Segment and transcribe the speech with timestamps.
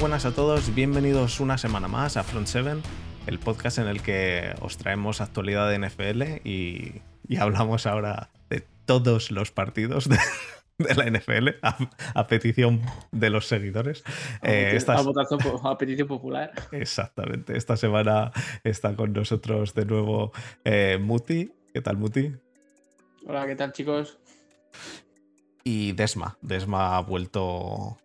[0.00, 2.82] Buenas a todos, bienvenidos una semana más a Front 7,
[3.26, 8.62] el podcast en el que os traemos actualidad de NFL y, y hablamos ahora de
[8.84, 10.18] todos los partidos de,
[10.78, 11.78] de la NFL a,
[12.14, 14.04] a, petición de los seguidores.
[14.42, 16.52] A, eh, esta, a, votación, a petición popular.
[16.72, 18.32] Exactamente, esta semana
[18.64, 20.30] está con nosotros de nuevo
[20.64, 21.52] eh, Muti.
[21.72, 22.32] ¿Qué tal, Muti?
[23.26, 24.18] Hola, ¿qué tal, chicos?
[25.64, 26.36] Y Desma.
[26.42, 27.96] Desma ha vuelto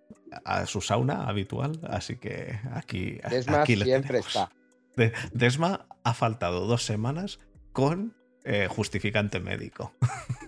[0.45, 3.19] a su sauna habitual, así que aquí.
[3.29, 4.51] Desma aquí siempre está.
[4.95, 7.39] De, Desma ha faltado dos semanas
[7.71, 8.13] con
[8.43, 9.93] eh, justificante médico.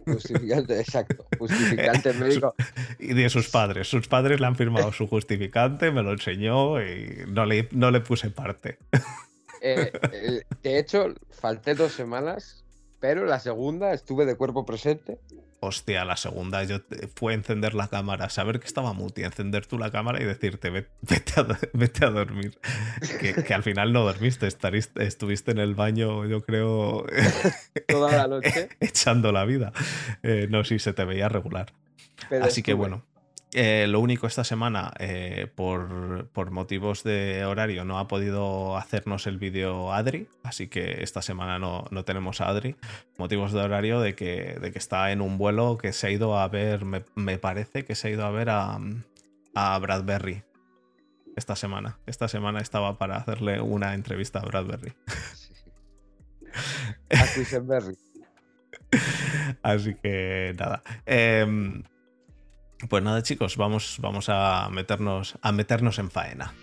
[0.06, 1.28] Justificante, exacto.
[1.40, 2.56] Justificante médico.
[3.00, 3.88] Y de sus padres.
[3.88, 8.02] Sus padres le han firmado su justificante, me lo enseñó y no le, no le
[8.02, 8.80] puse parte.
[9.62, 12.66] Eh, eh, de hecho, falté dos semanas,
[13.00, 15.20] pero la segunda estuve de cuerpo presente.
[15.66, 16.80] Hostia, la segunda yo
[17.16, 20.92] fue encender la cámara, saber que estaba muti, encender tú la cámara y decirte vete
[21.38, 22.60] a, vete a dormir.
[23.22, 27.06] Que, que, al final no dormiste, estariste, estuviste en el baño, yo creo.
[27.88, 28.68] Toda la noche.
[28.82, 29.72] echando la vida.
[30.22, 31.72] Eh, no, sí, se te veía regular.
[32.30, 33.06] Pero Así que bueno.
[33.56, 39.28] Eh, lo único esta semana, eh, por, por, motivos de horario, no ha podido hacernos
[39.28, 42.76] el vídeo Adri, así que esta semana no, no, tenemos a Adri.
[43.18, 46.36] Motivos de horario de que, de que está en un vuelo que se ha ido
[46.38, 48.80] a ver, me, me parece que se ha ido a ver a,
[49.54, 50.44] a Bradbury
[51.36, 52.00] esta semana.
[52.08, 54.94] Esta semana estaba para hacerle una entrevista a Bradbury.
[57.10, 57.98] A Quisenberry.
[59.64, 60.84] Así que nada.
[61.06, 61.84] Eh,
[62.90, 66.54] pues nada, chicos, vamos, vamos a, meternos, a meternos en faena.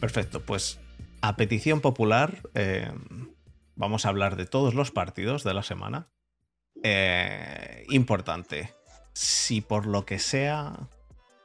[0.00, 0.78] Perfecto, pues
[1.20, 2.92] a petición popular eh,
[3.74, 6.08] vamos a hablar de todos los partidos de la semana.
[6.82, 8.72] Eh, importante,
[9.12, 10.88] si por lo que sea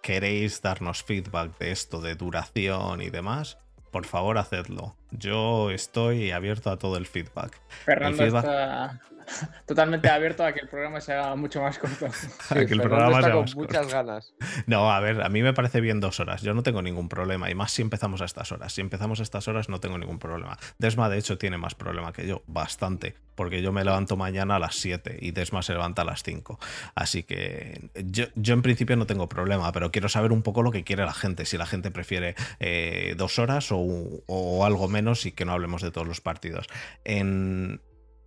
[0.01, 3.57] queréis darnos feedback de esto de duración y demás,
[3.91, 4.95] por favor hacedlo.
[5.11, 7.59] Yo estoy abierto a todo el feedback.
[7.85, 8.45] Fernando el feedback...
[8.45, 9.01] está
[9.65, 12.07] totalmente abierto a que el programa sea mucho más corto.
[12.49, 13.95] Sí, que el programa está sea con muchas corto.
[13.95, 14.33] ganas.
[14.67, 16.41] No, a ver, a mí me parece bien dos horas.
[16.41, 17.49] Yo no tengo ningún problema.
[17.49, 18.73] Y más si empezamos a estas horas.
[18.73, 20.57] Si empezamos a estas horas no tengo ningún problema.
[20.77, 22.43] Desma, de hecho, tiene más problema que yo.
[22.47, 23.15] Bastante.
[23.35, 26.59] Porque yo me levanto mañana a las 7 y Desma se levanta a las 5.
[26.95, 30.71] Así que yo, yo en principio no tengo problema, pero quiero saber un poco lo
[30.71, 31.45] que quiere la gente.
[31.45, 35.81] Si la gente prefiere eh, dos horas o, o algo menos y que no hablemos
[35.81, 36.67] de todos los partidos.
[37.03, 37.81] En,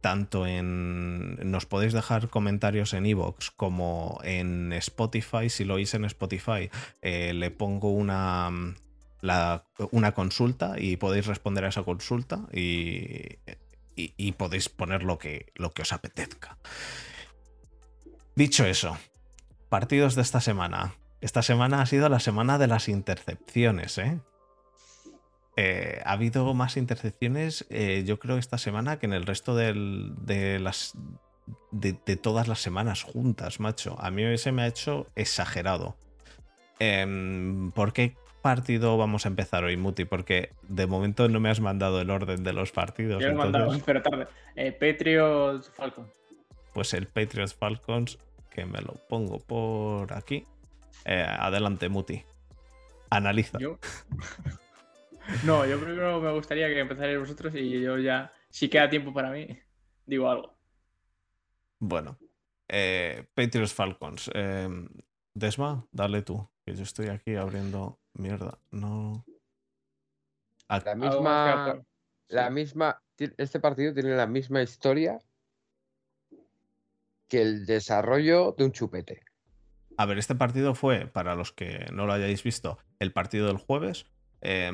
[0.04, 1.50] tanto en.
[1.50, 5.48] Nos podéis dejar comentarios en Evox como en Spotify.
[5.48, 6.68] Si lo oís en Spotify,
[7.00, 8.50] eh, le pongo una.
[9.90, 13.38] Una consulta y podéis responder a esa consulta y,
[13.96, 16.58] y, y podéis poner lo que, lo que os apetezca.
[18.36, 18.98] Dicho eso,
[19.70, 20.96] partidos de esta semana.
[21.22, 24.20] Esta semana ha sido la semana de las intercepciones, ¿eh?
[25.56, 30.14] Eh, ha habido más intercepciones, eh, yo creo, esta semana que en el resto del,
[30.20, 30.94] de las.
[31.70, 33.96] De, de, todas las semanas juntas, macho.
[34.00, 35.96] A mí se me ha hecho exagerado.
[36.80, 40.04] Eh, ¿Por qué partido vamos a empezar hoy, Muti?
[40.04, 43.22] Porque de momento no me has mandado el orden de los partidos.
[43.22, 43.52] Yo entonces...
[43.52, 44.26] mandado, pero tarde.
[44.56, 46.10] Eh, Patriots Falcons.
[46.72, 48.18] Pues el Patriots Falcons,
[48.50, 50.44] que me lo pongo por aquí.
[51.04, 52.24] Adelante, Muti.
[53.10, 53.58] Analiza.
[53.60, 53.78] ¿Yo?
[55.44, 59.30] No, yo primero me gustaría que empezarais vosotros y yo ya, si queda tiempo para
[59.30, 59.46] mí,
[60.06, 60.56] digo algo.
[61.78, 62.18] Bueno,
[62.68, 64.30] eh, Patriots Falcons.
[64.34, 64.68] Eh,
[65.34, 68.58] Desma, dale tú, que yo estoy aquí abriendo mierda.
[68.70, 69.24] No.
[70.68, 70.86] Aquí.
[70.86, 71.84] La misma.
[72.28, 73.02] La misma.
[73.18, 75.18] Este partido tiene la misma historia
[77.28, 79.22] que el desarrollo de un chupete.
[79.96, 83.58] A ver, este partido fue, para los que no lo hayáis visto, el partido del
[83.58, 84.06] jueves.
[84.44, 84.70] Eh,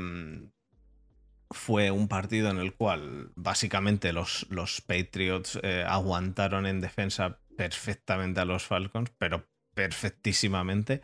[1.51, 8.41] fue un partido en el cual básicamente los, los Patriots eh, aguantaron en defensa perfectamente
[8.41, 11.03] a los Falcons, pero perfectísimamente.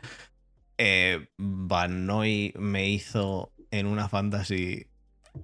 [0.77, 4.87] Eh, Banoy me hizo en una fantasy,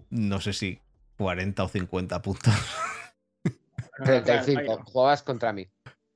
[0.09, 0.79] no sé si
[1.17, 2.53] 40 o 50 puntos.
[4.05, 5.67] 35, jugabas contra mí.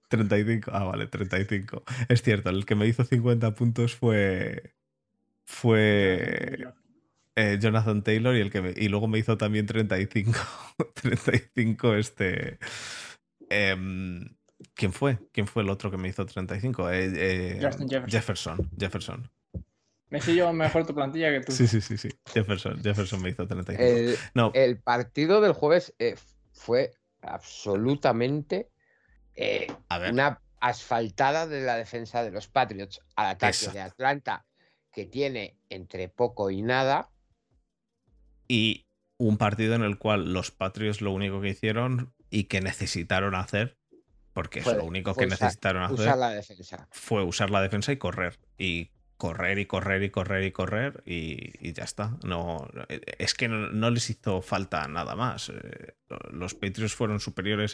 [0.08, 1.84] 35, ah, vale, 35.
[2.08, 4.74] Es cierto, el que me hizo 50 puntos fue.
[5.44, 6.68] Fue
[7.38, 10.40] eh, Jonathan Taylor y, el que me, y luego me hizo también 35.
[11.02, 12.60] 35 este...
[13.50, 13.78] Eh,
[14.74, 15.20] ¿Quién fue?
[15.32, 16.90] ¿Quién fue el otro que me hizo 35?
[16.92, 18.08] Eh, Justin Jefferson.
[18.10, 18.68] Jefferson.
[18.78, 19.32] Jefferson.
[20.10, 21.52] Messi lleva mejor tu plantilla que tú.
[21.52, 22.10] Sí, sí, sí, sí.
[22.34, 23.84] Jefferson, Jefferson me hizo 35.
[23.84, 26.16] El, no, el partido del jueves eh,
[26.54, 26.92] fue
[27.22, 28.70] absolutamente
[29.36, 29.68] eh,
[30.10, 33.82] una asfaltada de la defensa de los Patriots al ataque de.
[33.82, 34.46] Atlanta,
[34.92, 37.10] que tiene entre poco y nada.
[38.48, 38.86] Y
[39.18, 43.78] un partido en el cual los Patriots lo único que hicieron y que necesitaron hacer,
[44.34, 46.88] porque Fue- es lo único que usar- necesitaron hacer, Usar la defensa.
[46.92, 48.40] fue usar la defensa y correr.
[48.58, 52.16] Y correr y correr y correr y correr y, y ya está.
[52.24, 52.68] No,
[53.18, 55.50] es que no, no les hizo falta nada más.
[55.50, 55.96] Eh,
[56.32, 57.74] Los Patriots fueron superiores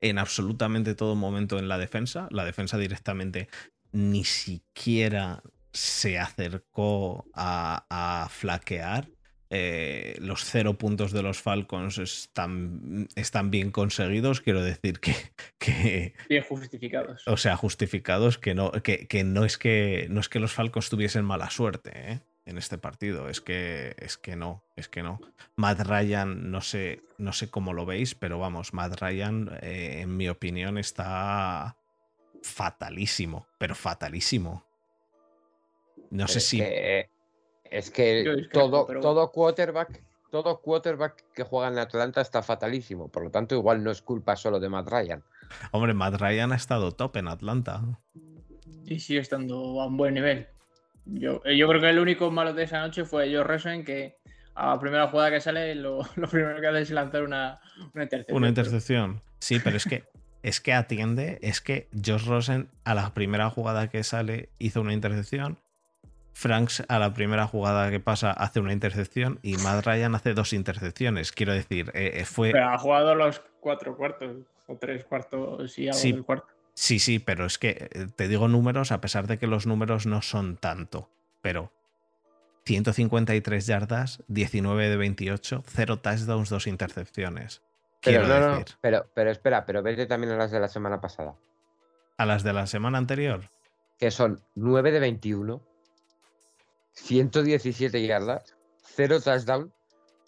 [0.00, 2.28] en absolutamente todo momento en la defensa.
[2.30, 3.48] La defensa directamente
[3.90, 5.42] ni siquiera
[5.72, 9.08] se acercó a, a flaquear.
[9.50, 14.40] Eh, los cero puntos de los Falcons están, están bien conseguidos.
[14.40, 15.14] Quiero decir que,
[15.58, 17.22] que, Bien justificados.
[17.26, 20.88] o sea, justificados que no, que, que no es que no es que los Falcons
[20.88, 22.20] tuviesen mala suerte ¿eh?
[22.46, 23.28] en este partido.
[23.28, 25.20] Es que, es que no, es que no.
[25.56, 30.16] Matt Ryan, no sé, no sé cómo lo veis, pero vamos, Matt Ryan, eh, en
[30.16, 31.76] mi opinión, está
[32.42, 34.64] fatalísimo, pero fatalísimo.
[36.10, 36.62] No sé si.
[37.78, 43.08] Es que todo, pero- todo quarterback, todo quarterback que juega en Atlanta está fatalísimo.
[43.08, 45.22] Por lo tanto, igual no es culpa solo de Matt Ryan.
[45.72, 47.82] Hombre, Matt Ryan ha estado top en Atlanta.
[48.84, 50.46] Y sigue estando a un buen nivel.
[51.06, 54.16] Yo, eh, yo creo que el único malo de esa noche fue Joe Rosen, que
[54.54, 57.60] a la primera jugada que sale, lo, lo primero que hace es lanzar una,
[57.94, 58.36] una intercepción.
[58.36, 59.20] Una intercepción.
[59.38, 60.04] Sí, pero es que
[60.42, 64.92] es que atiende, es que Josh Rosen a la primera jugada que sale hizo una
[64.92, 65.58] intercepción.
[66.36, 70.52] Franks a la primera jugada que pasa hace una intercepción y Matt Ryan hace dos
[70.52, 71.30] intercepciones.
[71.32, 72.50] Quiero decir, eh, eh, fue.
[72.50, 74.36] Pero ha jugado los cuatro cuartos,
[74.66, 76.12] o tres cuartos y algo Sí.
[76.12, 76.46] del cuarto.
[76.74, 80.06] Sí, sí, pero es que eh, te digo números a pesar de que los números
[80.06, 81.08] no son tanto.
[81.40, 81.72] Pero
[82.66, 87.62] 153 yardas, 19 de 28, 0 touchdowns, 2 intercepciones.
[88.02, 90.68] Pero Quiero no, no, decir, pero, pero espera, pero vete también a las de la
[90.68, 91.36] semana pasada,
[92.18, 93.48] a las de la semana anterior.
[93.98, 95.62] que son 9 de 21,
[96.94, 98.54] 117 yardas,
[98.96, 99.72] 0 touchdown,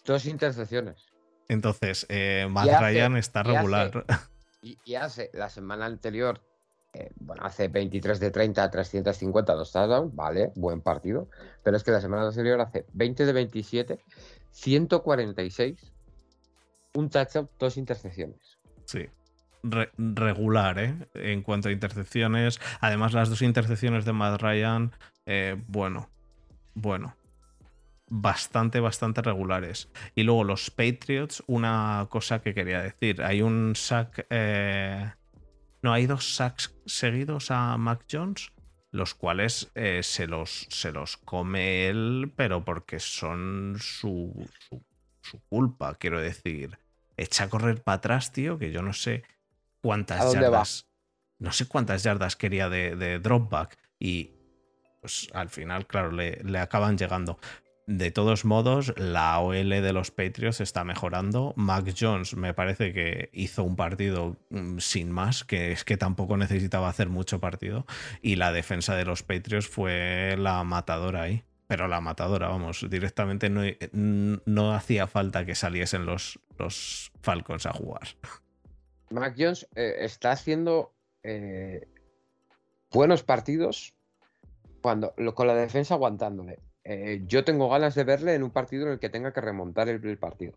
[0.05, 1.05] 2 intercepciones.
[1.49, 4.05] Entonces, eh, Matt hace- Ryan está y hace- regular.
[4.61, 6.41] Y, y hace la semana anterior,
[6.93, 11.29] eh, bueno, hace 23 de 30, 350, 2 touchdowns, vale, buen partido.
[11.63, 13.99] Pero es que la semana anterior hace 20 de 27,
[14.51, 15.91] 146,
[16.95, 18.57] un touchdown, 2 intercepciones.
[18.85, 19.05] Sí.
[19.63, 21.07] Re- regular, ¿eh?
[21.13, 22.59] En cuanto a intercepciones.
[22.79, 24.91] Además, las dos intercepciones de Matt Ryan,
[25.25, 26.09] eh, bueno,
[26.77, 27.15] bueno.
[28.09, 29.89] Bastante, bastante regulares.
[30.15, 33.21] Y luego los Patriots, una cosa que quería decir.
[33.21, 34.25] Hay un sack.
[34.29, 35.11] eh,
[35.81, 38.51] no, hay dos sacks seguidos a Mac Jones,
[38.91, 44.81] los cuales eh, se, los, se los come él, pero porque son su, su,
[45.21, 46.79] su culpa, quiero decir.
[47.17, 49.23] Echa a correr para atrás, tío, que yo no sé
[49.81, 50.69] cuántas ¿A dónde va?
[50.69, 50.87] yardas.
[51.39, 53.77] No sé cuántas yardas quería de, de dropback.
[53.99, 54.36] Y
[55.07, 57.39] pues al final, claro, le, le acaban llegando.
[57.85, 61.53] De todos modos, la OL de los Patriots está mejorando.
[61.55, 66.35] Mac Jones me parece que hizo un partido mm, sin más, que es que tampoco
[66.35, 67.85] necesitaba hacer mucho partido.
[68.21, 71.45] Y la defensa de los Patriots fue la matadora ahí.
[71.67, 73.61] Pero la matadora, vamos, directamente no,
[73.93, 78.09] no hacía falta que saliesen los, los Falcons a jugar.
[79.09, 81.87] Mac Jones eh, está haciendo eh,
[82.91, 83.96] buenos partidos
[84.87, 86.59] cuando, con la defensa aguantándole.
[86.85, 89.89] Eh, yo tengo ganas de verle en un partido en el que tenga que remontar
[89.89, 90.53] el, el partido.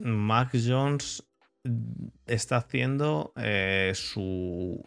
[0.00, 1.22] Mac Jones
[2.26, 4.84] está haciendo eh, su.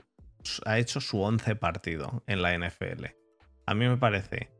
[0.65, 3.05] ha hecho su 11 partido en la NFL.
[3.65, 4.51] A mí me parece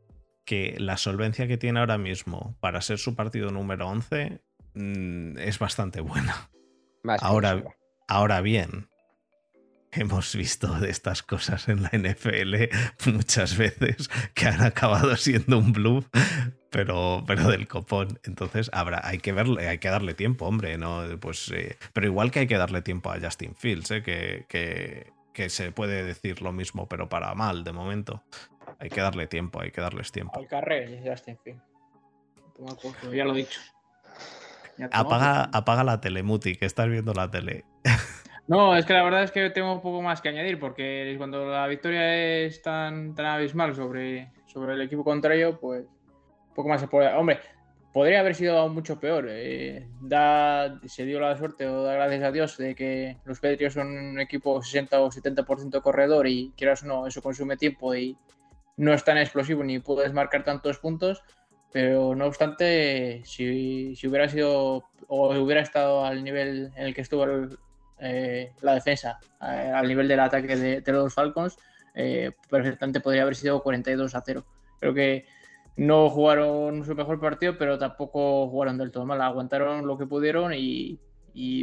[0.46, 4.40] que la solvencia que tiene ahora mismo para ser su partido número 11
[4.72, 6.50] mm, es bastante buena.
[7.02, 7.62] Más Ahora-.
[8.08, 8.88] Ahora bien,
[9.92, 12.54] hemos visto de estas cosas en la NFL
[13.10, 16.06] muchas veces que han acabado siendo un bluff,
[16.70, 18.18] pero, pero del copón.
[18.24, 21.02] Entonces habrá, hay que verle, hay que darle tiempo, hombre, ¿no?
[21.20, 24.02] Pues, eh, pero igual que hay que darle tiempo a Justin Fields, ¿eh?
[24.02, 28.24] que, que, que se puede decir lo mismo, pero para mal de momento.
[28.78, 30.38] Hay que darle tiempo, hay que darles tiempo.
[30.38, 31.60] Al carré, Justin Field.
[32.56, 33.60] Toma por culo, Ya lo he dicho.
[34.90, 37.64] Apaga, apaga la telemuti, que estás viendo la tele.
[38.52, 41.46] No, es que la verdad es que tengo un poco más que añadir, porque cuando
[41.46, 45.86] la victoria es tan, tan abismal sobre, sobre el equipo contrario, pues
[46.54, 47.14] poco más se puede.
[47.14, 47.40] Hombre,
[47.94, 49.24] podría haber sido mucho peor.
[49.30, 53.72] eh, da, se dio la suerte, o da gracias a Dios, de que los Patriots
[53.72, 58.18] son un equipo 60 o 70% corredor y quieras o no, eso consume tiempo y,
[58.76, 61.22] no es tan explosivo ni puedes marcar tantos puntos,
[61.72, 67.24] pero no obstante, si, hubiera sido o hubiera estado al nivel en el que estuvo
[68.04, 71.56] eh, la defensa, eh, al nivel del ataque de, los Falcons,
[71.94, 74.44] eh, perfectamente podría haber sido 42 a 0.
[74.80, 75.24] Creo que
[75.76, 79.22] no jugaron su mejor partido, pero tampoco jugaron del todo mal.
[79.22, 80.98] Aguantaron lo que pudieron y,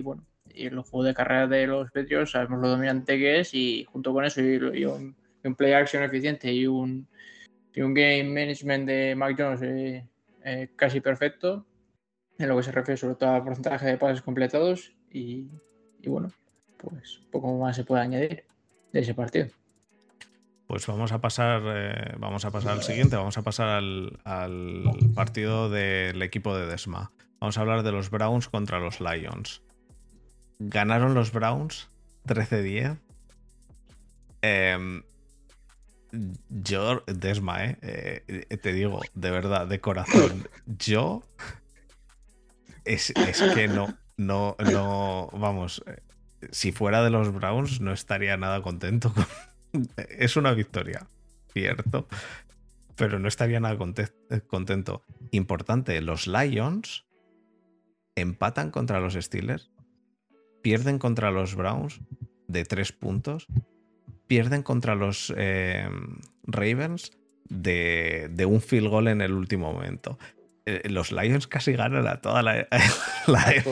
[0.02, 3.84] bueno, y el juego de carrera de los Patriots sabemos lo dominante que es y
[3.84, 5.16] junto con eso y, un,
[5.58, 7.08] play action eficiente y un,
[7.76, 11.66] un game management de Mac Jones eh, casi perfecto
[12.38, 15.50] en lo que se refiere sobre todo al porcentaje de pases completados y,
[16.02, 16.32] y bueno,
[16.78, 18.44] pues poco más se puede añadir
[18.92, 19.48] de ese partido.
[20.68, 24.20] Pues vamos a pasar, eh, vamos a pasar al siguiente, vamos a pasar al,
[25.16, 27.12] partido del equipo de Desma.
[27.40, 29.64] Vamos a hablar de los Browns contra los Lions.
[30.60, 31.90] Ganaron los Browns
[32.28, 33.00] 13-10.
[34.42, 35.02] Em,
[36.50, 41.24] yo, Desma, eh, eh, te digo, de verdad, de corazón, yo
[42.86, 45.82] es, es, que no, no, no, vamos,
[46.52, 49.26] si fuera de los Browns no estaría nada contento con,
[50.10, 51.08] es una victoria,
[51.54, 52.06] cierto,
[52.98, 53.78] pero no estaría nada
[54.48, 55.06] contento.
[55.32, 57.06] Importante, los Lions
[58.16, 59.72] empatan contra los Steelers,
[60.62, 62.02] pierden contra los Browns
[62.50, 63.48] de tres puntos,
[64.28, 65.90] pierden contra los eh,
[66.44, 67.12] Ravens
[67.46, 70.20] de, un field goal en el último momento.
[70.70, 72.68] Eh, los Lions casi ganan a toda la,
[73.28, 73.64] la,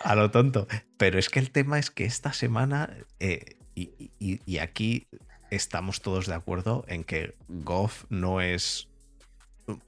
[0.00, 0.66] a lo tonto.
[0.96, 5.06] Pero es que el tema es que esta semana, eh, y, aquí
[5.50, 8.88] estamos todos de acuerdo en que Goff no es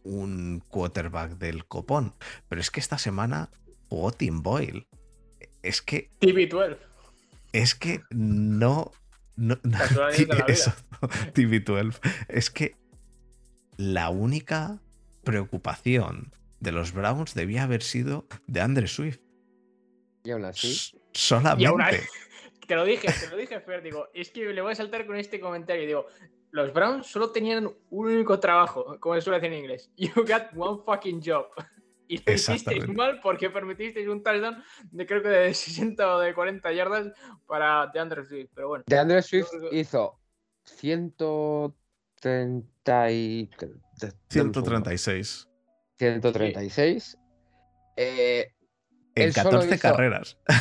[0.03, 2.15] un quarterback del copón.
[2.51, 3.49] Pero es que esta semana
[3.89, 4.87] jugó Tim Boyle.
[5.62, 6.11] Es que.
[6.21, 6.77] TV12.
[7.53, 8.93] Es que no.
[9.37, 11.99] no, TV12.
[12.29, 12.82] Es que
[13.76, 14.81] la única
[15.25, 19.21] preocupación de los Browns debía haber sido de Andre Swift.
[20.25, 20.99] Y aún así.
[21.12, 22.09] Solamente.
[22.67, 23.83] te lo dije, te lo dije, Fer.
[23.83, 25.87] Digo, es que le voy a saltar con este comentario.
[25.87, 26.07] Digo,
[26.50, 29.91] los Browns solo tenían un único trabajo, como se suele decir en inglés.
[29.97, 31.47] You got one fucking job.
[32.09, 36.35] Y lo hicisteis mal porque permitisteis un touchdown de creo que de 60 o de
[36.35, 37.12] 40 yardas
[37.47, 38.50] para DeAndre Swift.
[38.55, 38.85] Pero bueno.
[38.87, 40.21] DeAndre Swift hizo
[40.64, 42.72] 130
[43.11, 43.49] y...
[44.29, 45.49] 136.
[45.99, 47.19] 136.
[47.97, 48.53] Eh,
[49.15, 50.37] en 14 carreras.
[50.49, 50.57] En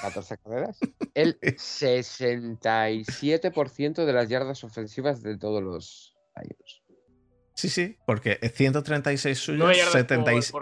[0.00, 0.78] 14 carreras.
[1.14, 6.82] El 67% de las yardas ofensivas de todos los años.
[7.56, 9.74] Sí, sí, porque 136 suyos,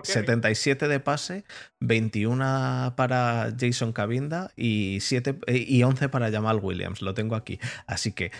[0.04, 1.44] 77 de pase,
[1.80, 7.02] 21 para Jason Cabinda y, 7, y 11 para Jamal Williams.
[7.02, 7.58] Lo tengo aquí.
[7.88, 8.30] Así que eh,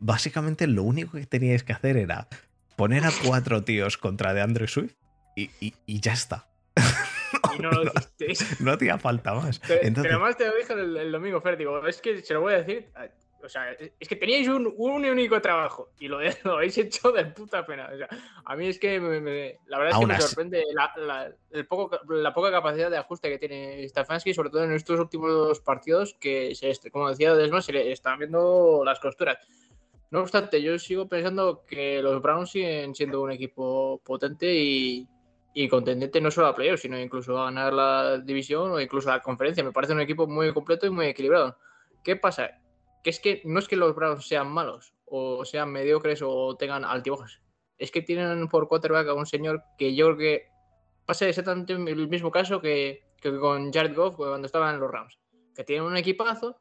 [0.00, 2.28] básicamente lo único que teníais que hacer era
[2.76, 4.94] poner a cuatro tíos contra de Andrew Swift
[5.36, 6.48] y, y ya está.
[7.56, 9.60] Y no lo no, hacía falta más.
[9.60, 12.58] Pero, además te lo dije el, domingo, Fer, digo, es que se lo voy a
[12.58, 12.88] decir.
[13.42, 17.88] O sea, es que teníais un, único trabajo y lo, habéis hecho de puta pena.
[17.92, 18.08] O sea,
[18.44, 18.98] a mí es que
[19.66, 23.38] la verdad es que me sorprende la, el poco, la poca capacidad de ajuste que
[23.38, 27.92] tiene Stefanski, sobre todo en estos últimos partidos que, se, como decía Desmond, se le
[27.92, 29.38] están viendo las costuras.
[30.10, 35.08] No obstante, yo sigo pensando que los Browns siguen siendo un equipo potente y,
[35.54, 39.16] y contendente no solo a playoffs, sino incluso a ganar la división o incluso a
[39.16, 39.62] la conferencia.
[39.62, 41.56] Me parece un equipo muy completo y muy equilibrado.
[42.02, 42.50] ¿Qué pasa?
[43.02, 46.84] Que es que no es que los Browns sean malos o sean mediocres o tengan
[46.84, 47.40] altibajos.
[47.78, 50.48] Es que tienen por quarterback a un señor que yo creo que
[51.06, 53.04] pasa exactamente el mismo caso que,
[53.40, 55.18] con Jared Goff cuando estaba en los Rams.
[55.54, 56.60] Que tienen un equipazo,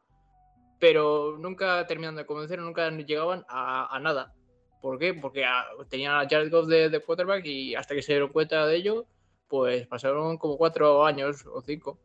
[0.79, 4.33] pero nunca terminan de convencer, nunca llegaban a nada.
[4.81, 5.13] ¿Por qué?
[5.13, 8.75] Porque ah, tenían a Jared Goff de, quarterback y hasta que se dieron cuenta de
[8.75, 9.05] ello,
[9.47, 11.99] pues pasaron como cuatro años o cinco.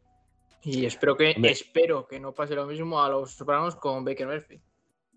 [0.65, 4.61] Y espero que, espero que no pase lo mismo a los Browns con Baker Murphy.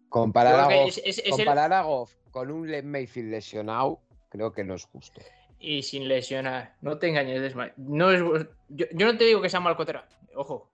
[0.10, 5.22] Comparar, a Goff, con un Mayfield lesionado, creo que no es justo.
[5.60, 9.76] Y sin lesionar, no te engañes, No es, yo, no te digo que sea mal
[9.76, 10.70] quarterback, ojo,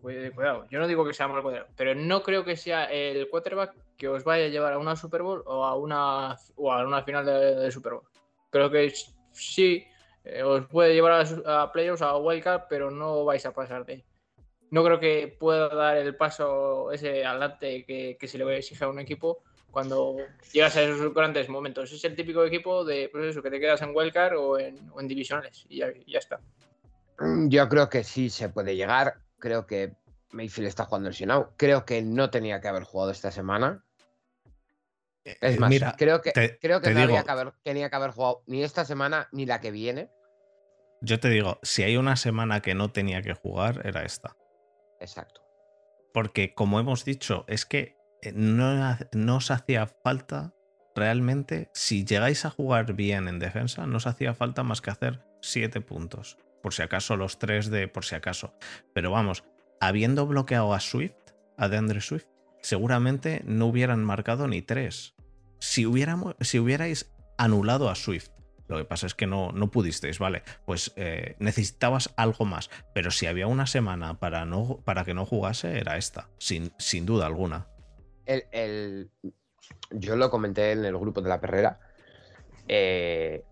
[0.00, 3.74] cuidado, yo no digo que sea mal quarterback, pero no creo que sea el quarterback
[3.96, 7.02] que os vaya a llevar a una Super Bowl o a una, o a una
[7.02, 8.04] final de, Super Bowl.
[8.50, 8.92] Creo que
[9.32, 9.84] sí,
[10.24, 14.04] eh, os puede llevar a, a playoffs, a Wildcard, pero no vais a pasar de
[14.70, 18.88] No creo que pueda dar el paso ese adelante que, que se le exige a
[18.88, 20.16] un equipo cuando
[20.52, 21.90] llegas a esos grandes momentos.
[21.92, 25.00] Es el típico equipo de pues eso, que te quedas en Wildcard o en, o
[25.00, 26.40] en divisionales y ya, ya está.
[27.18, 29.14] Mm, yo creo que sí se puede llegar.
[29.38, 29.92] Creo que
[30.32, 31.52] Mayfield está jugando lesionado.
[31.56, 33.82] Creo que no tenía que haber jugado esta semana.
[35.24, 37.52] Eh, Es más, mira, creo que, te- creo que te no había digo- que haber,
[37.62, 40.10] tenía que haber jugado ni esta semana ni la que viene.
[41.00, 44.34] yo te digo, si hay una semana que no tenía que jugar, era esta.
[45.00, 45.42] Exacto.
[46.12, 50.54] Porque, como hemos dicho, es que eh, no, no os hacía falta
[50.94, 55.24] realmente, si llegáis a jugar bien en defensa, no os hacía falta más que hacer
[55.42, 56.38] 7 puntos.
[56.62, 58.54] Por si acaso los 3 de por si acaso.
[58.92, 59.44] Pero vamos,
[59.80, 61.14] habiendo bloqueado a Swift,
[61.56, 62.26] a DeAndre Swift,
[62.62, 65.14] seguramente no hubieran marcado ni 3.
[65.60, 65.86] Si,
[66.40, 68.30] si hubierais anulado a Swift,
[68.68, 70.42] lo que pasa es que no, no pudisteis, ¿vale?
[70.66, 72.70] Pues eh, necesitabas algo más.
[72.94, 77.06] Pero si había una semana para, no, para que no jugase, era esta, sin, sin
[77.06, 77.66] duda alguna.
[78.26, 79.10] El, el-
[79.90, 81.80] yo lo comenté en el grupo de la perrera.
[82.68, 83.42] eh,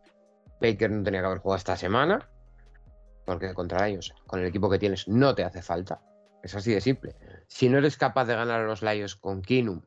[0.60, 2.28] Baker no tenía que haber jugado esta semana.
[3.24, 6.00] Porque contra ellos, con el equipo que tienes, no te hace falta.
[6.42, 7.16] Es así de simple.
[7.48, 9.82] Si no eres capaz de ganar a los Lions con Kinum,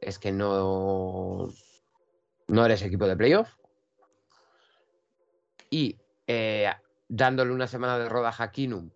[0.00, 1.48] es que no,
[2.46, 3.48] no eres equipo de playoff.
[5.70, 6.70] Y eh,
[7.08, 8.90] dándole una semana de rodaje a Kinum,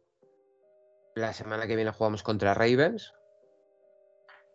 [1.15, 3.15] la semana que viene jugamos contra Ravens.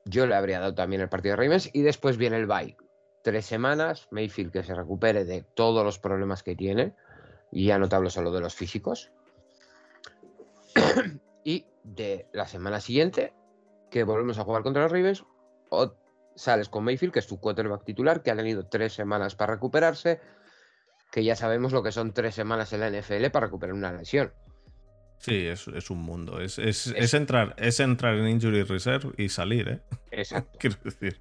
[0.06, 2.78] Yo le habría dado también el partido de Ravens y después viene el bye.
[3.24, 6.96] Tres semanas, Mayfield que se recupere de todos los problemas que tiene.
[7.52, 9.12] Y ya no te hablo solo de los físicos.
[11.44, 13.34] y de la semana siguiente,
[13.90, 15.26] que volvemos a jugar contra los Ravens,
[15.70, 15.94] o
[16.36, 20.22] sales con Mayfield, que es tu quarterback titular, que ha tenido tres semanas para recuperarse,
[21.12, 24.32] que ya sabemos lo que son tres semanas en la NFL para recuperar una lesión.
[25.20, 26.40] Sí, es, es un mundo.
[26.40, 29.82] Es, es- Es- es entrar, es entrar en Injury Reserve y salir, ¿eh?
[30.12, 30.58] Exacto.
[30.60, 31.20] Quiero decir.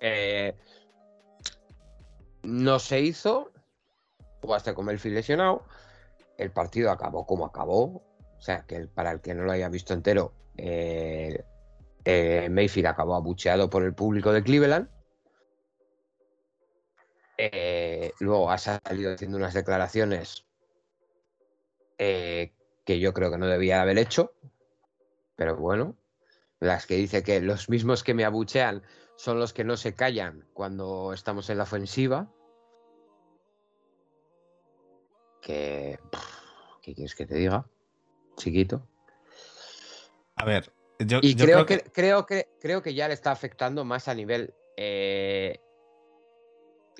[0.00, 0.54] Eh,
[2.42, 3.52] no se hizo.
[4.42, 5.64] Jugaste con Mayfield lesionado.
[6.38, 8.02] El partido acabó como acabó.
[8.38, 11.44] O sea, que para el que no lo haya visto entero, eh,
[12.04, 14.88] eh, Mayfield acabó abucheado por el público de Cleveland.
[17.42, 20.44] Eh, luego ha salido haciendo unas declaraciones
[21.96, 22.52] eh,
[22.84, 24.34] que yo creo que no debía haber hecho.
[25.36, 25.96] Pero bueno,
[26.58, 28.82] las que dice que los mismos que me abuchean
[29.16, 32.30] son los que no se callan cuando estamos en la ofensiva.
[35.40, 35.98] Que.
[36.82, 37.64] ¿Qué quieres que te diga?
[38.36, 38.86] Chiquito.
[40.36, 43.82] A ver, yo, Y yo creo, que, creo, que, creo que ya le está afectando
[43.86, 44.52] más a nivel.
[44.76, 45.58] eh,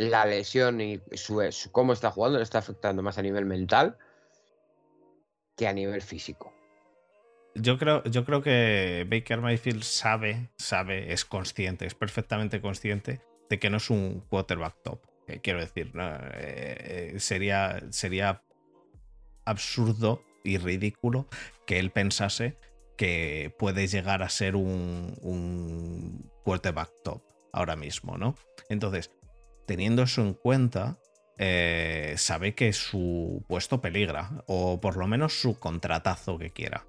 [0.01, 3.99] la lesión y su, su- cómo está jugando le está afectando más a nivel mental
[5.57, 6.55] que a nivel físico.
[7.55, 13.59] Yo creo, yo creo que Baker Mayfield sabe, sabe, es consciente, es perfectamente consciente de
[13.59, 15.01] que no es un quarterback top.
[15.27, 16.09] Eh, quiero decir, ¿no?
[16.17, 18.43] Eh, eh, sería, sería
[19.45, 21.27] absurdo y ridículo
[21.67, 22.57] que él pensase
[22.97, 28.35] que puede llegar a ser un, un quarterback top ahora mismo, ¿no?
[28.69, 29.11] Entonces,
[29.71, 30.99] teniendo eso en cuenta,
[31.39, 36.85] eh, sabe que su puesto peligra, o por lo menos su contratazo que quiera.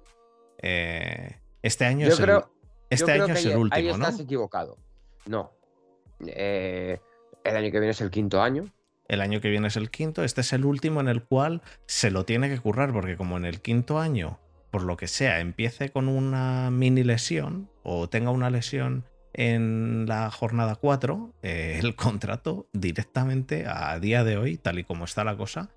[0.58, 2.40] Eh, este año Yo es el,
[2.90, 4.04] este yo creo año que es ahí, último, ahí ¿no?
[4.04, 4.78] estás equivocado.
[5.26, 5.52] No.
[6.26, 6.98] Eh,
[7.44, 8.64] el año que viene es el quinto año.
[9.06, 12.10] El año que viene es el quinto, este es el último en el cual se
[12.10, 14.40] lo tiene que currar, porque como en el quinto año,
[14.72, 20.30] por lo que sea, empiece con una mini lesión o tenga una lesión en la
[20.30, 25.36] jornada 4, eh, el contrato directamente a día de hoy, tal y como está la
[25.36, 25.70] cosa,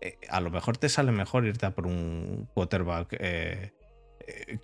[0.00, 3.16] eh, a lo mejor te sale mejor irte a por un quarterback.
[3.20, 3.72] eh,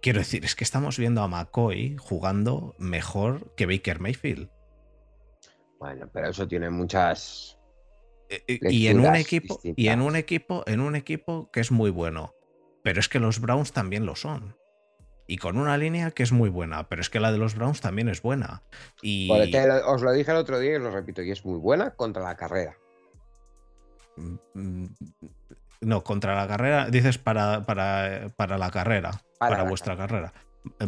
[0.00, 4.48] quiero decir, es que estamos viendo a McCoy jugando mejor que Baker Mayfield.
[5.78, 7.58] Bueno, pero eso tiene muchas.
[8.48, 12.32] Y en un equipo y en un equipo en un equipo que es muy bueno
[12.84, 14.56] pero es que los Browns también lo son
[15.32, 17.80] y con una línea que es muy buena pero es que la de los Browns
[17.80, 18.62] también es buena
[19.00, 21.58] y te lo- os lo dije el otro día y lo repito, y es muy
[21.58, 22.76] buena contra la carrera.
[24.16, 24.86] Mm,
[25.82, 30.32] no contra la carrera dices para, para, para la carrera para, Para la vuestra carrera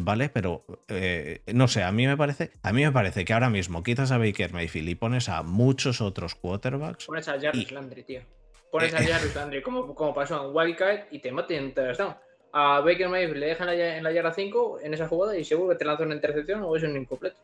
[0.01, 3.49] vale pero eh, no sé a mí me parece a mí me parece que ahora
[3.49, 7.75] mismo quitas a Baker Mayfield y pones a muchos otros quarterbacks Pones a Jarvis Y-
[7.75, 8.21] Landry, tío.
[8.71, 12.17] Pones a Eh, Jarvis Landry, como, como pasó en Wildcard, y te maten touchdown.
[12.53, 15.77] A Baker Mayfield le dejan en la, yarda 5 en esa jugada y seguro que
[15.77, 17.37] te lanza una intercepción o es un incompleto.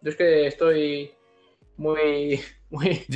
[0.00, 1.10] Yo es que estoy
[1.76, 2.40] muy.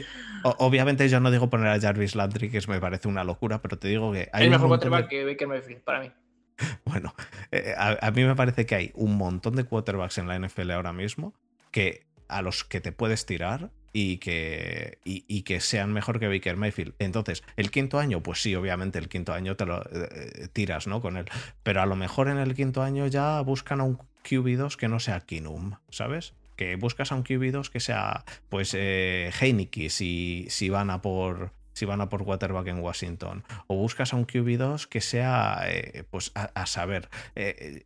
[0.59, 3.79] obviamente yo no digo poner a Jarvis Landry que es- me parece una locura pero
[3.79, 6.11] te digo que hay es mejor de- quarterback que Baker Mayfield, para mí.
[6.85, 7.15] Bueno,
[7.51, 10.71] eh, a, a mí me parece que hay un montón de quarterbacks en la NFL
[10.73, 11.35] ahora mismo
[11.71, 16.57] que a los que te puedes tirar y que, y, que sean mejor que Baker
[16.57, 16.95] Mayfield.
[16.99, 21.01] Entonces, el quinto año, pues sí, obviamente el quinto año te lo eh, tiras, ¿no?
[21.01, 21.27] Con él.
[21.63, 24.99] Pero a lo mejor en el quinto año ya buscan a un QB2 que no
[24.99, 26.35] sea Kinum, ¿sabes?
[26.57, 31.53] Que buscas a un QB2 que sea, pues, eh, Heineke si, si van a por
[31.73, 33.45] si van a por quarterback en Washington.
[33.67, 37.09] O buscas a un QB2 que sea, eh, pues, a, saber.
[37.35, 37.85] Eh,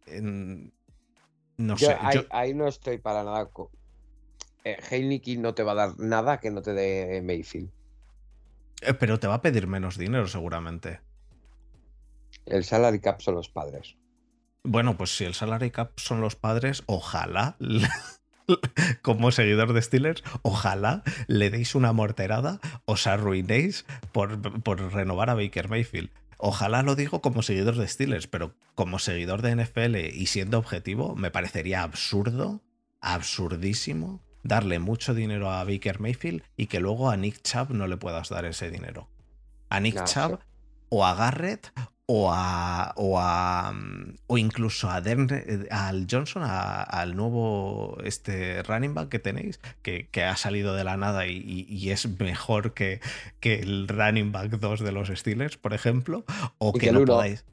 [1.56, 1.96] no sé.
[2.30, 3.48] Ahí, no estoy para nada
[4.66, 7.70] eh, Heineken no te va a dar nada que no te dé Mayfield.
[8.82, 11.00] Eh, pero te va a pedir menos dinero seguramente.
[12.46, 13.96] El salary cap son los padres.
[14.64, 17.56] Bueno, pues si el salary cap son los padres, ojalá,
[19.02, 25.34] como seguidor de Steelers, ojalá le deis una morterada, os arruinéis por, por renovar a
[25.34, 26.10] Baker Mayfield.
[26.38, 31.14] Ojalá lo digo como seguidor de Steelers, pero como seguidor de NFL y siendo objetivo,
[31.14, 32.62] me parecería absurdo,
[33.00, 37.96] absurdísimo, darle mucho dinero a Baker Mayfield y que luego a Nick Chubb no le
[37.96, 39.08] puedas dar ese dinero.
[39.68, 40.38] A Nick Chubb
[40.88, 41.72] o a Garrett
[42.08, 43.74] o a, o a
[44.28, 45.02] o incluso a
[45.70, 51.26] al Johnson al nuevo este running back que tenéis que, ha salido de la nada
[51.26, 53.00] y, es mejor que,
[53.40, 56.24] que, el running back 2 de los Steelers por ejemplo
[56.58, 57.44] o que, no podáis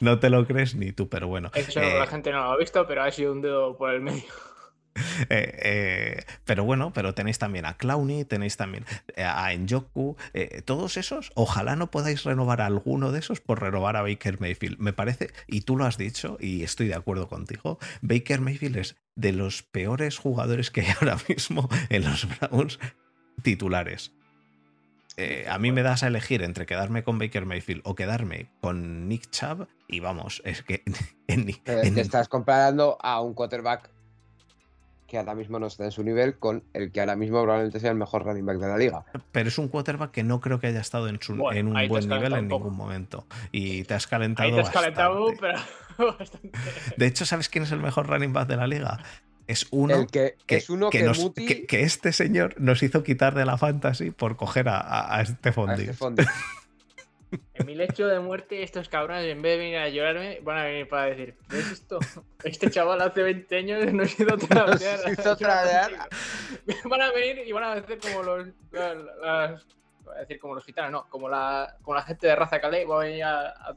[0.00, 1.50] no te lo crees ni tú, pero bueno.
[1.54, 4.00] Eso la eh, gente no lo ha visto, pero ha sido un dedo por el
[4.00, 4.24] medio.
[5.28, 8.84] Eh, eh, pero bueno, pero tenéis también a Clowny, tenéis también
[9.16, 10.16] a Enjoku,
[10.66, 14.78] todos esos, ojalá no podáis renovar a alguno de esos por renovar a Baker Mayfield.
[14.78, 18.96] Me parece, y tú lo has dicho, y estoy de acuerdo contigo, Baker Mayfield es
[19.16, 22.78] de los peores jugadores que hay ahora mismo en los Browns
[23.42, 24.12] titulares.
[25.16, 29.08] Eh, a mí me das a elegir entre quedarme con Baker Mayfield o quedarme con
[29.08, 30.82] Nick Chubb y vamos, es que...
[31.26, 33.90] te estás comparando a un quarterback
[35.06, 37.90] que ahora mismo no está en su nivel con el que ahora mismo probablemente sea
[37.90, 39.04] el mejor running back de la liga.
[39.30, 42.08] Pero es un quarterback que no creo que haya estado en, su, en un buen
[42.08, 43.26] nivel en ningún momento.
[43.52, 44.48] Y te has calentado.
[44.48, 45.58] Ahí te has calentado, pero
[46.18, 46.50] bastante.
[46.96, 48.98] De hecho, ¿sabes quién es el mejor running back de la liga?
[49.46, 54.10] Es uno, que, es uno que, que, este señor nos hizo quitar de la fantasy
[54.10, 55.84] por coger a, este fondi.
[55.84, 56.24] Este
[57.54, 60.64] en mi lecho de muerte, estos cabrones, en vez de venir a llorarme, van a
[60.64, 61.98] venir para decir: ¿Ves esto?
[62.42, 66.08] Este chaval hace 20 años nos hizo tradear.
[66.84, 68.48] van a venir y van a hacer como los.
[68.72, 69.66] Las,
[70.14, 72.96] a decir como los gitanos, no, como la, como la gente de raza calé, va
[72.96, 73.76] a venir a,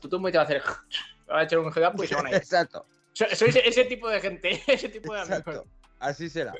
[0.00, 0.62] tu tumba y te va a hacer.
[1.30, 2.36] va a echar un head y se van a ir.
[2.36, 2.86] Exacto.
[3.34, 5.64] Soy ese tipo de gente, ese tipo de amigos.
[5.98, 6.54] Así será.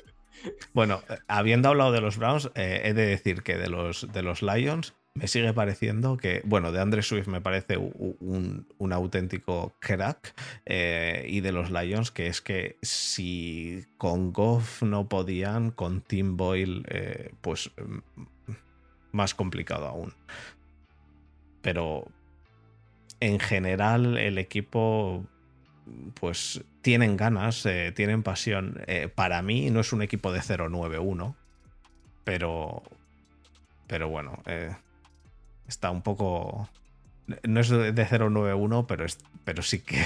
[0.73, 4.41] Bueno, habiendo hablado de los Browns, eh, he de decir que de los, de los
[4.41, 10.33] Lions me sigue pareciendo que, bueno, de Andre Swift me parece un, auténtico crack
[10.65, 16.37] eh, y de los Lions que es que si con Goff no podían, con Tim
[16.37, 18.51] Boyle, eh, pues mm,
[19.11, 20.13] más complicado aún.
[21.61, 22.05] Pero
[23.19, 25.25] en general el equipo
[26.19, 28.81] pues tienen ganas, eh, tienen pasión.
[28.87, 31.35] Eh, para mí no es un equipo de 0-9-1,
[32.23, 32.83] pero,
[33.87, 34.75] pero bueno, eh,
[35.67, 36.69] está un poco...
[37.43, 39.05] No es de 0-9-1, pero,
[39.43, 40.03] pero sí que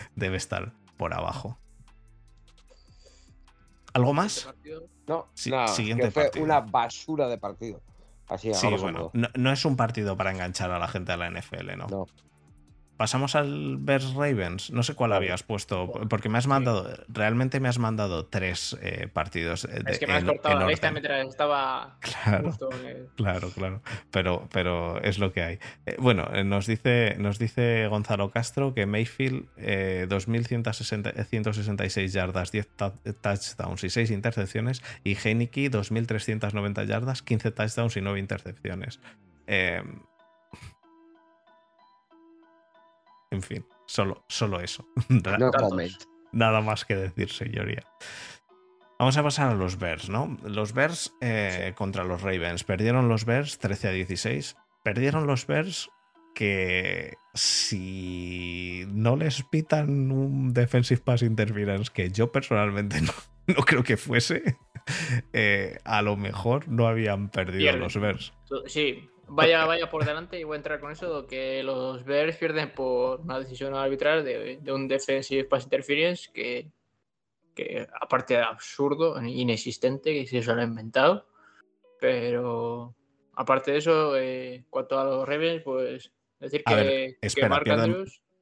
[0.16, 1.58] debe estar por abajo.
[3.92, 4.48] ¿Algo más?
[5.06, 7.82] No, siguiente fue una basura de partido.
[8.28, 11.28] Así, sí, bueno, no, no, es un partido para enganchar a la gente a la
[11.30, 11.86] NFL, ¿no?
[11.88, 12.06] No.
[13.02, 14.70] Pasamos al Bears Ravens.
[14.70, 19.08] No sé cuál habías puesto, porque me has mandado, realmente me has mandado tres eh,
[19.12, 19.62] partidos.
[19.62, 21.98] De, es que me has cortado la lista mientras estaba.
[21.98, 22.56] Claro,
[23.16, 23.82] claro, claro.
[24.12, 25.58] Pero, pero es lo que hay.
[25.84, 32.68] Eh, bueno, eh, nos dice, nos dice Gonzalo Castro que Mayfield, 2.166 yardas, 10
[33.20, 34.80] touchdowns y 6 intercepciones.
[35.02, 39.00] Y Heineke, 2.390 yardas, 15 touchdowns y 9 intercepciones.
[39.48, 39.82] Eh,
[43.32, 44.86] En fin, solo, solo eso.
[46.32, 47.82] Nada más que decir, señoría.
[48.98, 50.36] Vamos a pasar a los Bears, ¿no?
[50.44, 52.62] Los Bears eh, contra los Ravens.
[52.62, 54.56] Perdieron los Bears 13 a 16.
[54.84, 55.90] Perdieron los Bears
[56.34, 63.00] que si no les pitan un defensive pass interference, que yo personalmente
[63.46, 64.56] no, creo que fuese,
[65.32, 68.34] eh, a lo mejor no habían perdido los Bears.
[68.66, 72.72] Sí, Vaya, vaya por delante y voy a entrar con eso, que los Bears pierden
[72.74, 76.70] por una decisión arbitral de, un defensive pass interference que,
[77.54, 81.26] que aparte de absurdo, inexistente, que se lo han inventado.
[82.00, 82.94] Pero
[83.34, 87.16] aparte de eso, eh, cuanto a los Ravens, pues decir que,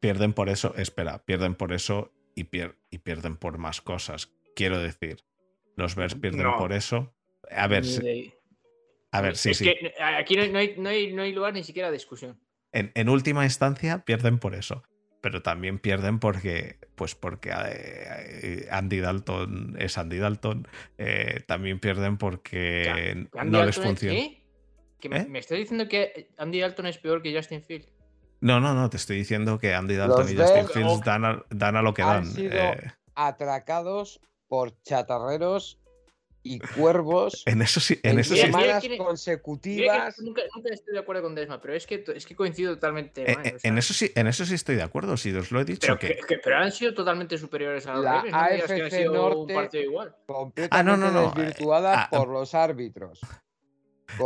[0.01, 2.47] pierden, por eso, espera, pierden por eso y,
[2.91, 4.33] y pierden por más cosas.
[4.57, 5.25] Quiero decir,
[5.77, 6.59] Los Bears pierden No.
[6.59, 7.15] por eso.
[7.51, 7.85] A ver,
[9.13, 9.65] a ver, sí, es sí.
[9.65, 12.39] que aquí no hay, no hay- no hay- no hay lugar ni siquiera a discusión.
[12.73, 14.83] En, en última instancia pierden por eso.
[15.23, 20.67] Pero también pierden porque, pues porque eh, Andy Dalton es Andy Dalton.
[20.97, 24.19] eh, también pierden porque no les es- funciona.
[24.19, 24.37] ¿eh?
[24.99, 25.27] ¿Que me, ¿Eh?
[25.29, 27.87] me estás diciendo que Andy Dalton es peor que Justin Field?
[28.41, 31.45] No, no, no, te estoy diciendo que Andy Dalton Los y Justin Fields dan a,
[31.51, 32.27] dan a lo que Han dan.
[32.27, 35.80] sido- eh, Atracados por chatarreros
[36.43, 38.41] y cuervos en eso sí, en en eso sí.
[38.41, 40.19] Semanas quiere- Mira consecutivas.
[40.21, 43.31] nunca, nunca estoy de acuerdo con Desma, pero es que, es que coincido totalmente.
[43.31, 45.17] eh, man, eh, o sea, en eso sí, en eso sí estoy de acuerdo.
[45.17, 46.19] Si os lo he dicho pero, que.
[46.27, 48.33] que- pero han sido totalmente superiores a los La Ravens.
[48.33, 50.17] No me digas que ha AFC sido un Norte- partido igual.
[50.27, 53.21] completamente Ah, no, no, no, eh, desvirtuada ah, por los árbitros.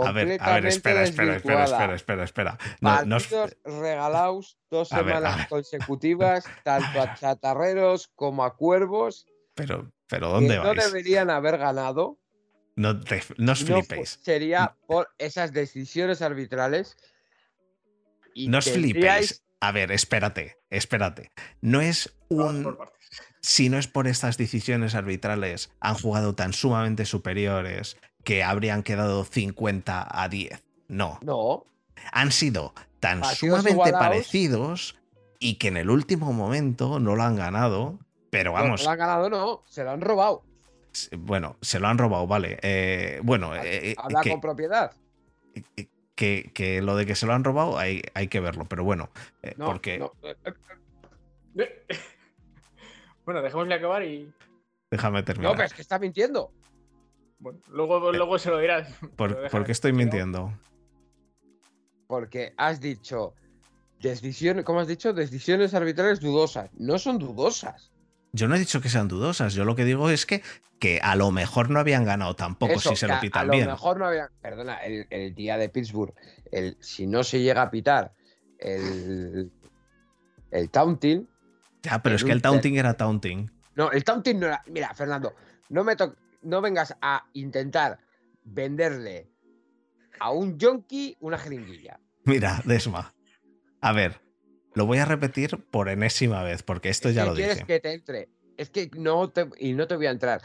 [0.03, 2.59] A ver, a ver, espera, espera, espera, espera, espera, espera.
[2.81, 5.49] No, no os- Partidos regalados dos A ver, a semanas ver.
[5.49, 12.19] consecutivas, tanto a chatarreros como a cuervos, pero, pero ¿dónde no deberían haber ganado.
[12.77, 14.19] No, te- no os No flipéis.
[14.23, 16.97] sería por esas decisiones arbitrales.
[18.35, 19.43] Y No os tendríais- flipéis.
[19.61, 21.31] A ver, espérate, espérate.
[21.61, 22.77] No es un.
[23.41, 29.25] Si no es por estas decisiones arbitrales, han jugado tan sumamente superiores que habrían quedado
[29.25, 30.63] 50 a 10.
[30.89, 31.19] No.
[31.23, 31.65] No,
[32.13, 34.01] Han sido tan Partidos sumamente igualados.
[34.07, 34.97] parecidos
[35.39, 37.99] y que en el último momento no lo han ganado.
[38.35, 40.43] Pero no, vamos, no lo han ganado, no, se lo han robado.
[41.19, 42.59] bueno, se lo han robado, vale.
[42.63, 44.93] Eh, bueno, eh, eh, Habla que, con propiedad.
[46.17, 49.09] que- que lo de que se lo han robado hay, hay que verlo, pero bueno,
[49.43, 50.13] eh, No, porque no,
[53.25, 54.33] bueno, dejémosle acabar y.
[54.91, 55.53] déjame no, terminar.
[55.55, 56.53] pero es que está mintiendo.
[57.39, 58.89] Bueno, luego, luego se lo dirás.
[59.17, 60.53] ¿Por, por qué estoy no- mintiendo?
[62.07, 63.35] Porque has dicho
[64.01, 65.13] decisiones, ¿cómo has dicho?
[65.13, 66.71] Decisiones arbitrales dudosas.
[66.75, 67.91] No son dudosas.
[68.37, 70.43] Yo no he dicho que sean dudosas, yo lo que digo es que,
[70.81, 73.45] que a lo mejor no habían ganado tampoco Eso, si se lo a- pitan a
[73.47, 73.67] lo bien.
[73.69, 74.29] mejor no había.
[74.43, 76.13] Perdona, el, el día de Pittsburgh,
[76.51, 78.13] el, si no se llega a pitar
[78.59, 79.53] el,
[80.51, 81.29] el taunting.
[81.85, 83.51] Ya, pero es que el taunting era taunting.
[83.77, 84.63] No, el taunting no era.
[84.67, 85.35] Mira, Fernando,
[85.69, 88.01] no me to- no vengas a intentar
[88.43, 89.29] venderle
[90.19, 92.01] a un yonki una jeringuilla.
[92.25, 93.15] Mira, Desma.
[93.81, 94.21] A ver,
[94.75, 97.67] lo voy a repetir por enésima vez, porque esto Es ya que lo quieres dije.
[97.67, 98.29] que te entre.
[98.57, 99.49] Es que no te.
[99.59, 100.43] Y no te voy a entrar.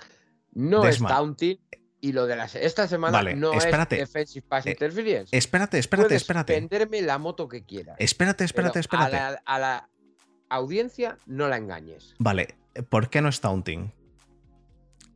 [0.53, 1.09] No Desma.
[1.09, 1.59] es taunting.
[2.01, 4.01] Y lo de las, esta semana Vale, no espérate.
[4.01, 5.35] es defensive pass Eh, interference.
[5.37, 6.53] Espérate, espérate, Puedes espérate.
[6.53, 7.97] venderme la moto que quieras.
[7.99, 9.17] Espérate, espérate, espérate.
[9.17, 9.89] A la, a la
[10.47, 12.15] audiencia no la engañes.
[12.17, 12.55] Vale,
[12.87, 13.91] ¿por qué no es taunting?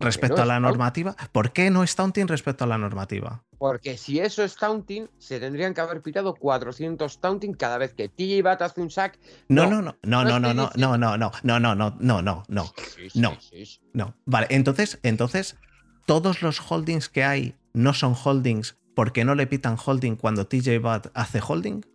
[0.03, 1.15] Respecto no a la normativa.
[1.31, 3.43] ¿Por qué no es taunting respecto a la normativa?
[3.57, 8.09] Porque si eso es taunting, se tendrían que haber pitado 400 taunting cada vez que
[8.09, 9.17] TJ Bat hace un sack.
[9.47, 12.21] No, No, no, no, no, no no, no, no, no, no, no, no, no, no,
[12.21, 13.37] no, no, Sí, No.
[13.39, 13.79] sí, sí.
[13.93, 14.15] no.
[14.25, 15.57] Vale, entonces, entonces,
[16.05, 20.79] todos los holdings que hay no son holdings porque no le pitan holding cuando TJ
[20.79, 21.85] Bat hace holding.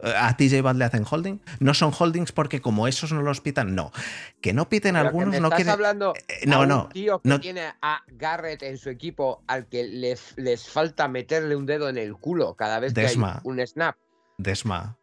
[0.00, 1.40] Eh, A TJ Bat le hacen holding.
[1.60, 3.90] No son holdings porque como esos no los pitan, no.
[4.40, 5.70] Que no piten Pero que algunos no quiere.
[5.70, 9.42] hablando Eh, no, a un no, tío que no- tiene a Garrett en su equipo
[9.48, 13.16] al que les, les falta meterle un dedo en el culo cada vez que hay
[13.44, 13.96] un snap.
[14.38, 14.98] Desma,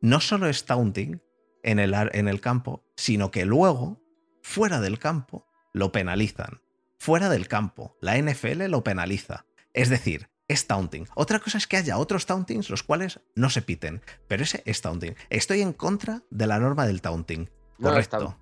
[0.00, 1.20] no solo es taunting
[1.62, 4.00] en el, en el campo, sino que luego,
[4.42, 6.60] fuera del campo, lo penalizan.
[6.98, 9.44] Fuera del campo, la NFL lo penaliza.
[9.74, 11.06] Es decir, es taunting.
[11.14, 14.80] Otra cosa es que haya otros tauntings los cuales no se piten, pero ese es
[14.82, 15.14] taunting.
[15.30, 17.50] Estoy en contra de la norma del taunting.
[17.78, 18.36] No Correcto.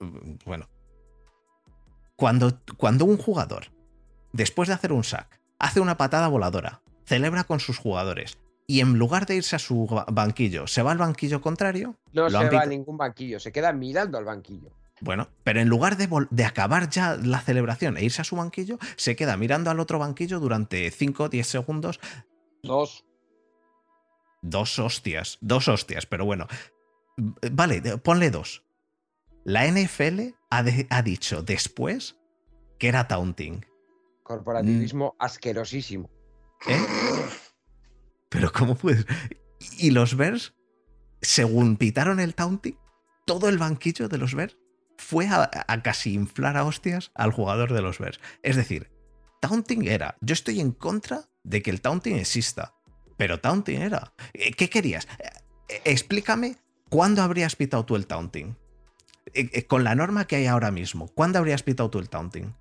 [0.00, 0.68] Mm, Bueno.
[2.16, 3.66] Cuando, cuando un jugador,
[4.32, 8.98] después de hacer un sack, hace una patada voladora, celebra con sus jugadores y en
[8.98, 12.62] lugar de irse a su ba- banquillo, se va al banquillo contrario, No se va
[12.62, 14.70] a ningún banquillo, se queda mirando al banquillo.
[15.00, 19.14] Bueno, pero en lugar de, acabar ya la celebración e irse a su banquillo, se
[19.14, 22.00] queda mirando al otro banquillo durante 5 o 10 segundos.
[22.62, 23.04] Dos.
[24.42, 26.46] Dos hostias, dos hostias, pero bueno.
[27.52, 28.64] Vale, ponle dos.
[29.44, 32.16] La NFL ha dicho después
[32.78, 33.64] que era taunting.
[34.22, 35.22] Corporativismo Mm.
[35.24, 36.10] asquerosísimo.
[36.66, 36.86] ¿Eh?
[38.28, 39.06] Pero ¿cómo puedes?
[39.78, 40.54] Y los Bears,
[41.20, 42.78] según pitaron el taunting,
[43.24, 44.56] todo el banquillo de los Bears
[44.98, 48.20] fue a, a casi inflar a hostias al jugador de los Bears.
[48.42, 48.90] Es decir,
[49.40, 50.16] taunting era.
[50.20, 52.74] Yo estoy en contra de que el taunting exista,
[53.16, 54.12] pero taunting era.
[54.34, 55.06] Eh, ¿Qué querías?
[55.68, 56.56] Eh, Explícame
[56.88, 58.56] cuándo habrías pitado tú el taunting.
[59.34, 62.54] Eh, eh, Con la norma que hay ahora mismo, ¿cuándo habrías pitado tú el taunting?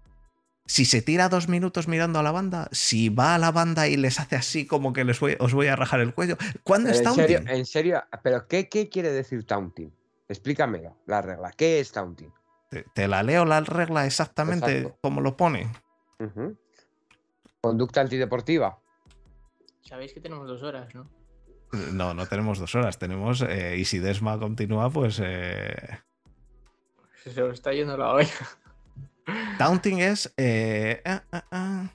[0.67, 3.97] Si se tira dos minutos mirando a la banda, si va a la banda y
[3.97, 6.99] les hace así como que les voy- os voy a rajar el cuello, ¿cuándo Pero
[7.01, 7.55] es en serio, taunting?
[7.55, 9.93] en serio, ¿pero qué, qué quiere decir taunting?
[10.27, 11.51] Explícamelo, la regla.
[11.51, 12.31] ¿Qué es taunting?
[12.69, 14.97] Te, te la leo la regla exactamente Exacto.
[15.01, 15.71] como lo pone.
[17.61, 18.79] Conducta antideportiva.
[19.81, 21.09] Sabéis que tenemos dos horas, ¿no?
[21.93, 23.41] No, no tenemos dos horas, tenemos.
[23.47, 25.19] eh, y si Desma continúa, pues.
[25.23, 25.75] eh,
[27.23, 28.33] Se os está yendo la olla.
[29.57, 30.33] taunting es.
[30.37, 31.89] eh, ah, ah, ah.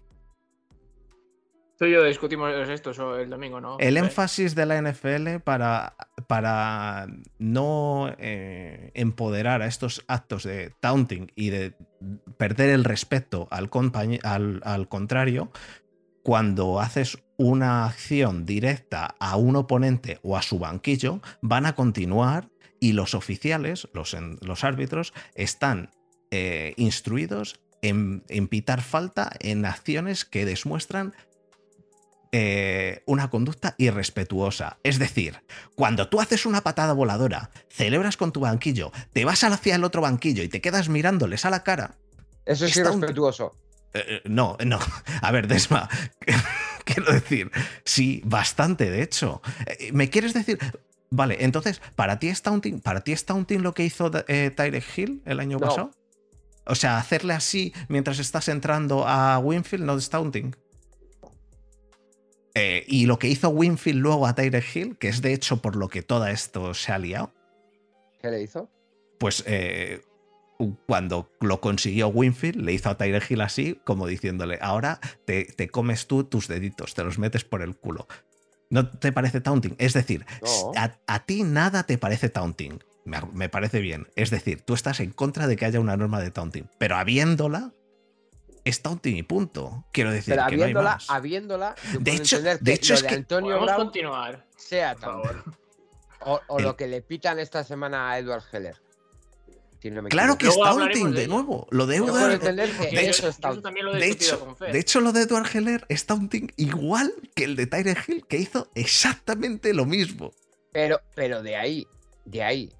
[1.81, 3.79] Tú y yo discutimos esto el domingo, ¿no?
[3.81, 7.07] El énfasis de la NFL para, para
[7.39, 11.73] no eh, empoderar a estos actos de taunting y de
[12.37, 13.71] perder el respeto al,
[14.25, 15.51] al, al contrario,
[16.23, 22.51] cuando haces una acción directa a un oponente o a su banquillo, van a continuar
[22.79, 25.89] y los oficiales, los, en- los árbitros, están
[26.31, 31.15] eh, instruidos en, en pitar falta en acciones que demuestran
[32.33, 34.79] eh, una conducta irrespetuosa.
[34.83, 35.41] Es decir,
[35.75, 40.03] cuando tú haces una patada voladora, celebras con tu banquillo, te vas hacia el otro
[40.03, 41.97] banquillo y te quedas mirándoles a la cara.
[42.47, 43.57] Eso es un- irrespetuoso.
[43.95, 44.79] eh, eh, no, no.
[45.23, 45.89] A ver, Desma,
[46.85, 47.51] quiero decir,
[47.85, 49.43] sí, bastante, de hecho.
[49.93, 50.59] ¿Me quieres decir?
[51.11, 54.55] Vale, entonces, ¿para ti es taunting, para ti es taunting lo que hizo eh,
[54.97, 55.67] Hill el año No.
[55.69, 55.91] pasado?
[56.67, 60.55] O sea, hacerle así mientras estás entrando a Winfield no es taunting.
[62.55, 65.77] Eh, y lo que hizo Winfield luego a Tyreek Hill, que es de hecho por
[65.77, 67.33] lo que todo esto se ha liado,
[68.21, 68.69] ¿Qué le hizo?
[69.19, 70.03] pues eh,
[70.87, 75.69] cuando lo consiguió Winfield, le hizo a Tyreek Hill así, como diciéndole, ahora te, te
[75.69, 78.07] comes tú tus deditos, te los metes por el culo.
[78.69, 79.75] ¿No te parece taunting?
[79.79, 80.73] Es decir, No.
[80.77, 82.79] a, a ti nada te parece taunting.
[83.05, 84.07] Me, me parece bien.
[84.17, 87.73] Es decir, tú estás en contra de que haya una norma de taunting, pero habiéndola,
[88.71, 89.85] es taunting y punto.
[89.93, 91.11] Quiero decir Pero que no hay habiéndola, más.
[91.93, 94.97] yo De hecho- de que hecho lo es de que- Antonio Podemos Brown continuar, sea
[94.97, 95.45] favor.
[96.21, 98.77] O, o El- lo que le pitan esta semana a Edward Heller.
[99.81, 101.67] Si no me Claro que es taunting, de de nuevo.
[101.71, 103.01] Lo de Edward- de
[104.11, 108.27] hecho- de hecho, lo de Edward Heller es taunting igual que el de Tyre Hill,
[108.27, 110.33] que hizo exactamente lo mismo.
[110.73, 111.87] Pero, pero de ahí,
[112.27, 112.73] de ahí.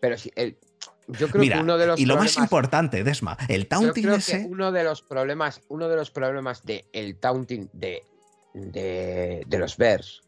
[0.00, 0.58] Pero si el,
[1.08, 4.02] yo creo Mira, que uno de los y lo más importante, Desma, el yo taunting
[4.04, 4.46] creo que ese.
[4.48, 8.04] uno de los problemas, uno de los problemas de el taunting de,
[8.54, 10.22] de, de los Bears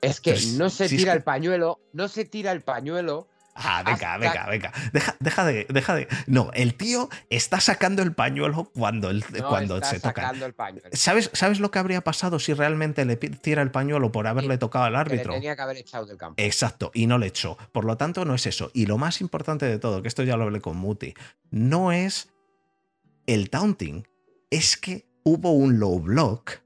[0.00, 2.62] es que Pues, no se si es tira que- el pañuelo, no se tira el
[2.62, 3.28] pañuelo.
[3.60, 4.72] Ah, venga, venga, venga.
[4.92, 6.06] Deja, deja de, deja de.
[6.26, 10.22] No, el tío está sacando el pañuelo cuando, el- No cuando está se toca.
[10.22, 10.88] sacando el pañuelo.
[10.92, 14.84] ¿Sabes, ¿Sabes lo que habría pasado si realmente le tira el pañuelo por haberle tocado
[14.84, 15.32] al Que le árbitro?
[15.34, 16.34] tenía que haber echado del campo.
[16.42, 17.58] Exacto, y no le echó.
[17.72, 18.70] Por lo tanto, no es eso.
[18.74, 21.14] Y lo más importante de todo, que esto ya lo hablé con Muti,
[21.50, 22.28] no es
[23.26, 24.06] el taunting,
[24.50, 26.60] es que hubo un low block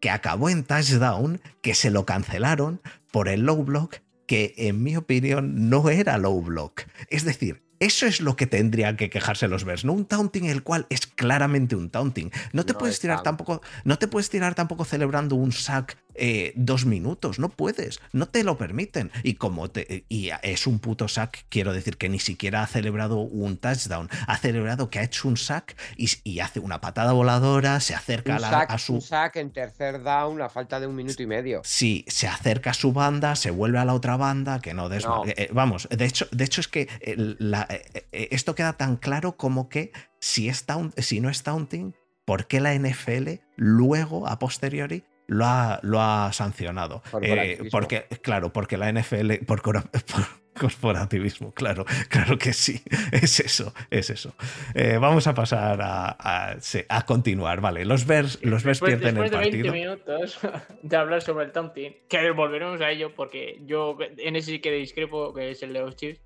[0.00, 2.80] que acabó en touchdown, que se lo cancelaron
[3.10, 3.96] por el low block,
[4.26, 6.82] que en mi opinión no era low block.
[7.08, 10.62] Es decir, eso es lo que tendrían que quejarse los Bears, no un taunting el
[10.62, 12.30] cual es claramente un taunting.
[12.52, 15.98] No te No puedes es tirar tampoco, no te puedes tirar tampoco celebrando un sack
[16.18, 19.10] eh, dos minutos, no puedes, no te lo permiten.
[19.22, 23.18] Y como te, y es un puto sack, quiero decir que ni siquiera ha celebrado
[23.18, 27.80] un touchdown, ha celebrado que ha hecho un sack y, y hace una patada voladora,
[27.80, 30.80] se acerca Un a, la- sack, a su un sack en tercer down a falta
[30.80, 31.60] de un minuto y medio.
[31.64, 35.24] Sí, se acerca a su banda, se vuelve a la otra banda, que no desma-
[35.24, 35.26] No.
[35.26, 38.96] eh, eh, vamos, de hecho, de hecho es que el- la- eh, esto queda tan
[38.96, 44.26] claro como que si, es taunt- si no es taunting, ¿por qué la NFL luego,
[44.28, 47.02] a posteriori, lo ha, lo ha sancionado?
[47.10, 47.66] Corporativismo.
[47.66, 50.24] Eh, porque, claro, porque la NFL, por, cora- por
[50.60, 54.34] corporativismo, claro, claro que sí, es eso, es eso.
[54.74, 58.96] Eh, vamos a pasar a, a- sí, a continuar, vale, los Bears, los Bears Después,
[58.96, 59.72] pierden el después de 20 partido.
[59.74, 60.38] minutos
[60.82, 64.70] de hablar sobre el taunting, que volveremos a ello porque yo en ese sí que
[64.72, 66.20] discrepo, que es el de los Chiefs.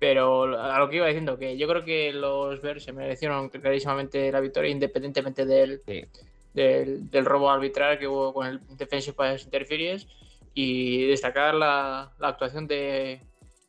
[0.00, 4.30] Pero a lo que iba diciendo, que yo creo que los Bears se merecieron clarísimamente
[4.30, 6.04] la victoria independientemente del, Sí.
[6.54, 10.06] Del, del robo arbitral que hubo con el Defensive Pass Interference
[10.54, 13.20] y destacar la, la actuación de,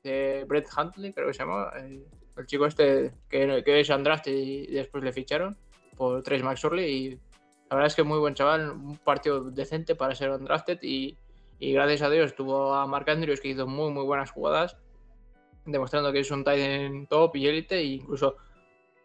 [0.03, 2.05] de Brett Huntley, creo que se llama, el,
[2.37, 5.57] el chico este que, que es undrafted y después le ficharon
[5.95, 7.09] por Trace McSorley y
[7.69, 11.17] la verdad es que muy buen chaval, un partido decente para ser undrafted y,
[11.59, 14.77] y gracias a Dios tuvo a Mark Andrews que hizo muy muy buenas jugadas
[15.65, 18.37] demostrando que es un tight end top y élite e incluso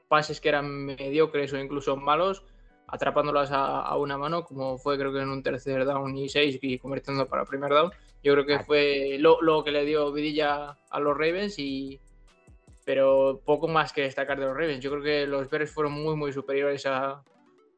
[0.09, 2.45] pases que eran mediocres o incluso malos
[2.87, 6.59] atrapándolas a, a una mano, como fue creo que en un tercer down y seis
[6.61, 7.91] y convirtiendo para primer down.
[8.22, 12.01] Yo creo que fue lo, lo que le dio vidilla a los Ravens y
[12.85, 14.80] pero poco más que destacar de los Ravens.
[14.80, 17.22] Yo creo que los Bears fueron muy muy superiores a,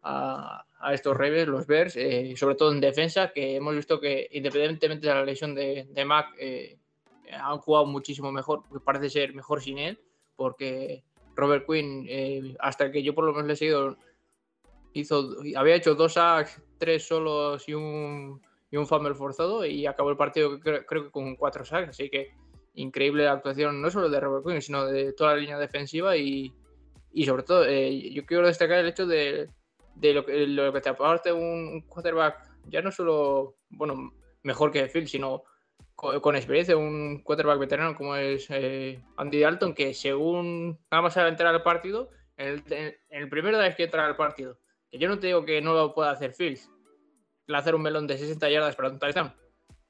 [0.03, 4.29] a, a estos Ravens, los Bears, eh, sobre todo en defensa, que hemos visto que
[4.33, 6.79] independientemente de la lesión de, de Mac, eh,
[7.33, 9.99] han jugado muchísimo mejor, porque parece ser mejor sin él,
[10.37, 11.03] porque
[11.35, 13.97] Robert Quinn, eh, hasta que yo por lo menos le he seguido,
[15.01, 18.41] hizo, había hecho dos sacks, tres solos y un,
[18.71, 22.09] y un fumble forzado y acabó el partido creo, creo que con cuatro sacks, así
[22.11, 22.31] que
[22.75, 26.53] increíble la actuación no solo de Robert Quinn, sino de toda la línea defensiva y,
[27.13, 29.49] y sobre todo eh, yo quiero destacar el hecho de,
[29.95, 34.87] de lo, que, lo que te aporta un quarterback, ya no solo, bueno, mejor que
[34.89, 35.43] Phil, sino
[35.95, 41.27] con, experiencia, un quarterback veterano como es eh, Andy Dalton, que según nada más a
[41.27, 44.59] entrar al partido, en el, en el primero vez que entra al partido,
[44.99, 46.71] yo no te digo que no lo pueda hacer Fields,
[47.47, 49.33] lanzar un melón de 60 yardas para un touchdown,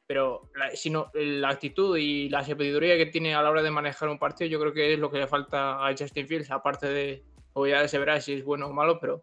[0.07, 4.09] pero la, sino la actitud y la sabiduría que tiene a la hora de manejar
[4.09, 7.25] un partido, yo creo que es lo que le falta a Justin Fields, aparte de,
[7.55, 9.23] obviamente se verá si es bueno o malo, pero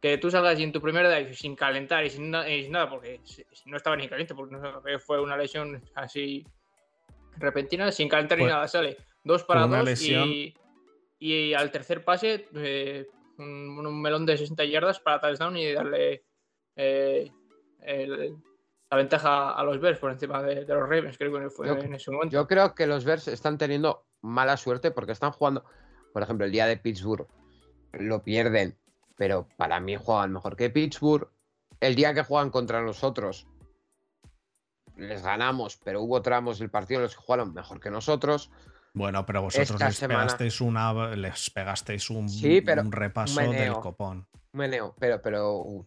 [0.00, 3.20] que tú salgas en tu primera drive sin calentar y sin, y sin nada, porque
[3.66, 6.46] no estaba ni caliente, porque no, fue una lesión así
[7.36, 10.28] repentina, sin calentar pues, ni nada, sale dos para dos lesión...
[10.28, 10.54] y,
[11.18, 13.06] y, al tercer pase eh,
[13.40, 16.24] un, un, melón de 60 yardas para touchdown y darle
[16.76, 17.30] eh,
[17.80, 18.36] el,
[18.90, 21.78] la ventaja a los Bears por encima de, de los Ravens, creo que fue yo,
[21.78, 22.32] en ese momento.
[22.32, 25.64] Yo creo que los Bears están teniendo mala suerte porque están jugando,
[26.12, 27.28] por ejemplo, el día de Pittsburgh
[27.92, 28.76] lo pierden,
[29.16, 31.28] pero para mí juegan mejor que Pittsburgh.
[31.80, 33.46] El día que juegan contra nosotros
[34.96, 38.50] les ganamos, pero hubo tramos del partido en los que jugaron mejor que nosotros.
[38.92, 40.20] Bueno, pero vosotros les semana...
[40.20, 44.26] pegasteis una, les pegasteis un, sí, pero un repaso un del copón.
[44.52, 45.86] Un meneo, pero, pero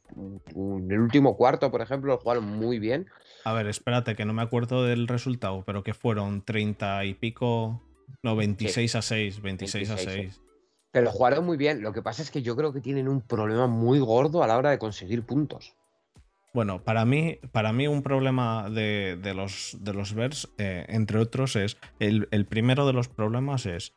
[0.56, 3.08] en el último cuarto, por ejemplo, jugaron muy bien.
[3.44, 7.82] A ver, espérate, que no me acuerdo del resultado, pero que fueron 30 y pico.
[8.22, 8.98] No, 26 sí.
[8.98, 10.42] a 6, 26, 26 a 6.
[10.92, 11.82] Pero jugaron muy bien.
[11.82, 14.58] Lo que pasa es que yo creo que tienen un problema muy gordo a la
[14.58, 15.76] hora de conseguir puntos.
[16.54, 21.18] Bueno, para mí, para mí un problema de, de los, de los Bears, eh, entre
[21.18, 21.78] otros, es.
[22.00, 23.96] El, el, primero de los problemas es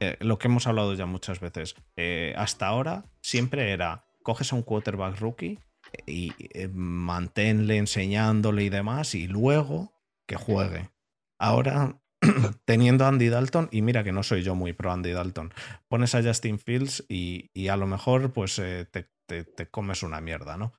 [0.00, 1.76] eh, lo que hemos hablado ya muchas veces.
[1.96, 5.58] Eh, hasta ahora siempre era: coges a un quarterback rookie
[6.06, 6.32] y
[6.74, 9.94] manténle enseñándole y demás, y luego
[10.26, 10.90] que juegue.
[11.38, 12.02] Ahora
[12.66, 15.54] teniendo a Andy Dalton, y mira que no soy yo muy pro Andy Dalton,
[15.88, 20.58] pones a Justin Fields y, y a lo mejor pues te, te, comes una mierda,
[20.58, 20.72] ¿no?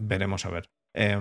[0.00, 0.70] Veremos a ver.
[0.94, 1.18] Eh,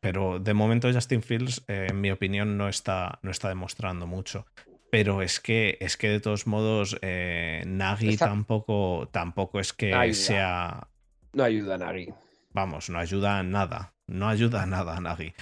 [0.00, 4.46] pero de momento Justin Fields, eh, en mi opinión, no está, no está demostrando mucho.
[4.90, 8.26] Pero es que, es que de todos modos, eh, Nagy está...
[8.26, 10.88] tampoco, tampoco es que no sea.
[11.32, 12.08] No ayuda a Nagy.
[12.50, 13.94] Vamos, no ayuda a nada.
[14.06, 15.32] No ayuda a nada a Nagy.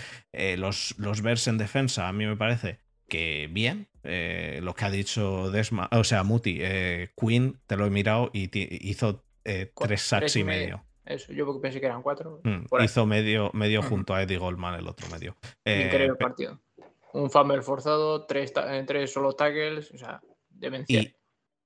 [0.57, 2.79] los, los Bears en defensa, a mí me parece
[3.11, 3.89] que bien.
[4.03, 8.31] Eh, lo que ha dicho Desma, o sea, Muti, eh, Quinn, te lo he mirado
[8.33, 8.49] y
[8.89, 10.87] hizo eh, tres sacks y medio.
[11.05, 12.41] Eso, yo pensé que eran cuatro.
[12.45, 15.37] Mm, hizo medio, medio junto a Eddie Goldman, el otro medio.
[15.65, 16.61] Increíble partido.
[17.13, 18.53] Un fumble forzado, tres,
[18.87, 21.05] tres solo tackles, o sea, demencial.
[21.05, 21.17] Y,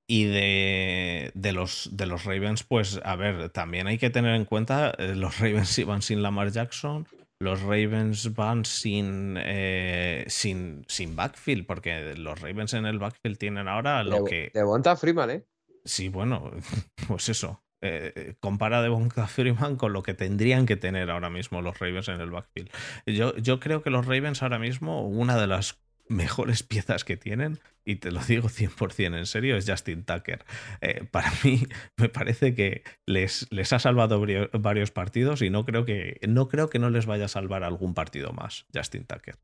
[0.06, 4.44] y de, de, los, de los Ravens, pues a ver, también hay que tener en
[4.44, 7.06] cuenta, los Ravens iban sin Lamar Jackson,
[7.40, 13.68] los Ravens van sin, eh, sin, sin backfield, porque los Ravens en el backfield tienen
[13.68, 14.50] ahora lo de, que.
[14.54, 15.44] Devonta Freeman, ¿eh?
[15.84, 16.50] Sí, bueno,
[17.08, 17.63] pues eso.
[17.86, 22.18] Eh, compara Devonta Freeman con lo que tendrían que tener ahora mismo los Ravens en
[22.18, 22.70] el backfield.
[23.04, 27.60] Yo, yo creo que los Ravens ahora mismo, una de las mejores piezas que tienen,
[27.84, 30.46] y te lo digo 100% en serio, es Justin Tucker.
[30.80, 31.66] Eh, para mí
[31.98, 34.24] me parece que les, les ha salvado
[34.54, 37.92] varios partidos y no creo, que, no creo que no les vaya a salvar algún
[37.92, 39.36] partido más Justin Tucker.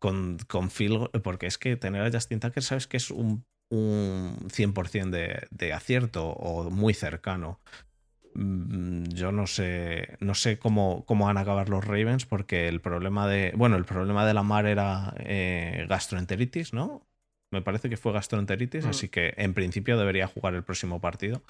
[0.00, 4.48] Con, con Phil, porque es que tener a Justin Tucker, sabes que es un, un
[4.48, 7.60] 100% de, de acierto o muy cercano
[8.34, 12.80] mm, yo no sé, no sé cómo, cómo, van a acabar los Ravens porque el
[12.80, 17.06] problema de, bueno, el problema de la mar era eh, gastroenteritis, ¿no?
[17.50, 18.88] Me parece que fue gastroenteritis, mm.
[18.88, 21.42] así que en principio debería jugar el próximo partido,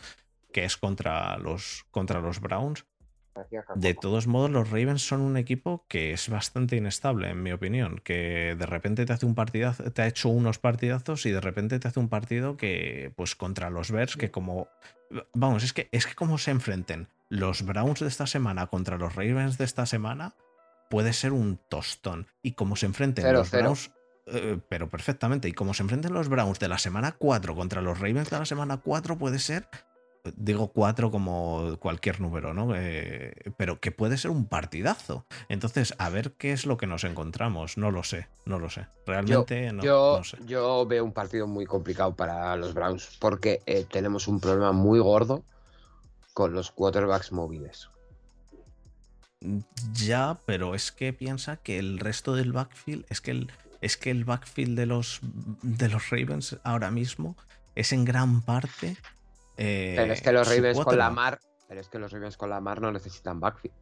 [0.52, 2.84] que es contra los, contra los Browns.
[3.74, 8.00] De todos modos, los Ravens son un equipo que es bastante inestable, en mi opinión.
[8.02, 11.78] Que de repente te hace un partidazo, te ha hecho unos partidazos y de repente
[11.78, 14.68] te hace un partido que, pues, contra los Bears, que como.
[15.34, 19.14] Vamos, es que, es que como se enfrenten los Browns de esta semana contra los
[19.14, 20.34] Ravens de esta semana,
[20.90, 22.26] puede ser un tostón.
[22.42, 23.62] Y como se enfrenten cero, los cero.
[23.64, 23.90] Browns.
[24.26, 25.48] Eh, pero perfectamente.
[25.48, 28.44] Y como se enfrenten los Browns de la semana 4 contra los Ravens de la
[28.44, 29.68] semana 4, puede ser
[30.36, 32.74] digo cuatro como cualquier número, ¿no?
[32.74, 35.26] Eh, pero que puede ser un partidazo.
[35.48, 37.76] Entonces, a ver qué es lo que nos encontramos.
[37.76, 38.86] No lo sé, no lo sé.
[39.06, 40.38] Realmente yo, no, yo, no, sé.
[40.46, 45.00] Yo veo un partido muy complicado para los Browns porque eh, tenemos un problema muy
[45.00, 45.42] gordo
[46.34, 47.90] con los quarterbacks móviles.
[49.92, 54.10] Ya, pero es que piensa que el resto del backfield, es que el, es que
[54.10, 55.20] el backfield de los,
[55.62, 57.36] de los Ravens ahora mismo
[57.74, 58.96] es en gran parte
[59.58, 61.38] eh, Pero es que los Ravens con la mar.
[61.68, 63.74] Pero es que los Ravens con la mar no necesitan backfield.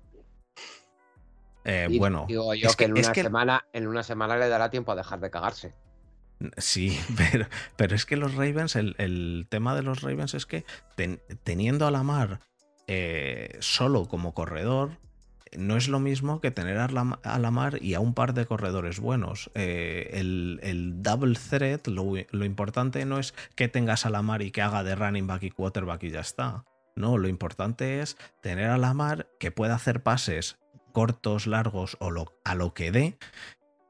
[1.64, 4.02] Eh, Y bueno, digo yo es que, que- en es una que- semana, en una
[4.02, 5.74] semana le dará tiempo a dejar de cagarse.
[6.58, 6.98] Sí,
[7.32, 7.46] pero,
[7.76, 10.64] pero es que los Ravens, el, el tema de los Ravens es que
[10.96, 12.40] ten- teniendo a Lamar
[12.86, 14.98] eh, solo como corredor,
[15.56, 18.46] no es lo mismo que tener a, Lam- a Lamar y a un par de
[18.46, 19.50] corredores buenos.
[19.54, 24.50] Eh, el, el double threat, lo, lo importante no es que tengas a Lamar y
[24.50, 26.64] que haga de running back y quarterback y ya está.
[26.94, 30.56] No, lo importante es tener a Lamar que pueda hacer pases
[30.92, 33.18] cortos, largos o lo- a lo que dé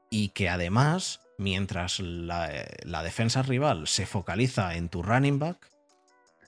[0.09, 5.69] y que además, mientras la, eh, la defensa rival se focaliza en tu running back,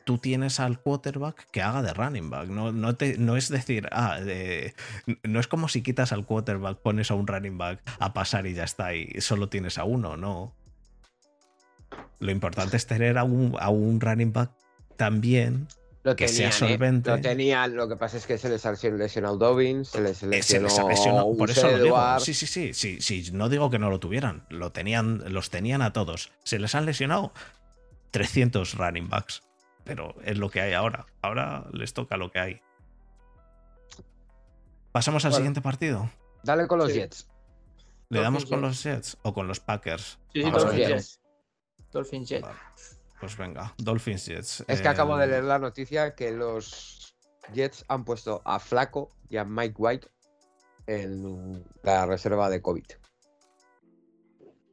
[0.10, 2.48] tú tienes al quarterback que haga de running back.
[2.50, 4.18] No, no, te- no es decir, ah,
[5.22, 8.56] no es como si quitas al quarterback, pones a un running back a pasar y
[8.56, 10.56] ya está, y solo tienes a uno, no.
[12.20, 14.50] Lo importante es tener a un, a un running back
[14.98, 15.68] también
[16.02, 16.72] Lo Que sea tenían, ¿eh?
[16.74, 17.10] solvente.
[17.12, 20.42] Lo tenían, lo que pasa es que se les ha lesionado Dobbins, se les Eh,
[20.42, 21.96] se lesionó, les ha lesionado, por eso Gus lo digo.
[21.98, 22.24] Edwards.
[22.24, 25.84] Sí, sí, sí, sí, sí, no digo que no lo tuvieran, lo tenían, los tenían
[25.84, 26.32] a todos.
[26.44, 27.32] Se les han lesionado
[28.10, 29.44] 300 running backs,
[29.90, 31.06] pero es lo que hay ahora.
[31.22, 32.62] Ahora les toca lo que hay.
[34.92, 35.38] Pasamos al Bueno.
[35.40, 36.10] siguiente partido.
[36.44, 37.00] Dale con los Sí.
[37.00, 37.28] Jets.
[38.10, 40.20] ¿Le damos con los Jets o con los Packers?
[40.34, 40.88] Sí, sí, Vamos Dolphins.
[40.88, 41.22] Jets.
[41.92, 42.42] Dolphins Jets.
[42.48, 42.60] Vale,
[43.20, 44.64] Pues venga, Dolphins Jets.
[44.68, 47.16] Es que acabo de El- leer la noticia que los
[47.54, 50.08] Jets han puesto a Flaco y a Mike White
[50.88, 52.86] en la reserva de COVID.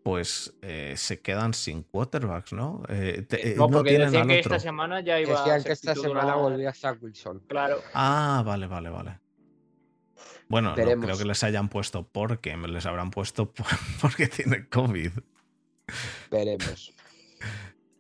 [0.07, 2.80] Pues eh, se quedan sin quarterbacks, ¿no?
[2.88, 4.54] Eh, te- eh, no, no porque tienen decían al que otro.
[4.54, 7.42] esta semana ya iba Decían a que esta semana volvía Zach Wilson.
[7.48, 7.80] Claro.
[7.92, 9.18] Ah, vale, vale, vale.
[10.48, 13.66] Bueno, no creo que les hayan puesto porque me les habrán puesto por-
[14.00, 15.11] porque tienen COVID.
[16.30, 16.94] Veremos.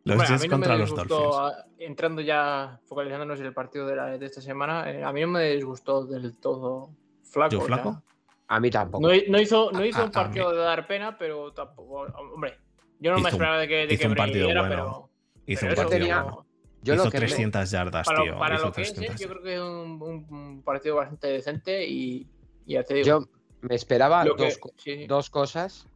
[0.04, 1.20] Los Bueno, a Jets mí no contra me los Dolphins.
[1.34, 5.22] ah, entrando ya, focalizándonos en el partido de, la- de esta semana, eh, a mí
[5.22, 6.90] no me disgustó del todo
[7.24, 7.50] Flaco.
[7.50, 8.00] ¿Yo flaco?
[8.48, 9.02] A mí tampoco.
[9.06, 12.02] no, no hizo, no hizo a- un partido de dar pena, pero tampoco.
[12.32, 12.58] Hombre,
[13.00, 14.60] yo no Hizo me un- esperaba de que, de hizo que un partido bueno.
[14.62, 15.08] Hizo pero, un
[15.46, 16.46] pero eso, partido tenía- bueno.
[16.82, 18.38] Yo Hizo lo que me- 300 yardas, para, tío.
[18.38, 21.26] para hizo lo que es, 300 yo creo que es un, un- un partido bastante
[21.26, 22.28] decente y,
[22.64, 23.06] y ya te digo.
[23.06, 23.20] Yo
[23.62, 25.06] me esperaba que- dos, sí.
[25.08, 25.88] dos cosas.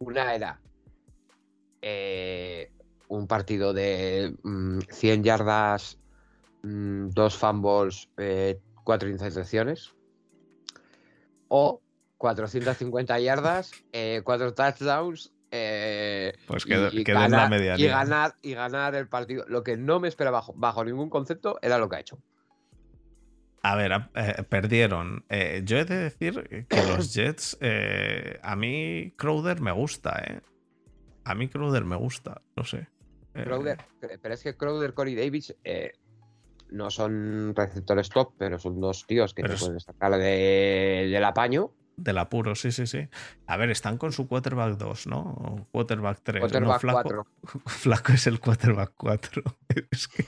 [0.00, 0.60] Una era
[1.82, 2.72] eh,
[3.08, 5.98] un partido de mm, 100 yardas,
[6.62, 9.94] mm, dos fumbles, eh, cuatro intercepciones.
[11.56, 11.80] O
[12.18, 15.32] 450 yardas, eh, cuatro touchdowns.
[15.52, 19.44] eh, Pues que, y, que den la ganar, y ganar y ganar el partido.
[19.46, 22.18] Lo que no me esperaba bajo, bajo ningún concepto era lo que ha hecho.
[23.62, 25.24] A ver, eh, perdieron.
[25.28, 30.40] Eh, yo he de decir que los Jets, eh, a mí Crowder me gusta, ¿eh?
[31.24, 32.88] A mí Crowder me gusta, no sé.
[33.32, 33.78] Crowder,
[34.20, 35.54] pero es que Crowder, Corey Davis
[36.74, 41.08] no son receptores top, pero son dos tíos que Pero te es- pueden sacar de,
[41.10, 41.70] del apaño.
[41.96, 43.06] Del apuro, sí, sí, sí.
[43.46, 45.20] A ver, están con su quarterback 2, ¿no?
[45.20, 46.40] O quarterback 3.
[46.40, 47.26] Quarterback Flaco, 4.
[47.66, 49.42] Flaco es el quarterback 4.
[49.92, 50.24] Es que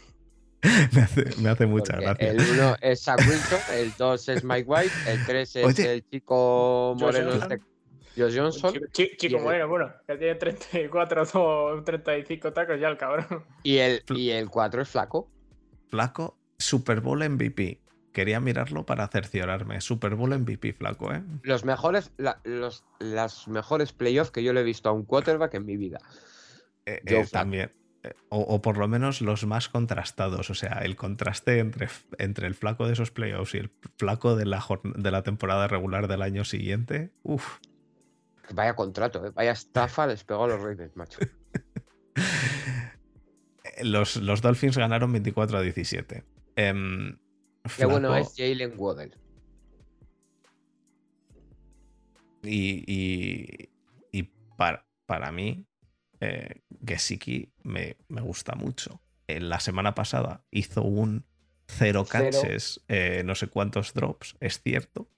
[0.94, 2.30] me hace, me hace mucha porque gracia.
[2.30, 5.92] El uno es Zach Wilson, el 2 es Mike White, el 3 es Oye.
[5.94, 7.58] el chico moreno este,
[8.16, 12.96] Josh Johnson, Chico, chi- chico Moreno, bueno, que tiene 34 o 35 tacos ya el
[12.96, 13.44] cabrón.
[13.64, 15.30] y el, y el 4 es Flaco.
[15.88, 17.80] Flaco, Super Bowl MVP.
[18.12, 19.80] Quería mirarlo para cerciorarme.
[19.82, 21.22] Super Bowl MVP, Flaco, ¿eh?
[21.42, 25.54] Los mejores, la- los, las mejores playoffs que yo le he visto a un quarterback
[25.54, 25.98] en mi vida.
[26.86, 27.72] Eh, eh, también.
[28.02, 30.48] Eh, O, o por lo menos los más contrastados.
[30.48, 34.46] O sea, el contraste entre, entre el flaco de esos playoffs y el flaco de
[34.46, 37.10] la, de la temporada regular del año siguiente.
[37.22, 37.58] Uf.
[38.54, 39.32] Vaya contrato, ¿eh?
[39.34, 41.18] vaya estafa les pegó a los Ravens, macho.
[43.76, 46.24] Eh, Los, los Dolphins ganaron 24 a 17.
[46.56, 47.16] Em,
[47.76, 49.14] Qué bueno es Jalen Waddell.
[52.42, 53.70] Y, y,
[54.12, 54.22] y
[54.56, 55.66] para, para mí,
[56.20, 59.00] eh, Gesicki me, me gusta mucho.
[59.26, 61.24] En la semana pasada hizo un
[61.66, 65.08] cero catches, eh, no sé cuántos drops, es cierto.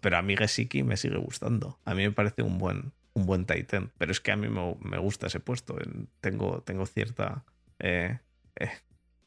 [0.00, 1.80] Pero a mí Gesicki me sigue gustando.
[1.84, 3.90] A mí me parece un buen, un buen tight end.
[3.98, 5.80] Pero es que a mí me, me gusta ese puesto.
[5.82, 7.44] En- Tengo, tengo cierta
[7.80, 8.18] eh,
[8.56, 8.70] eh,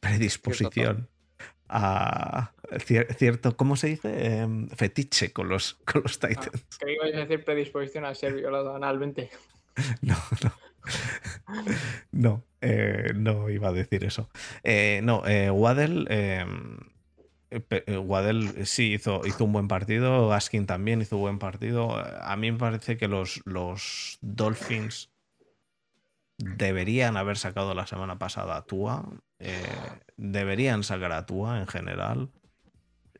[0.00, 1.08] predisposición
[1.68, 4.36] a cier- cierto, ¿cómo se dice?
[4.40, 6.64] Em, fetiche con los, con los Titans.
[6.78, 9.30] Creí que a decir predisposición a ser violado analmente.
[10.02, 10.52] No, no.
[12.12, 14.28] No, eh, no iba a decir eso.
[14.64, 16.44] Eh, no, eh, Waddell, eh,
[17.98, 21.96] Waddell sí hizo, hizo un buen partido, Gaskin también hizo buen partido.
[21.96, 25.10] A mí me parece que los, los Dolphins
[26.44, 29.08] deberían haber sacado la semana pasada a Tua.
[29.38, 29.64] eh,
[30.16, 32.30] deberían sacar a Tua en general.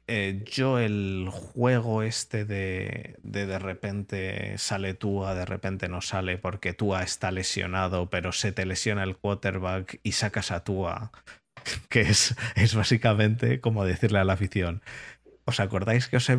[0.08, 6.38] Eh, yo el juego este de, de de repente sale Tua, de repente no sale
[6.38, 11.12] porque Tua está lesionado, pero se te lesiona el quarterback y sacas a Tua,
[11.88, 14.82] que es, es básicamente como decirle a la afición.
[15.44, 16.38] ¿Os acordáis que os he,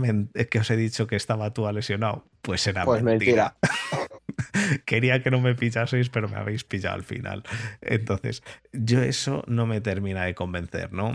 [0.49, 2.25] que os he dicho que estaba Tua lesionado?
[2.41, 3.57] Pues era Pues mentira.
[3.61, 4.01] mentira.
[4.85, 7.43] Quería que no me pillaseis, pero me habéis pillado al final.
[7.81, 11.13] Entonces, yo eso no me termina de convencer, ¿no?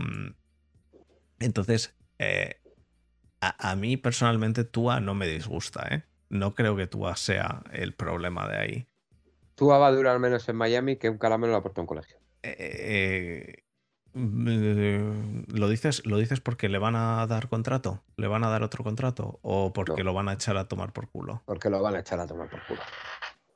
[1.40, 2.60] Entonces, eh,
[3.40, 6.04] a, a mí personalmente Tua no me disgusta, ¿eh?
[6.30, 8.88] No creo que Tua sea el problema de ahí.
[9.54, 11.86] Tú va a durar menos en Miami que un caramelo en la puerta de un
[11.86, 12.18] colegio.
[12.42, 13.64] Eh, eh,
[14.14, 18.02] ¿lo, dices, ¿Lo dices porque le van a dar contrato?
[18.16, 19.38] ¿Le van a dar otro contrato?
[19.42, 20.10] ¿O porque No.
[20.10, 21.42] lo van a echar a tomar por culo?
[21.46, 22.80] Porque lo van a echar a tomar por culo.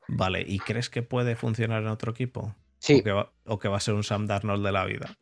[0.08, 2.54] Vale, ¿y crees que puede funcionar en otro equipo?
[2.78, 5.16] Sí, ¿O que va, o que va a ser un Sam Darnold de la vida?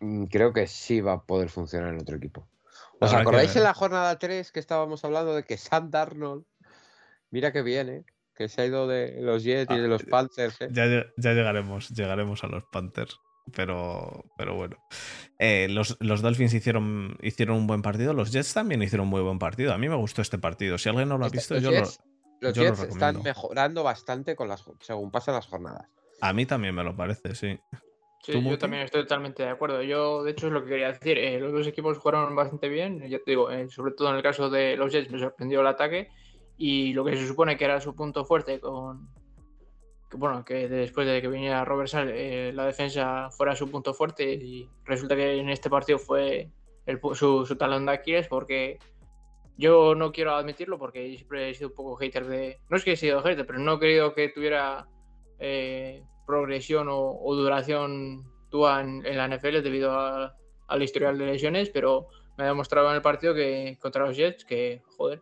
[0.00, 2.48] mm, creo que sí va a poder funcionar en otro equipo.
[3.00, 6.44] ¿Os Habrá acordáis en la jornada 3 que estábamos hablando de que Sam Darnold,
[7.30, 8.04] mira que viene,
[8.34, 10.60] que se ha ido de los Jets y de los Ah, Panthers?
[10.60, 10.68] ¿eh?
[10.70, 10.86] Ya,
[11.16, 13.18] ya llegaremos, llegaremos a los Panthers.
[13.54, 14.76] Pero, pero bueno.
[15.38, 18.12] Eh, los, los Dolphins hicieron, hicieron un buen partido.
[18.14, 19.72] Los Jets también hicieron un muy buen partido.
[19.72, 20.78] A mí me gustó este partido.
[20.78, 22.00] Si alguien no lo ha Este- visto, los yo lo, Jets,
[22.40, 25.88] los yo lo Jets están mejorando bastante con las, según pasan las jornadas.
[26.20, 27.58] a mí también me lo parece, sí.
[28.22, 29.82] Sí, ¿Tú, yo también estoy totalmente de acuerdo.
[29.82, 31.16] Yo, de hecho, es lo que quería decir.
[31.16, 33.00] eh, los dos equipos jugaron bastante bien.
[33.08, 35.66] Ya te digo, eh, sobre todo en el caso de los Jets me sorprendió el
[35.66, 36.08] ataque
[36.58, 39.08] y lo que se supone que era su punto fuerte con...
[40.12, 44.68] bueno, que después de que viniera Robert eh, la defensa fuera su punto fuerte y
[44.84, 46.50] resulta que en este partido fue
[46.86, 48.78] el su, su talón de Aquiles porque
[49.56, 52.58] yo no quiero admitirlo porque siempre he sido un poco hater de...
[52.70, 54.88] No es que he sido hater, pero no he querido que tuviera
[55.38, 60.34] eh, progresión o, o duración Tua en, en la NFL debido a-
[60.68, 62.06] al historial de lesiones, pero
[62.38, 65.20] me ha demostrado en el partido que contra los Jets que, joder,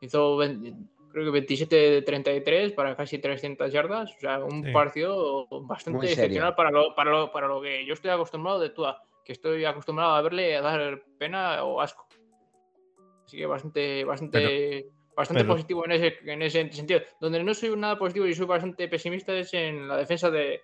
[0.00, 0.72] hizo 20
[1.16, 4.70] creo que 27 de 33 para casi 300 yardas, o sea, un Sí.
[4.70, 9.02] partido bastante excepcional para lo, para, lo, para lo que yo estoy acostumbrado de Tua,
[9.24, 12.06] que estoy acostumbrado a verle a dar pena o asco.
[13.24, 14.86] Así que bastante, bastante,
[15.16, 17.00] bastante pero- positivo en ese, en ese sentido.
[17.18, 20.60] Donde no soy nada positivo y soy bastante pesimista es en la defensa de,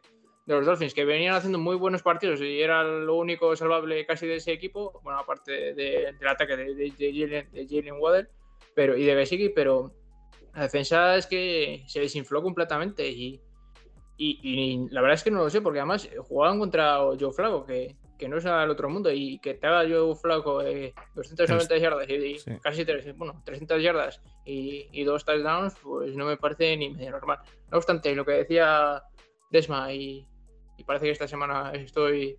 [0.47, 4.27] de los Dolphins, que venían haciendo muy buenos partidos y era lo único salvable casi
[4.27, 8.29] de ese equipo, bueno, aparte de- del ataque de, de, de Jalen, de Jalen Waddle
[8.75, 9.93] pero, y de Gesicki, pero
[10.55, 13.41] la defensa es que se desinfló completamente y,
[14.17, 17.65] y, y la verdad es que no lo sé, porque además jugaban contra Joe Flaco,
[17.65, 21.77] que, que no es al otro mundo, y que te haga Joe Flaco eh, 290
[21.79, 22.53] yardas y, Sí.
[22.63, 22.85] casi
[23.17, 27.39] bueno, 300 yardas y, y dos touchdowns, pues no me parece ni medio normal.
[27.71, 29.03] No obstante, lo que decía
[29.51, 30.27] Desma, y,
[30.77, 32.37] y parece que esta semana estoy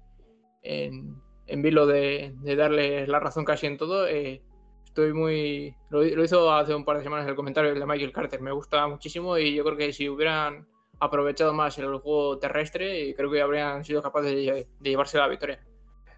[0.61, 1.15] en,
[1.47, 4.41] en vilo de, de darle la razón casi en todo, eh,
[4.93, 5.75] estoy muy.
[5.89, 8.39] Lo, lo hizo hace un par de semanas el comentario de Michael Carter.
[8.41, 10.67] Me gusta muchísimo y yo creo que si hubieran
[10.99, 15.59] aprovechado más el juego terrestre, creo que habrían sido capaces de, de llevarse la victoria.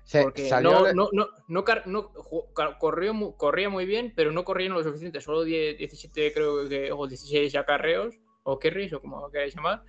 [0.03, 3.86] Se- Porque salió no, de- no, no, no, car- no ju- car- corrió, corría muy
[3.86, 5.21] bien, pero no corrían lo suficiente.
[5.21, 8.13] Solo 10, 17, creo que, o 16 acarreos,
[8.43, 9.82] o carries, o como queráis llamar.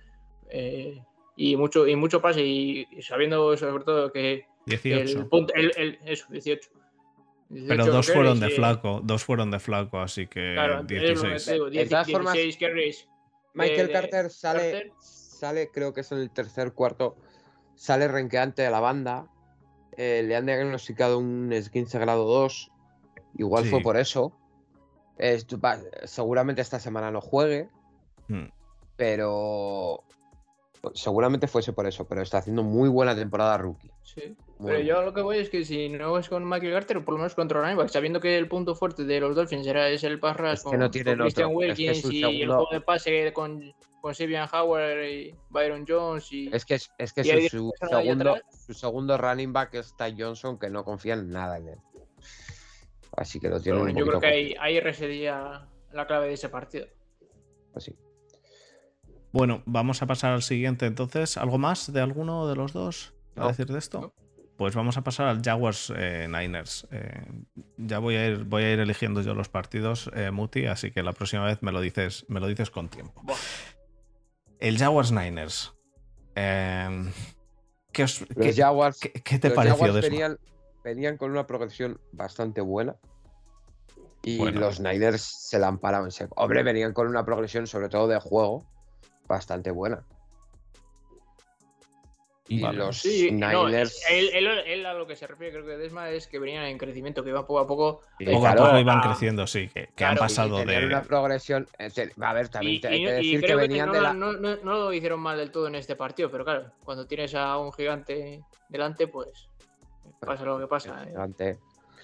[0.49, 1.03] eh,
[1.35, 5.19] y mucho, y mucho pase, y, y sabiendo sobre todo que 18.
[5.19, 6.69] el punto, el, el- eso, 18.
[7.49, 10.87] Pero 18 dos fueron de flaco, dos fueron de flaco, así que Claro, es lo
[10.87, 11.45] que 16.
[11.45, 13.07] te digo, De 10 todas formas, 16 carries.
[13.53, 14.91] Michael de- Carter sale, Carter.
[14.99, 17.15] sale, creo que es en el tercer cuarto,
[17.75, 19.27] sale renqueante de la banda.
[19.99, 22.71] eh, le han diagnosticado un esguince grado 2.
[23.35, 24.37] Igual fue por eso.
[26.05, 27.69] Seguramente esta semana no juegue,
[28.27, 28.45] Hmm.
[28.95, 30.03] pero
[30.93, 32.07] seguramente fuese por eso.
[32.07, 33.89] Pero está haciendo muy buena temporada rookie.
[34.03, 34.35] Sí.
[34.59, 37.13] Muy Pero yo lo que voy es que si no es con Michael Carter, por
[37.13, 40.03] lo menos contra running back, sabiendo que el punto fuerte de los Dolphins era, es
[40.03, 42.41] el pass rush Es que con, no con tienen Christian otro, es que Wilkins y
[42.41, 46.49] el juego de pase con, con Sabian Howard y Byron Jones y...
[46.51, 50.71] Es que, es, es que su, segundo, su segundo running back es Ty Johnson, que
[50.71, 51.77] no confía en nada en él.
[53.15, 56.27] Así que lo tiene Pero un bueno, yo creo que ahí, ahí residía la clave
[56.27, 56.87] de ese partido.
[57.75, 57.95] así.
[59.31, 61.37] Bueno, vamos a pasar al siguiente entonces.
[61.37, 64.01] ¿Algo más de alguno de los dos a decir de esto?
[64.01, 64.26] No.
[64.57, 66.87] Pues vamos a pasar al Jaguars eh, Niners.
[66.91, 67.23] Eh,
[67.77, 71.03] ya voy a ir, voy a ir eligiendo yo los partidos, eh, Muti, así que
[71.03, 73.23] la próxima vez me lo dices, me lo dices con tiempo.
[74.59, 75.73] El Jaguars Niners.
[76.35, 77.11] Eh,
[77.91, 80.11] ¿qué, os- Los qué- Jaguars, qué- qué te los pareció Jaguars Desmond?
[80.11, 80.37] venían,
[80.83, 82.95] venían con una progresión bastante buena.
[84.23, 84.59] Y Bueno.
[84.59, 86.33] los Niners se la han parado en seco.
[86.41, 88.65] Hombre, venían con una progresión, sobre todo de juego,
[89.27, 90.03] bastante buena.
[92.49, 92.77] Y Vale.
[92.77, 94.01] los Sí, no, Niners.
[94.09, 96.77] él, él- él a lo que se refiere, creo que Desma, es que venían en
[96.77, 98.01] crecimiento, que iban poco a poco.
[98.17, 100.19] Sí, eh, Poco a claro, poco iban a- creciendo, sí, que, que claro, han y
[100.19, 100.87] pasado tener de.
[100.87, 101.67] una progresión.
[101.77, 101.89] eh,
[102.21, 103.93] A ver, también Y, te hay y- que y decir que creo que, venían no,
[103.93, 104.13] de la.
[104.13, 107.35] no- no- no lo hicieron mal del todo en este partido, pero claro, cuando tienes
[107.35, 109.49] a un gigante delante, pues
[110.21, 111.03] pasa lo que pasa.
[111.03, 111.07] eh.
[111.11, 111.57] Delante.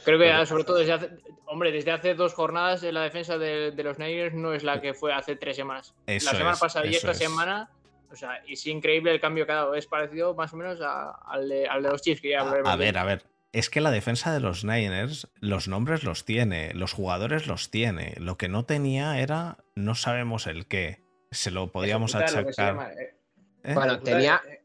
[0.04, 1.10] Creo que sobre todo desde hace,
[1.46, 4.82] hombre, desde hace dos jornadas eh, la defensa de, de los Niners no es la
[4.82, 5.96] que fue hace tres semanas.
[6.06, 7.18] Eso la semana es, pasada y esta es.
[7.18, 7.70] semana,
[8.14, 9.76] o sea, es increíble el cambio que ha dado.
[9.76, 12.42] Es parecido más o menos a- al, de, al de los Chiefs que ya A,
[12.44, 13.24] hablaremos a ver, a ver.
[13.52, 18.16] Es que la defensa de los Niners, los nombres los tiene, los jugadores los tiene.
[18.18, 21.04] Lo que no tenía era, no sabemos el qué.
[21.32, 22.54] Se lo podíamos lo achacar.
[22.56, 23.16] llama, eh,
[23.64, 23.74] ¿eh?
[23.74, 24.64] Bueno, tenía, eh,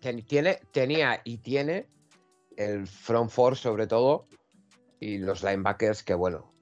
[0.00, 1.86] ten- tiene, tenía y tiene
[2.56, 4.28] el front four sobre todo
[5.00, 6.52] y los linebackers que bueno.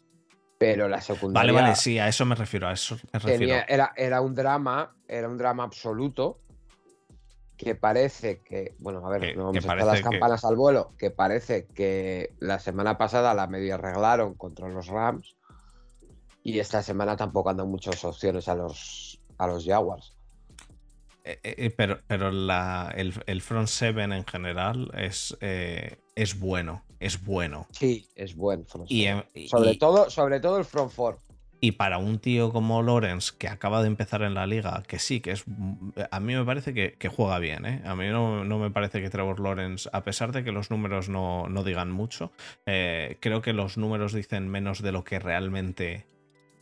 [0.59, 3.39] Pero la Vale, secundaria vale, sí, a eso me refiero, a eso me refiero.
[3.39, 6.41] tenía, era, era un drama, era un drama absoluto
[7.57, 10.95] que parece que, bueno, a ver, Que- no vamos a las que- campanas al vuelo,
[10.99, 15.37] que parece que la semana pasada la medio arreglaron contra los Rams
[16.43, 20.15] y esta semana tampoco han dado muchas opciones a los, a los Jaguars.
[21.25, 26.85] Eh, eh, pero pero la- el, el front seven en general es, eh, es bueno,
[27.01, 27.67] es bueno.
[27.71, 31.19] Sí, es buen front Y, eh, y- sobre, todo, sobre todo el front four.
[31.61, 35.21] Y para un tío como Lawrence, que acaba de empezar en la liga, que sí,
[35.21, 35.45] que es.
[36.13, 37.83] A mí me parece que, que juega bien, ¿eh?
[37.85, 41.09] A mí no, no me parece que Trevor Lawrence, a pesar de que los números
[41.09, 42.31] no, no digan mucho,
[42.65, 46.07] eh, creo que los números dicen menos de lo que realmente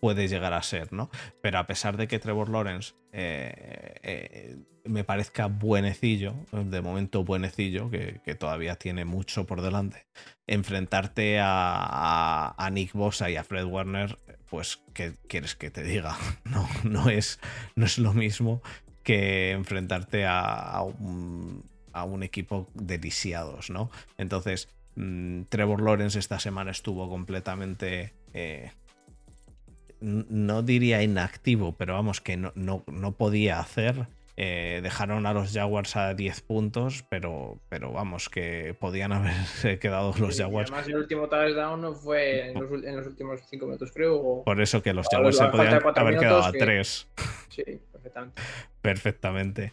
[0.01, 1.11] puede llegar a ser, ¿no?
[1.43, 4.57] Pero a pesar de que Trevor Lawrence eh, eh,
[4.89, 10.07] me parezca buenecillo, de momento buenecillo, que, que todavía tiene mucho por delante,
[10.47, 14.19] enfrentarte a, a- Nick Bosa y a Fred Warner,
[14.51, 16.17] pues, ¿qué quieres que te diga?
[16.45, 17.41] No, no, es,
[17.75, 18.63] no es lo mismo
[19.03, 21.63] que enfrentarte a, a un,
[22.23, 23.91] equipo de lisiados, ¿no?
[24.19, 28.15] Entonces, mm, Trevor Lawrence esta semana estuvo completamente...
[28.35, 28.71] eh,
[30.01, 34.07] no diría inactivo, pero vamos, que no, no, no podía hacer.
[34.39, 40.13] Eh, dejaron a los Jaguars a 10 puntos, pero, pero vamos, que podían haberse quedado
[40.19, 40.71] los Jaguars.
[40.71, 44.17] Además, el último touchdown no fue en los, ul- en los últimos cinco minutos, creo.
[44.17, 47.09] o- Por eso que los Jaguars se podían haber quedado a minutos que- 3
[47.49, 47.63] Sí,
[47.93, 48.43] perfectamente.
[48.83, 49.73] perfectamente.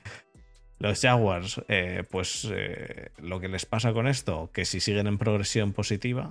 [0.80, 5.18] Los Jaguars, eh, pues eh, lo que les pasa con esto, que si siguen en
[5.18, 6.30] progresión positiva,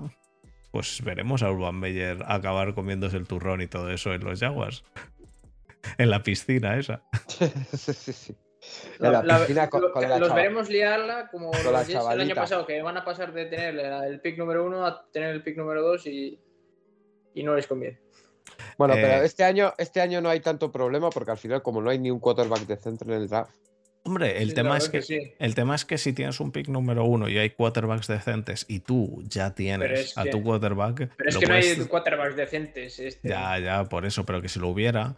[0.71, 4.85] pues veremos a Urban Meyer acabar comiéndose el turrón y todo eso en los Jaguars.
[5.99, 7.03] En la piscina esa.
[7.29, 8.37] Sí, sí, sí.
[9.01, 11.65] En la La- la- piscina con- lo- con la los chava- veremos liarla como Con
[11.65, 14.65] los la Jets el año pasado, que van a pasar de tener el pick número
[14.65, 16.39] uno a tener el pick número dos y,
[17.35, 17.99] y no les conviene.
[18.79, 21.81] Bueno, Eh, pero este año, este año no hay tanto problema porque al final, como
[21.83, 23.53] no hay ni un quarterback de centro en el draft,
[24.05, 25.33] Hombre, el Sí, tema es que, sí.
[25.39, 28.81] el tema es que si tienes un pick número uno y hay quarterbacks decentes y
[28.81, 32.99] tú ya tienes es a que- tu quarterback, Pero es que no hay quarterbacks decentes.
[32.99, 33.29] Este.
[33.29, 35.15] Ya, ya, por eso, pero que si lo hubiera,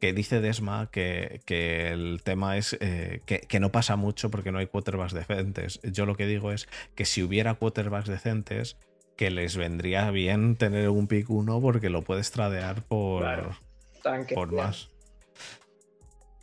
[0.00, 4.52] que dice Desma que, que el tema es eh, que, que no pasa mucho porque
[4.52, 5.80] no hay quarterbacks decentes.
[5.82, 8.76] Yo lo que digo es que si hubiera quarterbacks decentes,
[9.16, 13.56] que les vendría bien tener un pick 1 porque lo puedes tradear por, Claro,
[14.02, 14.34] Tanque.
[14.36, 14.90] por más.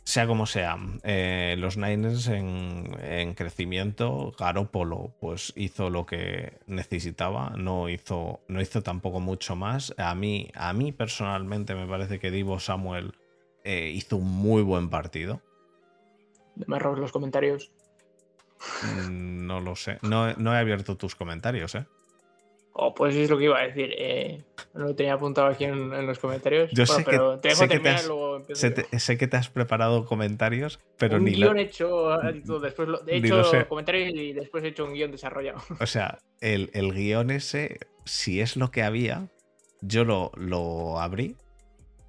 [0.04, 7.54] Sea como sea, eh, los Niners en, en crecimiento, Garoppolo pues hizo lo que necesitaba,
[7.56, 9.94] no hizo, no hizo tampoco mucho más.
[9.98, 13.14] A mí, a mí personalmente me parece que Divo Samuel
[13.66, 15.42] eh, hizo un muy buen partido.
[16.66, 17.70] Me robas los comentarios.
[18.82, 21.84] Mm, No lo sé, no, no he abierto tus comentarios, ¿eh?
[22.78, 23.90] Oh, pues es lo que iba a decir.
[23.96, 24.44] eh,
[24.74, 26.70] no lo tenía apuntado aquí en, en los comentarios.
[26.72, 28.60] Yo Bueno, sé que- pero te dejo sé que te terminar has- y luego empiezo
[28.60, 28.74] Sé, yo.
[28.74, 32.60] te- sé que te has preparado comentarios, pero un ni lo, guion hecho y todo,
[32.60, 35.60] después lo, he lo hecho comentarios y después he hecho un guion desarrollado.
[35.80, 39.28] O sea, el, el guion ese, si es lo que había,
[39.80, 41.34] yo lo, lo abrí,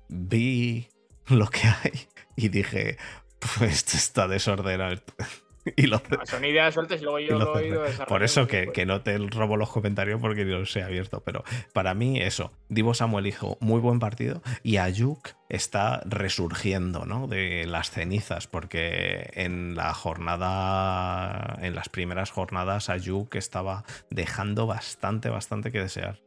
[0.09, 0.87] vi
[1.29, 2.97] lo que hay y dije,
[3.39, 4.95] pues esto está desordenado.
[5.75, 7.83] Y lo, Son ideas sueltas y luego y yo lo lo he ido.
[8.07, 11.21] Por eso que, que no te robo los comentarios porque ni los he abierto.
[11.25, 12.53] Pero para mí, eso.
[12.69, 17.27] Divo Samuel hizo muy buen partido y Ayuk está resurgiendo, ¿no?
[17.27, 18.47] De las cenizas.
[18.47, 21.57] Porque en la jornada.
[21.61, 26.21] En las primeras jornadas, Ayuk estaba dejando bastante, bastante que desear.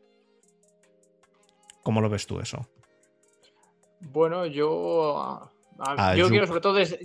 [1.83, 2.69] ¿Cómo lo ves tú eso?
[4.01, 5.19] Bueno, yo.
[5.79, 6.75] a- yo quiero sobre todo.
[6.75, 6.99] des-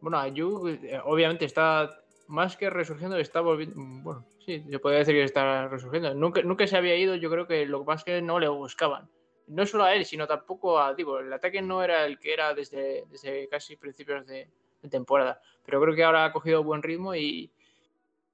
[0.00, 1.90] bueno, Ayuk, eh, obviamente está
[2.28, 3.74] más que resurgiendo, está volviendo.
[4.02, 6.14] Bueno, sí, se podría decir que está resurgiendo.
[6.14, 9.08] Nunca, nunca se había ido, yo creo que lo es que no le buscaban.
[9.46, 11.20] No solo a él, sino tampoco a Divo.
[11.20, 14.48] El ataque no era el que era desde, desde casi principios de,
[14.82, 15.40] de temporada.
[15.64, 17.50] Pero creo que ahora ha cogido buen ritmo y,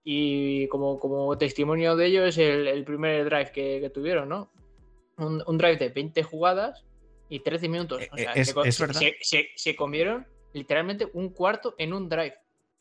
[0.06, 4.50] Y como, como testimonio de ello es el, el primer drive que, que tuvieron, ¿no?
[5.16, 6.84] Un, un drive de 20 jugadas
[7.34, 8.00] y 13 minutos.
[8.12, 9.00] O Eh, sea, es- se, co- es se- verdad.
[9.00, 12.34] se- se- se comieron literalmente un cuarto en un drive.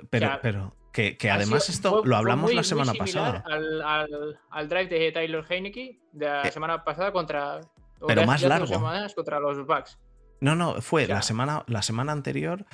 [0.10, 2.93] Pero, O sea, pero que, que además sido- esto fue- lo hablamos muy- la semana
[2.93, 3.43] pasada.
[3.47, 7.62] Al, al- al drive de Tyler Heineke de la Eh, semana pasada contra.
[7.99, 8.68] o pero más largo.
[9.16, 9.97] contra los Bucks.
[10.41, 12.66] No, no, fue O sea- la, semana, la semana anterior.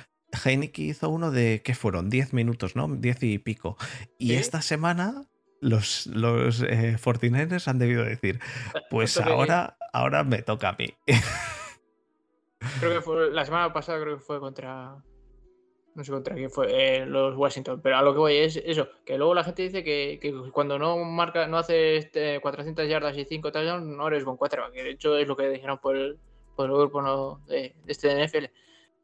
[0.44, 2.08] Heineke hizo uno de, ¿qué fueron?
[2.10, 2.88] 10 minutos, ¿no?
[2.88, 3.76] 10 y pico.
[4.18, 4.34] Y Sí.
[4.36, 5.24] esta semana
[5.60, 8.40] los, los eh, 49ers han debido decir,
[8.90, 10.94] pues ahora, ahora me toca a mí.
[12.78, 15.02] Creo que fue la semana pasada, creo que fue contra.
[15.94, 17.80] No sé contra quién fue, eh, los Washington.
[17.82, 20.98] Pero a lo que voy es eso, que luego la gente dice que, cuando no
[20.98, 24.72] marca, no haces este, 400 yardas y 5 touchdowns, no eres buen quarterback.
[24.72, 26.18] De hecho es lo que dijeron por el,
[26.54, 27.40] por el grupo ¿no?
[27.46, 28.46] de, de este NFL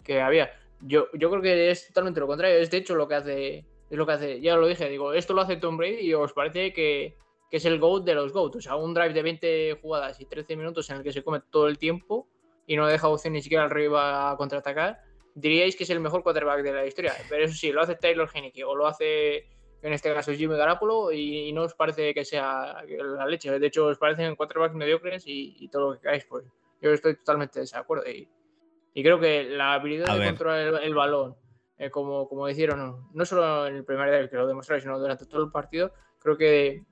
[0.04, 0.50] que había.
[0.80, 2.58] Yo, yo creo que es totalmente lo contrario.
[2.58, 3.64] Es de hecho lo que hace.
[3.90, 4.40] Es lo que hace.
[4.40, 7.16] Ya lo dije, digo, esto lo hace Tom Brady y os parece que,
[7.50, 8.56] que es el GOAT de los GOAT.
[8.56, 11.40] O sea, un drive de 20 jugadas y 13 minutos en el que se come
[11.50, 12.28] todo el tiempo
[12.66, 14.98] y no deja opción ni siquiera al rival a contraatacar,
[15.34, 17.14] diríais que es el mejor quarterback de la historia.
[17.28, 19.46] Pero eso sí, lo hace Taylor Heineke o lo hace,
[19.82, 23.58] en este caso, Jimmy Garapolo y, y no os parece que sea la leche.
[23.58, 26.24] De hecho, os parecen quarterbacks mediocres y, y todo lo que queráis.
[26.24, 26.44] Pues
[26.80, 28.08] yo estoy totalmente de desacuerdo.
[28.10, 28.28] Y,
[28.94, 30.28] y creo que la habilidad A de ver.
[30.30, 31.36] controlar el, el balón,
[31.78, 34.98] eh, como, como hicieron, no, no solo en el primer día que lo demostraron, sino
[34.98, 36.82] durante todo el partido, creo que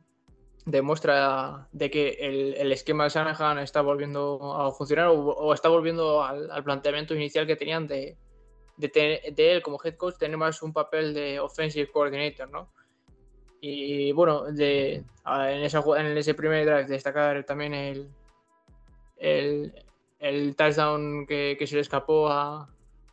[0.64, 6.22] demuestra de que el, el esquema de Shanahan está volviendo a funcionar o, está volviendo
[6.22, 8.16] al, planteamiento inicial que tenían de,
[8.76, 12.72] de, él como head coach, tener más un papel de offensive coordinator, ¿no?
[13.60, 18.10] Y bueno, de, en, en ese primer drive destacar también el,
[20.18, 22.70] el, touchdown que, se le escapó a,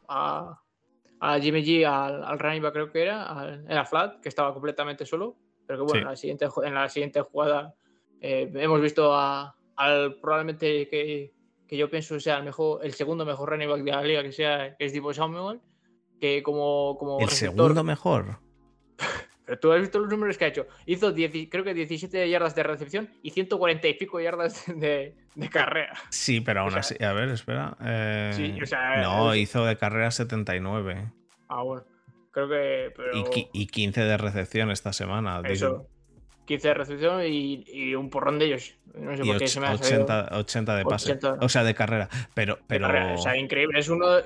[0.07, 4.53] a, Jimmy G, al, al running back creo que era, al- era flat, que estaba
[4.53, 5.35] completamente solo,
[5.67, 5.99] pero que bueno, Sí.
[5.99, 7.73] en, la siguiente, en la siguiente jugada
[8.21, 11.33] eh, hemos visto a, al probablemente que,
[11.67, 14.31] que yo pienso sea el mejor, el segundo mejor running back de la liga, que
[14.31, 15.59] sea que es Divo Samuel,
[16.19, 18.39] que como, como El receptor- segundo mejor.
[19.45, 20.67] pero tú has visto los números que ha hecho.
[20.85, 25.49] Hizo 10 creo que 17 yardas de recepción y 140 y pico yardas de, de
[25.49, 25.93] carrera.
[26.09, 26.95] Sí, pero aún así.
[27.03, 27.75] A ver, espera.
[27.83, 31.11] eh, sí, o sea, no, es- hizo de carrera 79.
[31.49, 31.83] Ah, bueno.
[32.31, 32.93] Creo que.
[32.95, 35.41] Pero Y, y 15 de recepción esta semana.
[35.41, 35.53] digo.
[35.53, 35.87] eso.
[36.45, 38.75] 15 de recepción y, y un porrón de ellos.
[38.95, 41.11] No sé Y por qué se me ha salido 80, 80 de pase.
[41.13, 41.37] 80.
[41.45, 42.09] O sea, de carrera.
[42.33, 43.13] Pero, de pero carrera.
[43.13, 43.79] O sea, increíble.
[43.79, 44.09] Es uno.
[44.09, 44.23] de-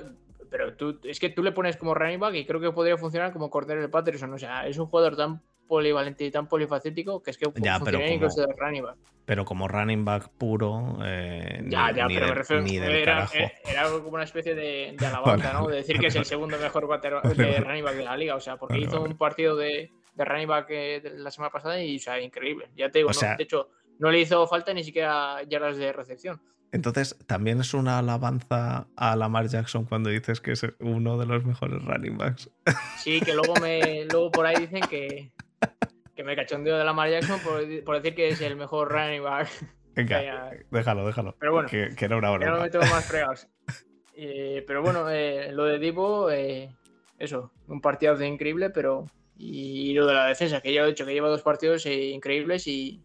[0.50, 3.32] Pero tú, es que tú le pones como running back y creo que podría funcionar
[3.32, 4.32] como Cordero Patterson.
[4.32, 7.98] O sea, es un jugador tan polivalente y tan polifacético que es que Ya, pero
[7.98, 8.96] como- incluso de running back.
[9.24, 12.62] pero como running back puro, eh, Ya, ni, ya, ni pero me refiero.
[12.62, 15.66] ni del era, era- era algo como una especie de, de alabanza, ¿no?
[15.68, 16.86] De decir que es el segundo mejor
[17.36, 18.34] de running back de la liga.
[18.36, 21.82] O sea, porque hizo un partido de, de running back eh, de la semana pasada
[21.82, 22.68] y, o sea, increíble.
[22.76, 23.18] Ya te digo, O ¿no?
[23.18, 26.40] sea- de hecho, no le hizo falta ni siquiera yardas de recepción.
[26.72, 31.44] Entonces, también es una alabanza a Lamar Jackson cuando dices que es uno de los
[31.44, 32.50] mejores running backs.
[32.98, 35.30] Sí, que luego me luego por ahí dicen que,
[36.16, 39.48] que me cachondeo de Lamar Jackson por, por decir que es el mejor running back.
[39.94, 41.36] Venga, déjalo, déjalo.
[41.38, 43.46] Pero bueno, que, que era una Ya no me tengo más fregados.
[44.18, 46.74] Eh, pero bueno, eh, lo de Divo, eh,
[47.18, 49.04] eso, un partido de increíble, pero.
[49.36, 52.66] Y lo de la defensa, que ya he dicho que lleva dos partidos eh, increíbles
[52.66, 53.02] y,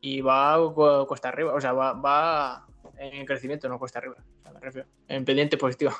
[0.00, 4.14] y va cu- cuesta arriba, o sea, va, va en crecimiento, no cuesta arriba.
[4.38, 5.90] O sea, me refiero, en pendiente positivo.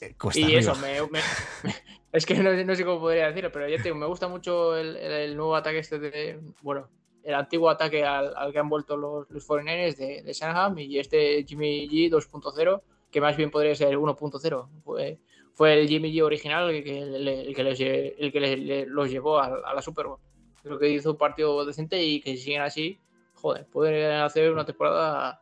[0.00, 0.60] Eh, cuesta y arriba.
[0.60, 1.72] eso, me- me-
[2.16, 4.76] es que no, no sé cómo podría decirlo, pero ya te digo, me gusta mucho
[4.76, 6.40] el, el- el nuevo ataque este de.
[6.62, 6.88] Bueno,
[7.22, 10.98] el antiguo ataque al, al que han vuelto los, los 49ers de, de Shanahan y
[10.98, 14.68] este Jimmy G 2.0, que más bien podría ser 1.0.
[14.84, 15.18] Fue,
[15.52, 18.86] fue el Jimmy G original el que, le- el que, les el que le- le-
[18.86, 20.18] los llevó a, a la Super Bowl.
[20.62, 22.98] Creo que hizo un partido decente y que si siguen así,
[23.34, 25.40] joder, pueden hacer una temporada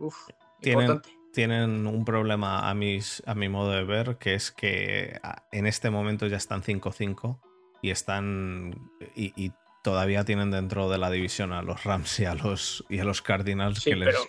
[0.00, 0.26] uf,
[0.60, 1.21] Tienen- importante.
[1.32, 5.18] Tienen un problema a, mis, a mi modo de ver, que es que
[5.50, 7.38] en este momento ya están 5-5
[7.80, 8.90] y están.
[9.14, 9.52] Y, y
[9.82, 13.22] todavía tienen dentro de la división a los Rams y a los, y a los
[13.22, 14.14] Cardinals Sí, que les.
[14.14, 14.20] pero,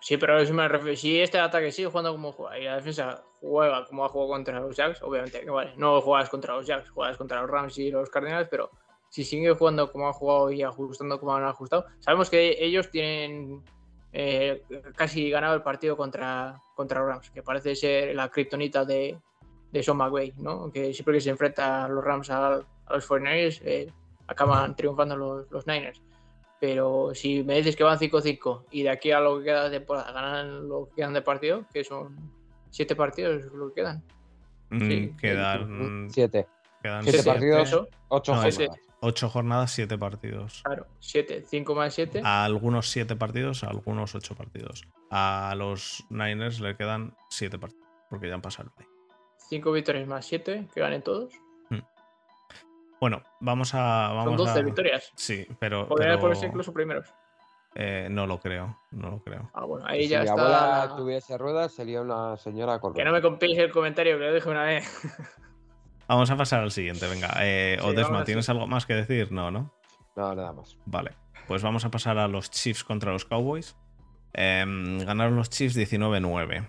[0.00, 0.96] sí, pero a eso me refiero.
[0.96, 4.60] Si este ataque sigue jugando como juega y la defensa juega como ha jugado contra
[4.60, 7.90] los Jacks, obviamente que vale, no juegas contra los Jacks, juegas contra los Rams y
[7.90, 8.70] los Cardinals, pero
[9.08, 13.64] si sigue jugando como ha jugado y ajustando como han ajustado, sabemos que ellos tienen
[14.12, 14.62] eh,
[14.96, 19.18] casi ganado el partido contra, contra los Rams, que parece ser la kriptonita de,
[19.72, 20.70] de Sean McVay, ¿no?
[20.72, 23.92] Que siempre que se enfrenta a los Rams a, a los 49ers, eh,
[24.26, 26.02] acaban triunfando los, los Niners.
[26.60, 29.78] Pero si me dices que van 5-5 y de aquí a lo que queda de
[29.78, 32.16] temporada ganan lo que quedan de partido, que son
[32.70, 34.02] siete partidos lo que quedan.
[34.68, 36.08] Mm, sí, quedan.
[36.10, 36.46] Siete.
[36.82, 37.88] quedan Siete Sí, partidos, eso.
[38.08, 38.60] ocho No, jornadas.
[38.60, 40.62] es- 8 jornadas, 7 partidos.
[40.64, 42.20] Claro, 7, 5 más 7.
[42.24, 44.86] A algunos 7 partidos, a algunos 8 partidos.
[45.10, 48.84] A los Niners le quedan 7 partidos, porque ya han pasado el
[49.48, 51.32] 5 victorias más 7, que ganen todos.
[53.00, 54.08] Bueno, vamos a.
[54.12, 55.10] Vamos Son 12 a- victorias.
[55.16, 55.88] Sí, pero.
[55.88, 57.08] Podrían pero, ponerse incluso primeros.
[57.74, 59.50] eh, no lo creo, no lo creo.
[59.54, 60.32] Ah, bueno, ahí si ya mi está.
[60.42, 64.34] abuela tuviese ruedas, sería una señora con Que no me compéis el comentario que lo
[64.34, 64.84] dije una vez.
[66.10, 67.30] Vamos a pasar al siguiente, venga.
[67.38, 69.30] Eh, Sí, Odesma, ¿tienes algo más que decir?
[69.30, 69.72] No, ¿no?
[70.16, 70.76] No, nada más.
[70.84, 71.12] Vale.
[71.46, 73.76] Pues vamos a pasar a los Chiefs contra los Cowboys.
[74.32, 76.68] Em, ganaron los Chiefs 19-9.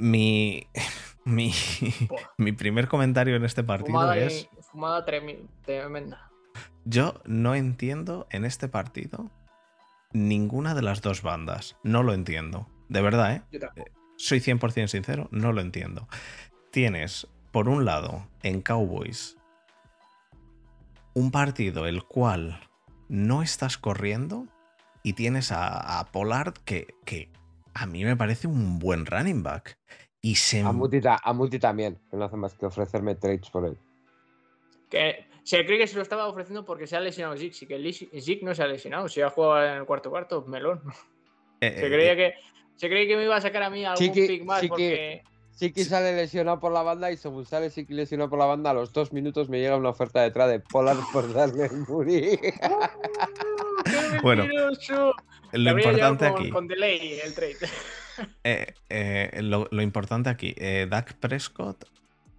[0.00, 0.66] Mi,
[1.24, 1.52] mi,
[2.38, 4.48] mi primer comentario en este partido Fumada, es...
[4.52, 6.28] y- fumada tremenda.
[6.84, 9.30] Yo no entiendo en este partido
[10.12, 11.76] ninguna de las dos bandas.
[11.84, 12.66] No lo entiendo.
[12.88, 13.42] De verdad, ¿eh?
[13.52, 13.90] Yo tampoco.
[14.16, 16.08] Soy 100% sincero, no lo entiendo.
[16.72, 17.26] Tienes,
[17.56, 19.38] por un lado, en Cowboys,
[21.14, 22.60] un partido el cual
[23.08, 24.46] no estás corriendo
[25.02, 27.30] y tienes a, a Pollard que, que
[27.72, 29.78] a mí me parece un buen running back.
[30.20, 30.60] Y se...
[30.60, 33.78] A Muti, a Muti también, que no hace más que ofrecerme trades por él.
[34.90, 37.54] Que se cree que se lo estaba ofreciendo porque se ha lesionado Zeke.
[37.54, 39.08] Sí, que Zeke no se ha lesionado.
[39.08, 40.82] Si ha jugado en el cuarto cuarto, melón.
[41.62, 42.34] eh, Se eh, creía que,
[42.74, 45.24] se creía que me iba a sacar a mí algún pick más Chiqui- porque.
[45.56, 48.74] Siki sale lesionado por la banda y según sale Siki lesionado por la banda, a
[48.74, 52.38] los dos minutos me llega una oferta detrás de Pollard por darle el Muri.
[53.84, 54.44] ¡Qué Bueno,
[55.52, 56.50] lo importante llegado con, aquí...
[56.50, 57.56] Con delay el trade.
[58.44, 61.84] Eh, eh, lo, lo importante aquí, eh, Dak Prescott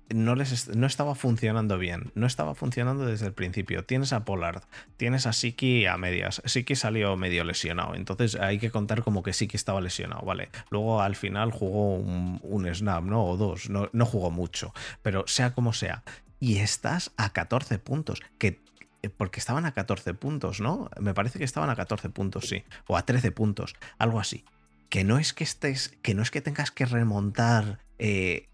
[0.09, 3.83] no, les no estaba funcionando bien, no estaba funcionando desde el principio.
[3.83, 4.63] Tienes a Pollard,
[4.97, 6.41] tienes a Siki a medias.
[6.45, 10.49] Siki salió medio lesionado, entonces hay que contar como que Siki estaba lesionado, ¿vale?
[10.69, 13.25] Luego al final jugó un, un snap, ¿no?
[13.25, 16.03] O dos, no, no jugó mucho, pero sea como sea.
[16.39, 18.59] Y estás a 14 puntos, que
[19.01, 20.89] eh, porque estaban a 14 puntos, ¿no?
[20.99, 24.45] Me parece que estaban a 14 puntos, sí, o a 13 puntos, algo así
[24.89, 28.47] que no es que estés, que no es que tengas que remontar eh,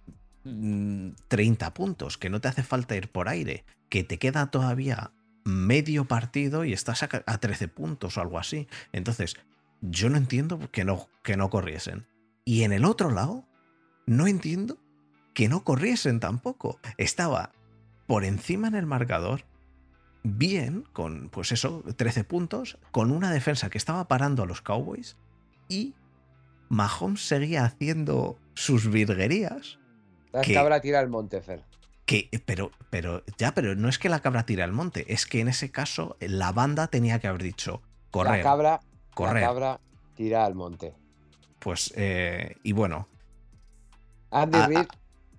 [0.44, 5.12] mm, 30 puntos, que no te hace falta ir por aire, que te queda todavía
[5.46, 8.68] medio partido y estás a, a 13 puntos o algo así.
[8.92, 9.36] Entonces,
[9.82, 12.08] yo no entiendo que no, que no corriesen.
[12.46, 13.46] Y en el otro lado,
[14.06, 14.78] no entiendo
[15.34, 16.80] que no corriesen tampoco.
[16.98, 17.52] Estaba
[18.08, 19.46] por encima en el marcador,
[20.24, 25.18] bien, con pues eso, 13 puntos, con una defensa que estaba parando a los Cowboys
[25.68, 25.96] y
[26.70, 29.80] Mahomes seguía haciendo sus virguerías.
[30.34, 31.62] La cabra tira al Montefer.
[32.06, 35.40] Que, pero, pero, ya, pero no es que la cabra tira al monte, es que
[35.40, 37.82] en ese caso la banda tenía que haber dicho
[38.12, 38.80] correr, La cabra,
[39.14, 39.42] correr.
[39.42, 39.80] la cabra
[40.16, 40.94] tira al monte.
[41.60, 43.08] Pues, eh, y bueno,
[44.32, 44.90] Andy A- a- Reid es un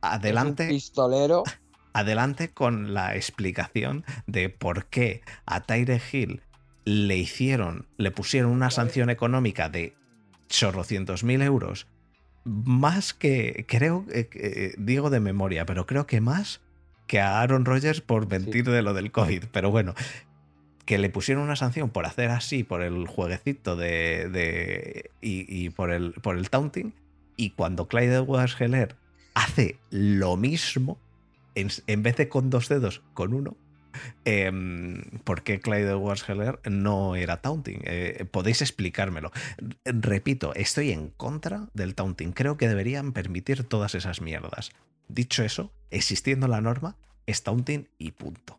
[0.01, 1.43] adelante, pistolero.
[1.93, 6.41] adelante con la explicación de por qué a Tyre Hill
[6.87, 9.95] le hicieron, le pusieron una sanción económica de
[10.49, 11.87] chorrocientos mil euros,
[12.45, 16.61] más que, creo, eh, que- digo de memoria, pero creo que más
[17.07, 19.45] que a Aaron Rodgers por mentir de lo del COVID.
[19.53, 19.95] Pero bueno,
[20.85, 25.71] que le pusieron una sanción por hacer así, por el jueguecito de, de- y, y
[25.71, 26.93] por, el, por el taunting,
[27.37, 28.97] y cuando Clyde Edwards Heller
[29.35, 30.99] hace lo mismo,
[31.55, 33.57] en, en vez de con dos dedos, con uno,
[34.25, 37.81] em, ¿por qué Clyde Edwards Heller no era taunting?
[37.85, 39.31] Eh, Podéis explicármelo.
[39.85, 42.33] Repito, estoy en contra del taunting.
[42.33, 44.71] Creo que deberían permitir todas esas mierdas.
[45.09, 48.59] Dicho eso, existiendo la norma, es taunting y punto.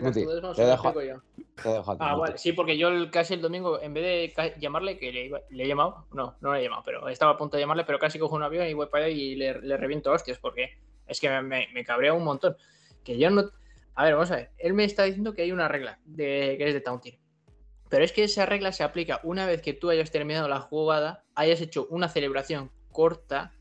[0.00, 1.22] Muti, Tú, eso te lo dejo- explico yo.
[1.62, 2.20] Te dejo a ti, Ah, Muti.
[2.20, 4.04] vale, sí, porque yo el- casi el domingo, en vez
[4.36, 7.32] de llamarle, que le, iba- le he llamado, no, no le he llamado, pero estaba
[7.32, 9.60] a punto de llamarle, pero casi cojo un avión y voy para allá y le,
[9.62, 12.56] le reviento hostias, porque es que me, me, me cabrea un montón.
[13.04, 13.44] Que yo no.
[13.94, 14.50] A ver, vamos a ver.
[14.58, 17.18] Él me está diciendo que hay una regla de, que es de taunting.
[17.88, 21.22] Pero es que esa regla se aplica una vez que tú hayas terminado la jugada,
[21.34, 23.52] hayas hecho una celebración corta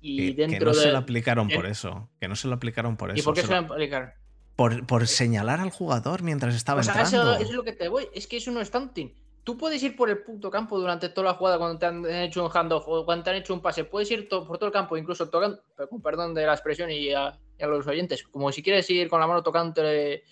[0.00, 0.82] y Que, que dentro no de.
[0.82, 2.08] se lo aplicaron por eso.
[2.20, 3.18] Que no se lo aplicaron por eso.
[3.18, 4.14] ¿Y por qué se lo- va a aplicar?
[4.54, 7.34] por, por señalar al jugador mientras estaba O sea, eso, entrando.
[7.34, 8.08] eso es lo que te voy.
[8.12, 9.14] Es que eso no es taunting.
[9.44, 12.44] Tú puedes ir por el puto campo durante toda la jugada cuando te han hecho
[12.44, 13.84] un handoff o cuando te han hecho un pase.
[13.84, 17.12] Puedes ir to- por todo el campo, incluso tocando, con perdón de la expresión y
[17.12, 20.22] a, y a los oyentes, como si quieres ir con la mano tocando el,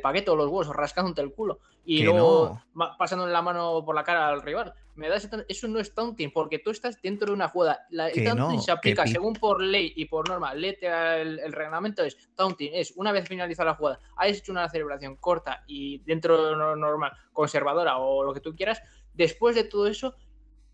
[0.00, 2.96] paquete o los huevos, rascándote el culo y luego no.
[2.98, 4.72] pasando la mano por la cara al rival.
[4.94, 7.86] Me da ese eso no es taunting, porque tú estás dentro de una jugada.
[7.90, 10.54] La- el taunting no, se aplica según por ley y por norma.
[10.54, 10.88] Léete
[11.20, 15.16] el, el reglamento es taunting, es una vez finalizada la jugada, hayas hecho una celebración
[15.16, 18.82] corta y dentro de lo normal, conservadora o lo que tú quieras,
[19.14, 20.14] después de todo eso,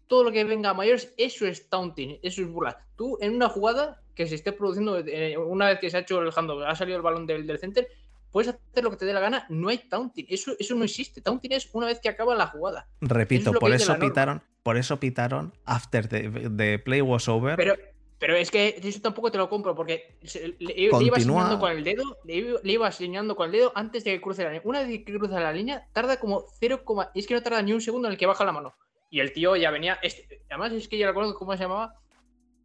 [0.06, 2.86] todo lo que venga a mayores, eso es taunting, eso es burla.
[2.96, 6.20] Tú en una jugada que se esté produciendo eh, una vez que se ha hecho
[6.20, 6.30] el
[6.66, 7.86] ha salido el balón del, del center,
[8.32, 10.26] puedes hacer lo que te dé la gana, no hay taunting.
[10.28, 11.20] Eso, eso no existe.
[11.20, 12.88] Taunting es una vez que acaba la jugada.
[13.00, 14.06] Repito, Eso es lo por eso norma.
[14.08, 17.56] pitaron, por eso pitaron after the, the play was over.
[17.56, 17.76] Pero,
[18.18, 21.70] pero es que eso tampoco te lo compro, porque se- le, le iba señalando con
[21.72, 24.62] el dedo, le le iba señalando con el dedo antes de que cruce la línea.
[24.64, 26.82] Una vez que cruza la línea, tarda como 0,
[27.14, 28.74] es que no tarda ni un segundo en el que baja la mano.
[29.10, 29.98] Y el tío ya venía.
[30.02, 31.94] este- además, es que ya recuerdo cómo se llamaba.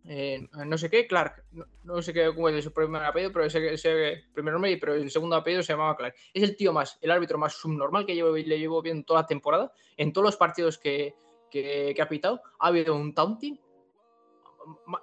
[0.05, 1.43] Eh, no sé qué, Clark.
[1.83, 5.11] No, sé qué, cómo es su primer apellido, pero ese, ese primer nombre, pero el
[5.11, 6.15] segundo apellido se llamaba Clark.
[6.33, 9.27] Es el tío más, el árbitro más subnormal que llevo, le llevo viendo toda la
[9.27, 9.71] temporada.
[9.97, 11.15] En todos los partidos que,
[11.49, 13.59] que, que ha pitado, ha habido un taunting.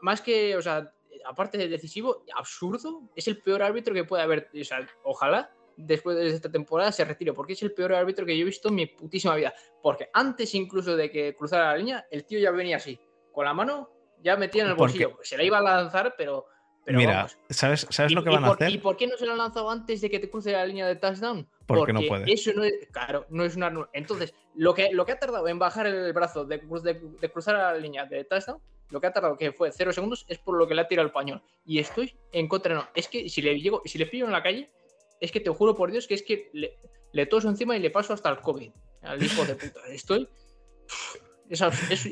[0.02, 0.92] Más que, o sea,
[1.24, 3.02] aparte de decisivo, absurdo.
[3.14, 4.50] Es el peor árbitro que puede haber.
[4.58, 8.36] O sea, ojalá después de esta temporada se retire, porque es el peor árbitro que
[8.36, 9.54] yo he visto en mi putísima vida.
[9.80, 12.98] Porque antes incluso de que cruzara la línea, el tío ya venía así,
[13.32, 15.20] con la mano ya metida en el Porque- bolsillo.
[15.24, 16.46] Se la iba a lanzar, pero.
[16.84, 17.38] pero Mira, vamos.
[17.50, 18.70] ¿sabes, sabes ¿Y- lo que van a por, hacer?
[18.70, 20.86] ¿Y por qué no se lo han lanzado antes de que te cruce la línea
[20.86, 21.48] de touchdown?
[21.66, 22.32] Porque no puede.
[22.32, 23.70] Eso no es, claro, no es una.
[23.92, 27.54] Entonces, lo que, lo que ha tardado en bajar el brazo de, de- de cruzar
[27.56, 28.60] la línea de touchdown,
[28.90, 31.06] lo que ha tardado, que fue cero segundos, es por lo que le ha tirado
[31.06, 31.42] el pañol.
[31.66, 32.88] Y estoy en contra, no.
[32.94, 34.70] Es que si le llego, si le pillo en la calle,
[35.20, 36.78] es que te juro por Dios que es que le,
[37.12, 38.70] le toso encima y le paso hasta el COVID.
[39.02, 39.80] Al hijo de puta.
[39.90, 40.26] Estoy.
[41.50, 41.60] Es-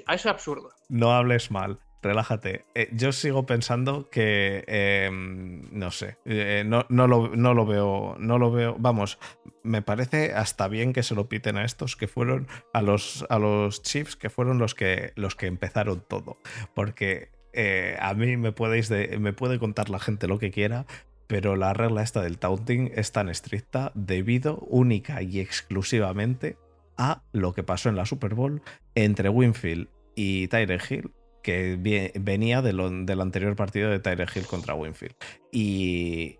[0.09, 0.71] es absurdo.
[0.89, 2.65] No hables mal, relájate.
[2.75, 8.39] Eh, yo sigo pensando que eh, no sé, eh, no, lo, no lo veo, no
[8.39, 8.77] lo veo.
[8.79, 9.19] Vamos,
[9.63, 13.39] me parece hasta bien que se lo piten a estos que fueron a los a
[13.39, 16.39] los Chiefs que fueron los que los que empezaron todo,
[16.75, 20.87] porque eh, a mí me podéis me puede contar la gente lo que quiera.
[21.29, 26.57] Pero la regla esta del taunting es tan estricta debido única y exclusivamente
[26.97, 28.63] a lo que pasó en la Super Bowl
[28.95, 31.13] entre Winfield y Tyre Hill,
[31.47, 35.15] que venía de lo- del anterior partido de Tyre Hill contra Winfield.
[35.53, 36.39] Y,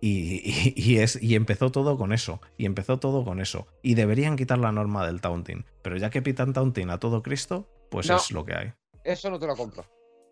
[0.00, 2.40] y, es, y empezó todo con eso.
[2.56, 3.66] Y empezó todo con eso.
[3.82, 5.66] Y deberían quitar la norma del taunting.
[5.82, 8.16] Pero ya que pitan taunting a todo Cristo, pues No.
[8.16, 8.72] es lo que hay.
[9.04, 9.84] Eso no te lo compro.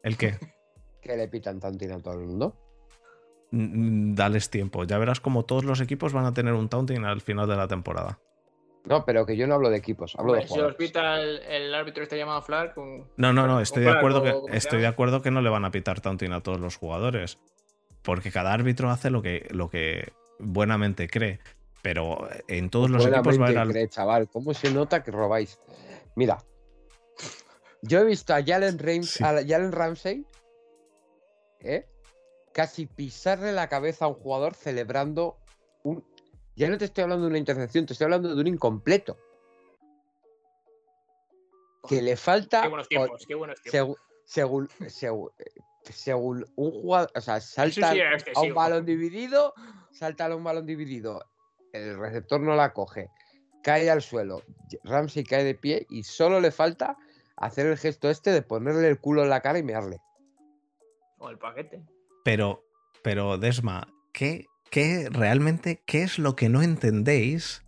[0.02, 0.38] ¿El qué?
[1.02, 2.56] Que le pitan tanto a todo el mundo.
[3.52, 4.82] Mm, Dales tiempo.
[4.84, 7.68] Ya verás como todos los equipos van a tener un taunting al final de la
[7.68, 8.18] temporada.
[8.86, 11.74] No, pero que yo no hablo de equipos, hablo de si los pita el, el
[11.74, 15.22] árbitro este llamado Flair, con, No, no, no, estoy de acuerdo que estoy de acuerdo
[15.22, 17.38] que no le van a pitar taunting a todos los jugadores.
[18.02, 21.40] Porque cada árbitro hace lo que, lo que buenamente cree.
[21.82, 24.28] Pero en todos los equipos va a haber cree, chaval.
[24.28, 25.58] ¿Cómo se nota que robáis?
[26.14, 26.38] Mira,
[27.82, 29.24] yo he visto a Jalen, Reims- Sí.
[29.24, 30.24] a Jalen Ramsey
[31.60, 31.86] ¿eh?
[32.52, 35.36] casi pisarle la cabeza a un jugador celebrando
[35.82, 36.04] un.
[36.56, 39.18] Ya no te estoy hablando de una intercepción, te estoy hablando de un incompleto.
[41.88, 42.62] Que le falta.
[42.62, 43.98] Qué buenos o- tiempos, qué buenos tiempos.
[44.24, 45.30] según, según, según,
[45.84, 47.10] según un jugador.
[47.14, 49.52] O sea, salta sí era a un balón dividido,
[49.92, 51.22] salta a un balón dividido,
[51.72, 53.10] el receptor no la coge,
[53.62, 54.42] cae al suelo,
[54.82, 56.96] Ramsey cae de pie y solo le falta
[57.36, 59.98] hacer el gesto este de ponerle el culo en la cara y mearle.
[61.18, 61.82] O el paquete.
[62.24, 62.64] Pero,
[63.02, 67.62] pero Desma, ¿qué, qué realmente qué es lo que no entendéis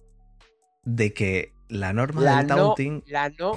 [0.84, 3.52] de que la norma La del no, taunting, la no,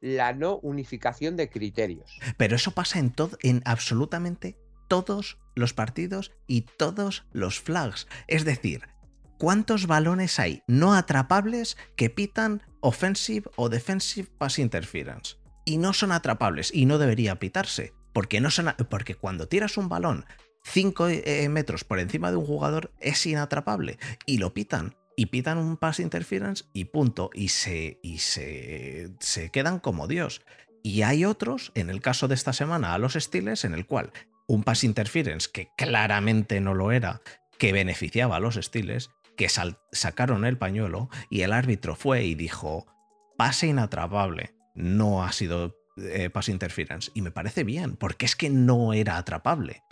[0.00, 2.18] la no unificación de criterios.
[2.36, 4.56] pero eso pasa en todo, en absolutamente
[4.88, 8.06] todos los partidos y todos los flags.
[8.28, 8.82] Es decir,
[9.38, 15.36] ¿cuántos balones hay no atrapables que pitan offensive o defensive pass interference?
[15.64, 17.92] Y no son atrapables y no debería pitarse.
[18.12, 20.24] Porque, no son, porque cuando tiras un balón
[20.66, 21.08] 5
[21.48, 24.96] metros por encima de un jugador es inatrapable y lo pitan.
[25.16, 27.30] Y pitan un pass interference y punto.
[27.32, 30.42] Y se, y se, se quedan como Dios.
[30.82, 34.12] Y hay otros, en el caso de esta semana a los Steelers, en el cual
[34.46, 37.22] un pass interference que claramente no lo era,
[37.58, 39.48] que beneficiaba a los Steelers, que
[39.92, 42.86] sacaron el pañuelo y el árbitro fue y dijo,
[43.36, 47.10] pase inatrapable, no ha sido eh, pass interference.
[47.14, 49.82] Y me parece bien, porque es que no era atrapable.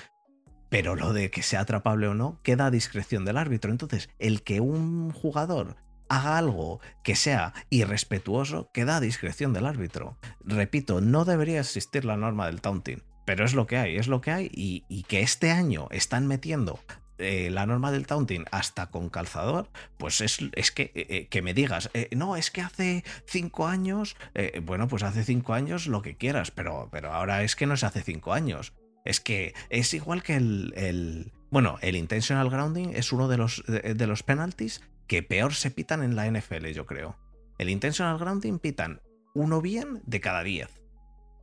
[0.75, 3.71] Pero lo de que sea atrapable o no queda a discreción del árbitro.
[3.71, 5.77] Entonces, el que un jugador
[6.09, 10.19] haga algo que sea irrespetuoso queda a discreción del árbitro.
[10.41, 14.21] Repito, no debería existir la norma del taunting, pero es lo que hay, es lo
[14.21, 14.51] que hay.
[14.53, 16.81] Y, que este año están metiendo
[17.19, 21.41] eh, la norma del taunting hasta con calzador, pues es, es que, eh, eh, que
[21.41, 24.17] me digas, no, es que hace cinco años,
[24.65, 27.85] bueno, pues hace cinco años lo que quieras, pero, pero ahora es que no es
[27.85, 28.73] hace cinco años.
[29.05, 33.63] Es que es igual que el, el- bueno, el intentional grounding es uno de los,
[33.67, 37.17] de, de los penalties que peor se pitan en la NFL, yo creo.
[37.59, 39.01] El intentional grounding pitan
[39.35, 40.69] uno bien de cada 10.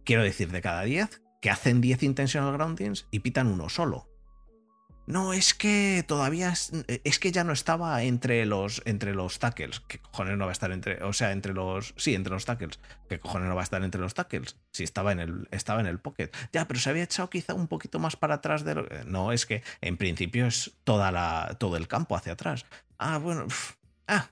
[0.04, 4.10] Quiero decir, de cada 10, que hacen 10 intentional groundings y pitan uno solo.
[5.12, 9.82] No, es que todavía es, es, que ya no estaba entre los entre los tackles.
[9.82, 12.80] ¿Qué cojones no va a estar entre, o sea, entre los sí, entre los tackles.
[13.10, 14.56] ¿Qué cojones no va a estar entre los tackles?
[14.72, 16.30] Si estaba en el estaba en el pocket.
[16.54, 19.46] Ya, pero se había echado quizá un poquito más para atrás de lo, no, es
[19.46, 22.66] que en principio es toda la todo el campo hacia atrás.
[22.98, 23.48] Ah, bueno,
[24.08, 24.30] ah.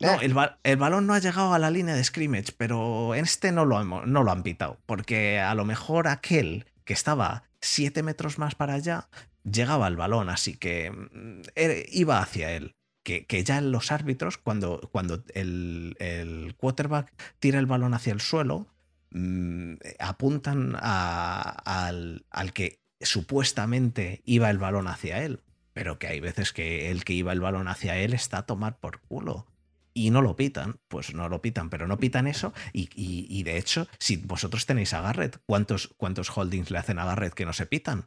[0.00, 3.64] No, el, el, balón no ha llegado a la línea de scrimmage, pero este no
[3.64, 8.56] lo, no lo han pitado, porque a lo mejor aquel que estaba 7 metros más
[8.56, 9.08] para allá
[9.44, 12.74] llegaba al balón, así que mm, er, iba hacia él.
[13.02, 18.22] Que, que ya los árbitros, cuando, cuando el, el, quarterback tira el balón hacia el
[18.22, 18.66] suelo,
[19.10, 25.42] mmm, apuntan al, al que supuestamente iba el balón hacia él,
[25.74, 28.78] pero que hay veces que el que iba el balón hacia él está a tomar
[28.78, 29.46] por culo
[29.94, 32.52] y no lo pitan, pues no lo pitan, pero no pitan eso.
[32.72, 36.98] Y, y, y, de hecho, si vosotros tenéis a Garrett, ¿cuántos, ¿cuántos holdings le hacen
[36.98, 38.04] a Garrett que no se pitan?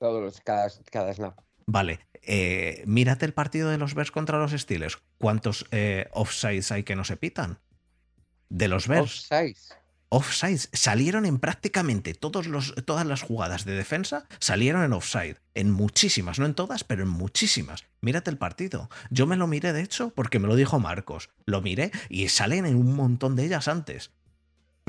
[0.00, 1.38] Todos los, cada, cada snap.
[1.66, 4.98] Vale, eh, mírate el partido de los Bears contra los Steelers.
[5.18, 7.58] ¿Cuántos eh, offsides hay que no se pitan?
[8.48, 9.30] De los Bears.
[9.30, 9.76] Offsides.
[10.08, 10.70] Offsides.
[10.72, 15.36] Salieron en prácticamente todos los, todas las jugadas de defensa, salieron en offside.
[15.52, 17.84] En muchísimas, no en todas, pero en muchísimas.
[18.00, 18.88] Mírate el partido.
[19.10, 21.28] Yo me lo miré, de hecho, porque me lo dijo Marcos.
[21.44, 24.12] Lo miré y salen en un montón de ellas antes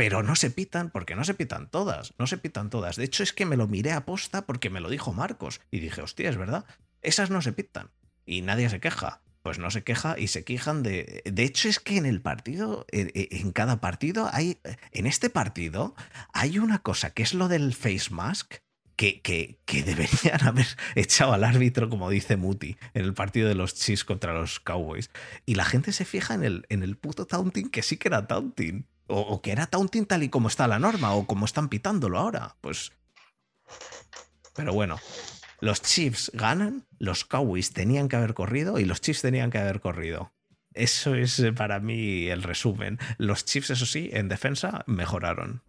[0.01, 2.95] pero no se pitan porque no se pitan todas, no se pitan todas.
[2.95, 5.79] De hecho es que me lo miré a posta porque me lo dijo Marcos y
[5.79, 6.65] dije, hostia, es verdad,
[7.03, 7.91] esas no se pitan
[8.25, 9.21] y nadie se queja.
[9.43, 11.21] Pues no se queja y se quejan de...
[11.25, 14.57] De hecho es que en el partido, en cada partido hay...
[14.91, 15.93] En este partido
[16.33, 18.55] hay una cosa que es lo del face mask,
[18.95, 23.55] que, que, que, deberían haber echado al árbitro, como dice Muti, en el partido de
[23.55, 25.11] los Chiefs contra los Cowboys.
[25.45, 28.25] Y la gente se fija en el, en el puto taunting, que sí que era
[28.25, 28.87] taunting.
[29.07, 32.19] O, o, que era taunting tal y como está la norma, o como están pitándolo
[32.19, 32.55] ahora.
[32.61, 32.91] Pues.
[34.55, 34.99] Pero bueno.
[35.61, 39.79] Los Chiefs ganan, los Cowboys tenían que haber corrido y los Chiefs tenían que haber
[39.79, 40.33] corrido.
[40.73, 42.97] Eso es para mí el resumen.
[43.19, 45.61] Los Chiefs, eso sí, en defensa mejoraron.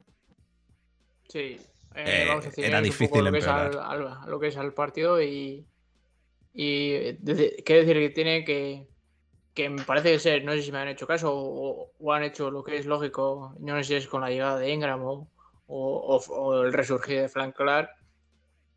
[1.28, 1.58] Sí,
[1.94, 4.72] eh, vamos a decir, era difícil lo que, es al, al, lo que es al
[4.72, 5.66] partido y,
[6.54, 7.14] y
[7.64, 8.86] quiero decir que tiene que,
[9.54, 12.50] que me parece ser, no sé si me han hecho caso o, o, han hecho
[12.50, 15.28] lo que es lógico, no sé si es con la llegada de Ingram o,
[15.66, 17.90] o, o el resurgir de Frank Clark,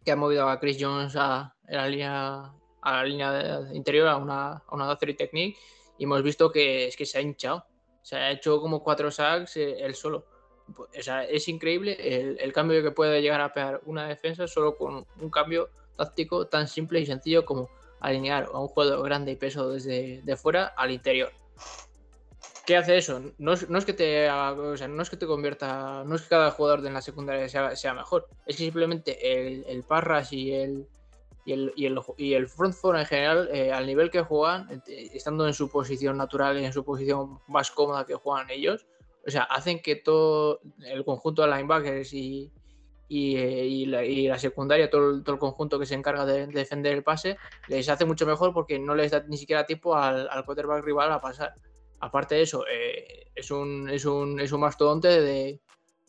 [0.04, 2.54] que ha movido a Chris Jones a, a la línea
[2.86, 5.58] a la línea interior, a una, a una technique,
[5.98, 7.66] y hemos visto que es que se ha hinchado.
[8.04, 10.26] Se ha hecho como cuatro sacks eh, él solo.
[10.78, 14.78] O sea, es increíble el, el, cambio que puede llegar a pegar una defensa solo
[14.78, 17.70] con un cambio táctico tan simple y sencillo como
[18.06, 21.32] alinear a un jugador grande y peso desde de fuera al interior.
[22.66, 23.22] ¿Qué hace eso?
[23.38, 26.90] No es, que te no es que te convierta, no es que cada jugador de
[26.90, 30.88] la secundaria sea, mejor, es que simplemente el, Parras y el,
[31.46, 35.12] y el, y el, y front four en general, eh, al nivel que juegan, eh,
[35.14, 38.88] estando en su posición natural y en su posición más cómoda que juegan ellos,
[39.28, 42.52] o sea, hacen que todo el conjunto de linebackers y,
[43.08, 46.48] y, eh, y, la, y, la, secundaria, todo todo el, conjunto que se encarga de,
[46.48, 47.38] de, defender el pase,
[47.68, 51.12] les hace mucho mejor porque no les da ni siquiera tiempo al, al quarterback rival
[51.12, 51.54] a pasar.
[52.00, 55.62] Aparte de eso, eh, es, un, es, un, es un mastodonte de,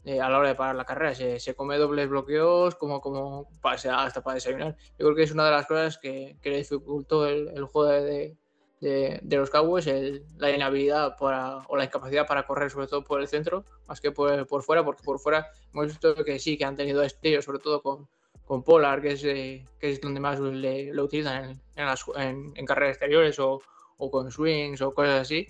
[0.05, 1.15] de, a la hora de parar la carrera.
[1.15, 4.77] Se, se come dobles bloqueos como, como pase, hasta para desayunar.
[4.99, 7.91] Yo creo que es una de las cosas que, que le dificultó el, el juego
[7.91, 8.37] de,
[8.81, 13.03] de, de, los Cowboys, el, la inhabilidad para, o la incapacidad para correr, sobre todo
[13.03, 16.59] por el centro, más que por, por fuera, porque por fuera hemos visto que sí,
[16.59, 18.09] que han tenido estrellos, sobre todo con,
[18.45, 22.05] con Polar, que es, eh, que es donde más le, lo utilizan en, en, las,
[22.17, 23.61] en, en carreras exteriores o,
[23.97, 25.49] o, con swings o cosas así,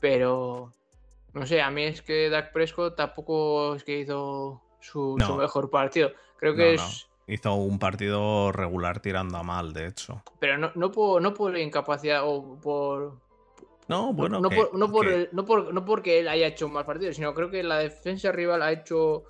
[0.00, 0.72] pero
[1.32, 5.26] no sé, a mí es que Dak Prescott tampoco es que hizo su, no.
[5.26, 6.12] su mejor partido.
[6.38, 10.22] Creo que no, es Hizo un partido regular tirando a mal, de hecho.
[10.40, 13.12] Pero no, no, por, no por incapacidad o por.
[13.86, 14.40] No, bueno.
[14.40, 15.28] No, que, por, no, por, que...
[15.30, 18.62] no, por, no, porque él haya hecho más partidos, sino creo que la defensa rival
[18.62, 19.24] ha hecho,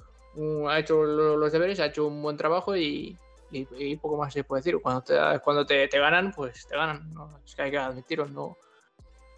[0.68, 3.18] ha hecho los deberes, ha hecho un buen trabajo y,
[3.50, 4.80] y, y poco más se puede decir.
[4.80, 5.14] Cuando te,
[5.44, 7.12] cuando te, te ganan, pues te ganan.
[7.12, 7.38] ¿no?
[7.44, 8.26] Es que hay que admitirlo.
[8.28, 8.56] No,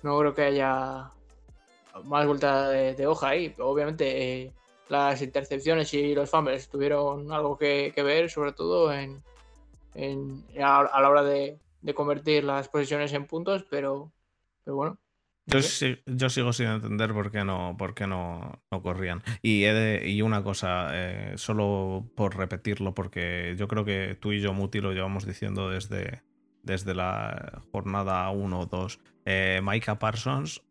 [0.03, 1.11] no creo que haya
[2.05, 3.55] más vuelta de, de hoja ahí.
[3.59, 4.43] Obviamente.
[4.43, 4.53] Eh,
[4.93, 9.23] las intercepciones y los fumbles tuvieron algo que, ver, sobre todo en,
[9.95, 11.59] en a, la hora de,
[11.95, 14.13] convertir las posiciones en puntos, pero,
[14.65, 14.99] pero bueno.
[15.47, 19.23] Yo, sigo sin entender por qué no, por qué no, no corrían.
[19.41, 24.53] Y, y una cosa, eh, solo por repetirlo, porque yo creo que tú y yo,
[24.53, 26.23] Muti, lo llevamos diciendo desde,
[26.63, 29.01] desde la jornada 1 o 2.
[29.25, 30.63] Eh, Micah Parsons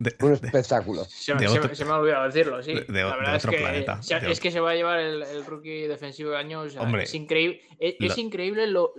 [0.00, 1.04] de- Un espectáculo.
[1.04, 2.74] Se, me- De se me- otro- se me ha olvidado decirlo, sí.
[2.74, 4.70] de- de- La de verdad otro es que, planeta, se- de es que se va
[4.70, 6.62] a llevar el, el rookie defensivo de año.
[6.62, 8.92] o sea, Hombre, es increíble, es, es la- increíble lo,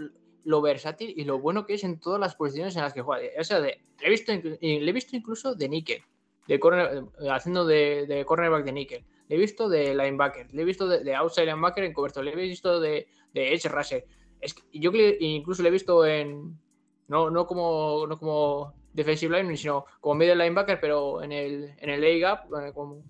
[0.45, 3.27] lo versátil y lo bueno que es en todas las posiciones en las que juega.
[3.39, 6.01] O sea, de- le, he visto, le he visto incluso de níquel,
[6.47, 9.05] de corner- haciendo de, de cornerback de níquel.
[9.27, 12.31] Le he visto de linebacker, le he visto de, de outside linebacker en cobertor, le
[12.31, 14.05] he visto de, de edge rusher.
[14.41, 16.59] Es que yo que- incluso le he visto en.
[17.07, 21.89] No, no como, no como defensive line, sino como medio linebacker, pero en el, en
[21.89, 23.03] el A-gap, eh, como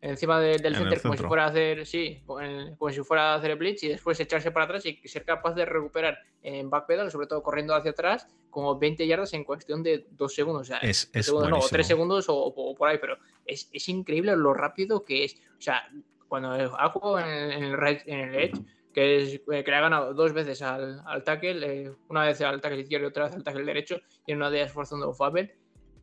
[0.00, 3.34] encima de- del En center, como si fuera a hacer, sí, como, si fuera a
[3.36, 7.10] hacer el blitz y después echarse para atrás y ser capaz de recuperar en backpedal,
[7.10, 10.62] sobre todo corriendo hacia atrás, como 20 yardas en cuestión de dos segundos.
[10.62, 11.76] O sea, es, es segundos, no, o buenísimo.
[11.76, 15.34] tres segundos o, o por ahí, pero es, es increíble lo rápido que es.
[15.58, 15.82] O sea,
[16.28, 18.60] cuando ha jugado en el, en el, en el Edge,
[18.92, 22.40] que, es, eh, que le ha ganado dos veces al, al tackle, eh, una vez
[22.40, 25.08] al tackle izquierdo y otra vez al tackle derecho, y en una de ellas forzando
[25.08, 25.54] un fumble.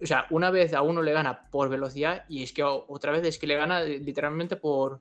[0.01, 3.25] O sea, una vez a uno le gana por velocidad y es que otra vez
[3.25, 4.99] es que le gana literalmente por,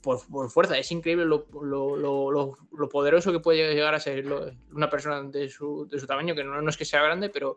[0.00, 0.78] por, por- fuerza.
[0.78, 4.24] Es increíble lo, lo- lo- lo- poderoso que puede llegar a ser
[4.72, 7.50] una persona de su, de su tamaño, que no, no es que sea grande, pero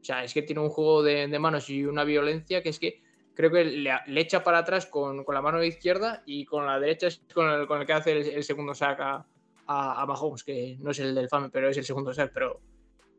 [0.00, 2.78] o sea, es que tiene un juego de, de manos y una violencia que es
[2.78, 3.02] que
[3.34, 6.78] creo que le, le echa para atrás con, con la mano izquierda y con la
[6.78, 9.26] derecha es con el, con el que hace el, el segundo sack a,
[9.66, 12.60] a, a Mahomes, que no es el del FAME, pero es el segundo sack, pero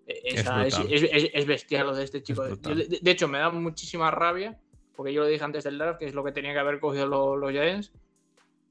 [0.06, 0.74] Es esa- es,
[1.04, 2.44] es- es- es bestial lo de este chico.
[2.70, 4.60] Yo, de, de hecho, me da muchísima rabia,
[4.96, 7.08] porque yo lo dije antes del draft, que es lo que tenía que haber cogido
[7.08, 7.92] lo- los Giants,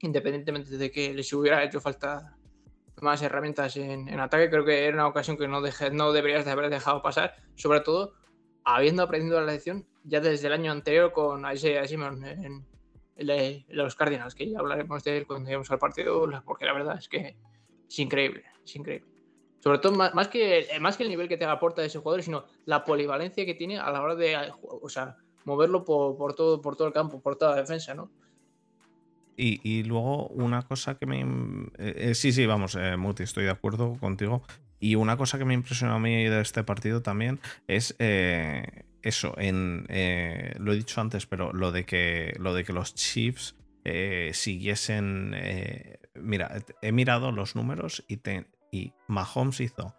[0.01, 2.37] independientemente de que les hubiera hecho falta
[3.01, 6.45] más herramientas en, en ataque, creo que era una ocasión que no, deje- no deberías
[6.45, 8.15] de haber dejado pasar, sobre todo
[8.65, 12.65] habiendo aprendido la lección ya desde el año anterior con Isaiah Simon en,
[13.69, 17.09] los Cardinals, que ya hablaremos de él cuando lleguemos al partido, porque la verdad es
[17.09, 17.37] que
[17.89, 19.09] es increíble, es increíble.
[19.61, 22.85] Sobre todo, más, que, más que el nivel que te aporta ese jugador, sino la
[22.85, 26.89] polivalencia que tiene a la hora de o sea, moverlo por, por todo, por todo
[26.89, 28.11] el campo, por toda la defensa, ¿no?
[29.37, 31.21] Y, y luego una cosa que me...
[31.79, 34.43] eh, eh, sí, sí, vamos, eh, Muti, estoy de acuerdo contigo.
[34.79, 37.39] Y una cosa que me impresionó a mí de este partido también
[37.69, 42.65] es eh, eso, en, eh, lo he dicho antes, pero lo de que, lo de
[42.65, 45.35] que los Chiefs eh, siguiesen...
[45.35, 48.21] eh, mira, he mirado los números y,
[48.71, 49.97] y Mahomes hizo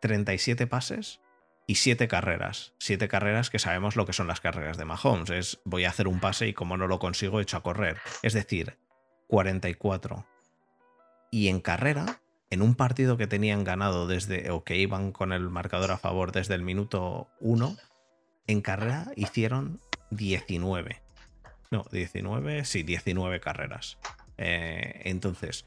[0.00, 1.20] 37 pases
[1.66, 2.74] y 7 carreras.
[2.78, 5.30] 7 carreras que sabemos lo que son las carreras de Mahomes.
[5.30, 7.98] Es voy a hacer un pase y como no lo consigo, echo a correr.
[8.22, 8.78] Es decir,
[9.28, 10.26] 44.
[11.30, 12.20] Y en carrera,
[12.50, 16.32] en un partido que tenían ganado desde, o que iban con el marcador a favor
[16.32, 17.76] desde el minuto 1,
[18.46, 21.00] en carrera hicieron 19.
[21.70, 23.98] No, 19, sí, 19 carreras.
[24.38, 25.64] Eh, entonces,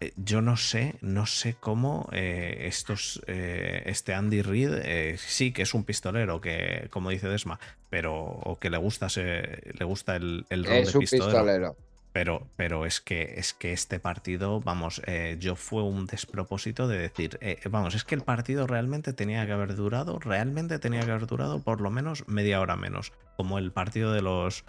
[0.00, 5.62] eh, yo no sé, no sé cómo eh, estos, eh, este Andy Reid, sí que
[5.62, 7.58] es un pistolero, que como dice Desma,
[7.88, 11.26] pero o que le gusta, se- le gusta el, el rol Es de un pistolero.
[11.30, 11.76] pistolero.
[12.12, 16.98] Pero, pero es que es que este partido, vamos, eh, yo fue un despropósito de
[16.98, 21.10] decir, eh, vamos, es que el partido realmente tenía que haber durado, realmente tenía que
[21.10, 24.64] haber durado por lo menos media hora menos, como el partido de los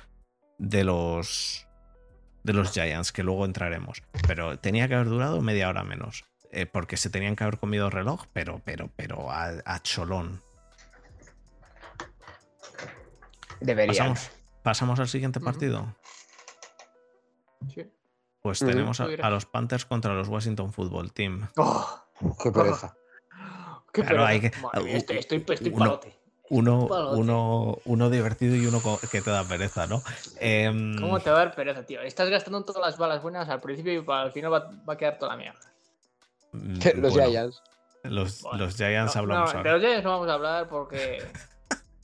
[0.58, 1.68] de los
[2.44, 4.04] de los Giants, que luego entraremos.
[4.28, 6.24] Pero tenía que haber durado media hora menos.
[6.52, 10.42] eh, porque se tenían que haber comido reloj, pero, pero, pero a, a cholón.
[13.60, 13.94] Debería.
[13.94, 15.96] Pasamos, pasamos al siguiente partido.
[17.74, 17.86] Sí.
[18.42, 21.48] Pues tenemos a, los Panthers contra los Washington Football Team.
[21.58, 22.00] ¡Oh!
[22.42, 22.96] Qué pereza.
[23.94, 24.28] ¡Qué Claro, pereza!
[24.28, 26.20] hay que- Madre mía, estoy, estoy, estoy uno- palote.
[26.50, 28.80] Uno, uno, uno divertido y uno
[29.10, 30.04] que te da pereza, ¿no?
[30.40, 32.02] Em, ¿Cómo te va a dar pereza, tío?
[32.02, 34.98] Estás gastando todas las balas buenas al principio y para- al final va, va a
[34.98, 35.60] quedar toda la mierda.
[36.52, 37.64] mm, Los bueno, Giants.
[38.04, 39.72] Los, Bueno, los Giants No, hablamos no, ahora.
[39.72, 41.24] de los Giants no vamos a hablar porque.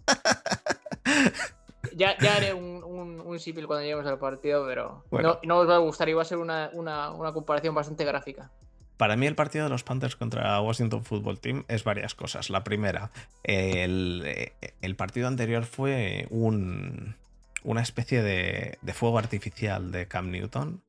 [1.95, 5.39] ya, ya haré un, un, un símil cuando lleguemos al partido, pero Bueno.
[5.43, 8.05] no, no os va a gustar y va a ser una, una, una comparación bastante
[8.05, 8.51] gráfica.
[8.97, 12.49] Para mí el partido de los Panthers contra Washington Football Team es varias cosas.
[12.49, 13.11] La primera,
[13.43, 14.51] el,
[14.81, 17.15] el partido anterior fue un,
[17.63, 20.83] una especie de, de fuego artificial de Cam Newton.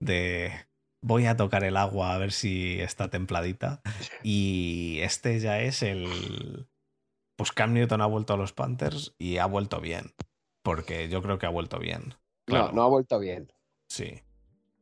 [0.00, 0.52] De
[1.02, 3.82] voy a tocar el agua a ver si está templadita.
[4.22, 6.66] Y este ya es el...
[7.36, 10.12] Pues Cam Newton ha vuelto a los Panthers y ha vuelto bien.
[10.62, 12.14] Porque yo creo que ha vuelto bien.
[12.46, 13.52] Claro, No, no ha vuelto bien.
[13.88, 14.22] Sí.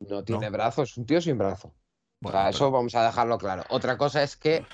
[0.00, 1.74] No tiene brazos, es un tío sin brazo.
[2.20, 3.64] Bueno, o sea, pero- eso vamos a dejarlo claro.
[3.70, 4.64] Otra cosa es que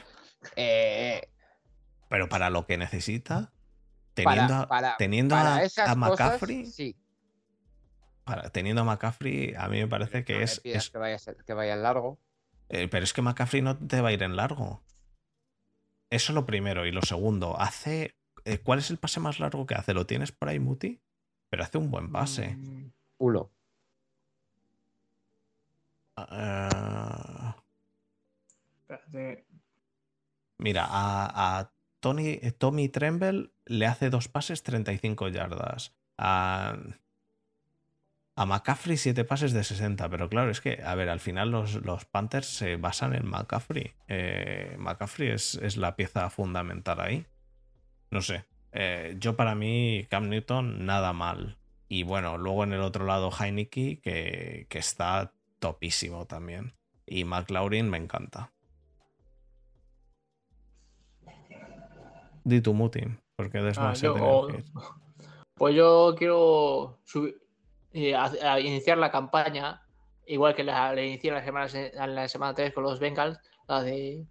[0.56, 1.28] eh,
[2.08, 3.52] Pero para lo que necesita,
[4.14, 6.96] teniendo, a- para- teniendo para a, cosas, McCaffrey, sí.
[8.52, 10.60] teniendo a McCaffrey, a mí me parece que es,
[10.94, 12.18] vaya, que vaya en largo.
[12.68, 14.82] eh, pero es que McCaffrey no te va a ir en largo.
[16.10, 16.86] Eso lo primero.
[16.86, 18.14] Y lo segundo, hace
[18.44, 19.92] eh, ¿cuál es el pase más largo que hace?
[19.92, 21.00] ¿Lo tienes por ahí, Muti?
[21.50, 22.56] Pero hace un buen pase.
[22.56, 23.50] Mm, Uno.
[26.16, 27.54] Ah,
[28.80, 29.44] espérate.
[30.58, 35.94] mira, a, a Tony, eh, Tommy Tremble le hace dos pases 35 yardas.
[36.16, 36.76] A,
[38.40, 40.08] a McCaffrey siete pases de 60.
[40.08, 43.94] Pero claro, es que, a ver, al final los, los Panthers se basan en McCaffrey.
[44.06, 47.26] Eh, McCaffrey es, es la pieza fundamental ahí.
[48.10, 48.44] No sé.
[48.72, 51.58] Eh, yo para mí, Cam Newton, nada mal.
[51.88, 56.74] Y bueno, luego en el otro lado, Heineke, que, que está topísimo también.
[57.06, 58.52] Y McLaurin me encanta.
[62.44, 63.00] Di tu Muti,
[63.36, 64.64] porque Ah, yo- que ir.
[65.54, 67.34] Pues yo quiero subi-
[67.92, 69.82] eh, a- a iniciar la campaña,
[70.26, 71.68] igual que la, la inicié la semana,
[72.06, 74.24] la semana 3 con los Bengals, la de,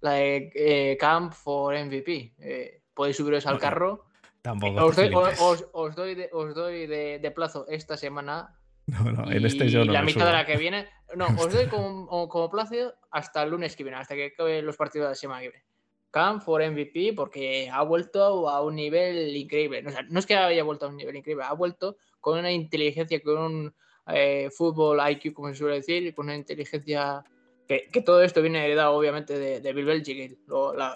[0.00, 2.34] la de eh, Camp for MVP.
[2.38, 4.04] Eh, podéis subiros al carro.
[4.42, 8.56] Tampoco Os doy, os- os- doy de, os doy de- de plazo esta semana
[8.86, 10.88] No, no, en y este yo no la mitad de la que viene.
[11.14, 14.76] No, os doy como, como plazo hasta el lunes que viene, hasta que acaben los
[14.76, 15.64] partidos de la semana que viene.
[16.10, 19.84] Cam for MVP porque ha vuelto a un nivel increíble.
[19.86, 22.52] O sea, no es que haya vuelto a un nivel increíble, ha vuelto con una
[22.52, 23.74] inteligencia, con un
[24.08, 27.22] eh, fútbol IQ, como se suele decir, con una inteligencia
[27.68, 30.18] que, que todo esto viene heredado obviamente de, de Bill Belichick.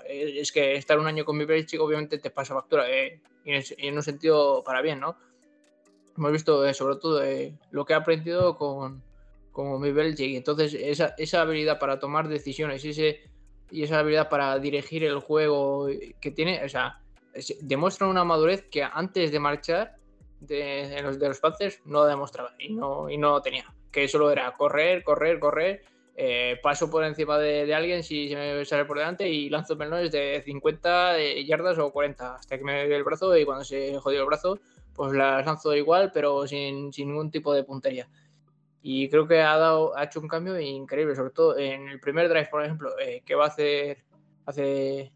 [0.08, 3.52] Eh, es que estar un año con Bill Belichick obviamente te pasa factura eh, y
[3.52, 5.16] en, y en un sentido para bien, ¿no?
[6.16, 9.02] hemos visto eh, sobre todo eh, lo que ha aprendido con,
[9.52, 10.36] con Bill Belichick.
[10.36, 13.20] Entonces, esa, esa habilidad para tomar decisiones y, ese,
[13.70, 15.88] y esa habilidad para dirigir el juego
[16.20, 17.00] que tiene, o sea,
[17.32, 19.96] es- demuestra una madurez que antes de marchar
[20.40, 23.64] de, los, de los Panthers no demostraba y no, y no tenía.
[23.90, 25.82] Que solo era correr, correr, correr.
[26.16, 29.74] eh, paso por encima de, de alguien si se me sale por delante y lanzo
[29.76, 33.98] melones de 50 yardas o 40 hasta que me dé el brazo y cuando se
[33.98, 34.60] jodió el brazo
[34.94, 38.08] pues las lanzo igual, pero sin, sin ningún tipo de puntería.
[38.82, 42.28] Y creo que ha, dado, ha hecho un cambio increíble, sobre todo en el primer
[42.28, 44.04] drive, por ejemplo, eh, que va a hacer,
[44.46, 45.12] hace,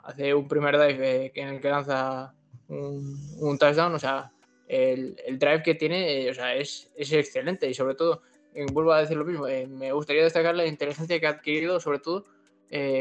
[0.00, 2.34] hace un primer drive eh, en el que lanza
[2.68, 4.32] un, un touchdown, o sea,
[4.68, 8.22] el, el drive que tiene eh, o sea, es, es excelente y sobre todo,
[8.54, 11.80] eh, vuelvo a decir lo mismo, eh, me gustaría destacar la inteligencia que ha adquirido,
[11.80, 12.24] sobre todo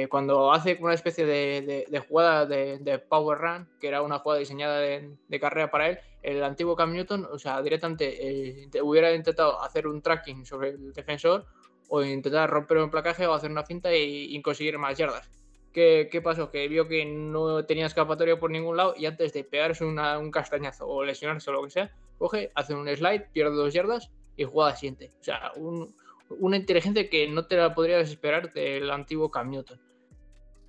[0.10, 5.40] cuando hace una especie de, jugada de, power run, que era una jugada diseñada de,
[5.40, 10.04] carrera para él, el antiguo Cam Newton, o sea, directamente te- hubiera intentado hacer un
[10.04, 11.48] tracking sobre el defensor
[11.90, 15.30] o intentar romper un placaje o hacer una finta y, y conseguir más yardas.
[15.76, 16.52] ¿Qué, pasó?
[16.52, 20.31] Que vio que no tenía escapatoria por ningún lado y antes de pegarse una- un
[20.31, 24.45] castañazo o lesionarse o lo que sea, coge, hace un slide, pierde dos yardas y
[24.45, 25.11] juega siguiente.
[25.19, 25.93] O sea, un-
[26.30, 29.77] una inteligencia que no te la podrías esperar del antiguo Cam Newton.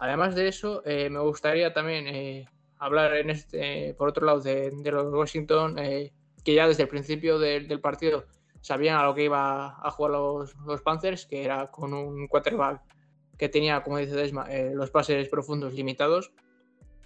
[0.00, 4.72] Además de eso, eh, me gustaría también eh, hablar en este, por otro lado, de,
[4.90, 6.12] los Washington, eh,
[6.44, 8.24] que ya desde el principio del partido
[8.60, 12.82] sabían a lo que iba a jugar los, los Panthers, que era con un quarterback
[13.38, 16.32] que tenía, como dice Desma, eh, los pases profundos limitados,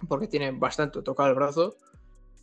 [0.07, 1.75] porque tiene bastante tocado el brazo.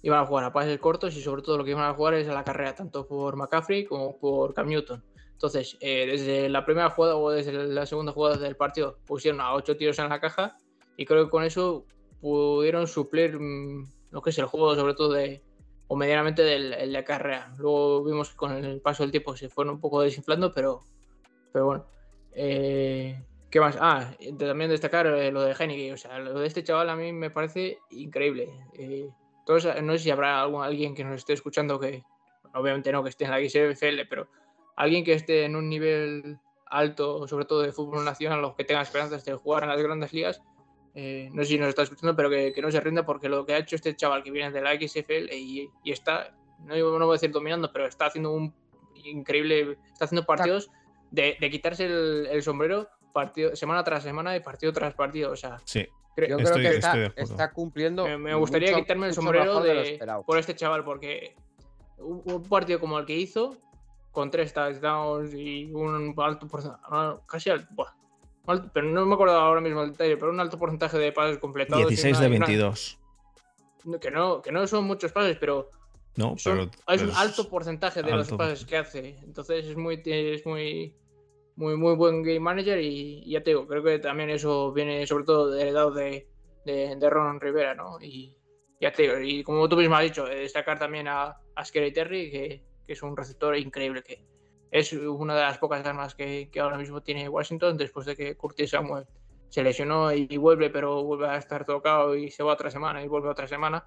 [0.03, 2.29] Iban a jugar a pases cortos y sobre todo lo que iban a jugar es
[2.29, 5.03] a la carrera, tanto por McCaffrey como por Cam Newton.
[5.33, 9.55] Entonces, eh, desde la primera jugada o desde la segunda jugada del partido pusieron a
[9.55, 10.57] ocho tiros en la caja
[10.97, 11.85] y creo que con eso
[12.21, 15.43] pudieron suplir mm, lo que es el juego, sobre todo de,
[15.87, 17.53] o medianamente del el de carrera.
[17.59, 20.81] Luego vimos que con el paso del tiempo se fueron un poco desinflando, pero,
[21.53, 21.87] pero bueno.
[22.33, 23.21] Eh,
[23.51, 23.79] ¿Qué más?
[23.81, 25.95] Ah, también destacar eh, lo de Heineken.
[25.95, 28.51] O sea, lo de este chaval a mí me parece increíble.
[28.75, 29.09] Eh,
[29.47, 32.05] todos, no sé si habrá algún, alguien que nos esté escuchando que,
[32.53, 34.29] obviamente no que esté en la XFL, pero
[34.77, 38.83] alguien que esté en un nivel alto, sobre todo de fútbol nacional, o que tenga
[38.83, 40.43] esperanzas de jugar en las grandes ligas,
[40.95, 43.47] eh, no sé si nos está escuchando, pero que, que no se rinda porque lo
[43.47, 47.07] que ha hecho este chaval que viene de la XFL y, y está, no, no
[47.07, 48.53] voy a decir dominando, pero está haciendo un
[49.05, 50.71] increíble, está haciendo partidos
[51.11, 55.33] de, de quitarse el, el sombrero partido, semana tras semana y partido tras partido.
[55.33, 55.87] O sea, Sí,
[56.17, 58.05] cre- Yo Estoy- creo que está, cumpliendo.
[58.05, 61.35] me, me gustaría mucho- quitarme el sombrero de de, por este chaval porque
[61.99, 63.57] un, un partido como el que hizo,
[64.13, 66.83] con tres touchdowns y un alto porcentaje,
[67.27, 67.93] casi al- buah,
[68.47, 71.39] alto- pero no me acuerdo ahora mismo el detalle, pero un alto porcentaje de pases
[71.39, 71.85] completados.
[71.85, 72.99] y 16 una- de y una- 22.
[74.01, 75.71] que, no, que no son muchos pases, pero
[76.17, 76.95] No, son- pero.
[76.95, 79.17] es un alto porcentaje de los pases que hace.
[79.23, 80.95] Entonces es muy, es muy,
[81.59, 85.05] muy, muy buen game manager y, y ya te digo, creo que también eso viene
[85.09, 86.29] sobre todo heredado de,
[86.65, 88.01] de, de Ron Rivera, ¿no?
[88.01, 88.33] Y
[88.81, 91.93] ya te digo, y como tú mismo has dicho, eh, destacar también a, a Scary
[91.93, 94.25] Terry, que, que es un receptor increíble, que
[94.71, 98.37] es una de las pocas armas que, que ahora mismo tiene Washington después de que
[98.37, 99.07] Curtis Samuel
[99.49, 103.09] se lesionó y vuelve, pero vuelve a estar tocado y se va otra semana y
[103.09, 103.85] vuelve otra semana.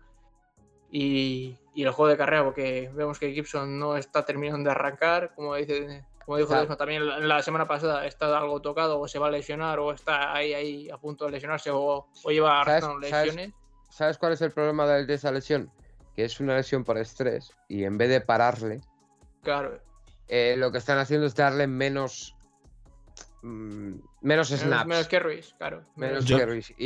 [0.89, 5.33] Y, y el juego de carrera, porque vemos que Gibson no está terminando de arrancar,
[5.35, 6.61] como dice como dijo Claro.
[6.61, 10.33] Desma también la semana pasada, está algo tocado o se va a lesionar o está
[10.33, 13.51] ahí, ahí a punto de lesionarse o, o lleva ¿Sabes- lesiones.
[13.89, 15.69] ¿Sabes cuál es el problema de, de esa lesión?
[16.15, 18.81] Que es una lesión por estrés y en vez de pararle,
[19.43, 19.79] Claro,
[20.27, 22.35] eh, lo que están haciendo es darle menos.
[23.41, 24.65] mm, menos snaps.
[24.69, 25.83] menos, menos que Ruiz, claro.
[25.95, 26.69] menos Yo- que Ruiz.
[26.77, 26.85] Y,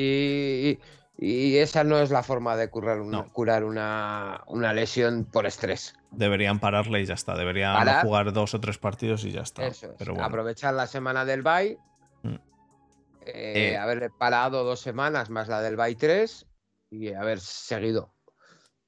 [0.72, 0.80] y-
[1.18, 3.32] y esa no es la forma de curar una, No.
[3.34, 5.94] curar una, una lesión por estrés.
[6.12, 7.36] Deberían pararle y ya está.
[7.36, 8.04] Deberían Parar.
[8.06, 9.66] jugar dos o tres partidos y ya está.
[9.66, 9.94] Eso es.
[9.98, 10.26] Pero bueno.
[10.28, 11.78] Aprovechar la semana del bye.
[12.24, 12.36] Mm.
[13.28, 13.78] eh, Eh.
[13.78, 16.46] haberle parado dos semanas más la del bye 3
[16.92, 18.14] y haber seguido.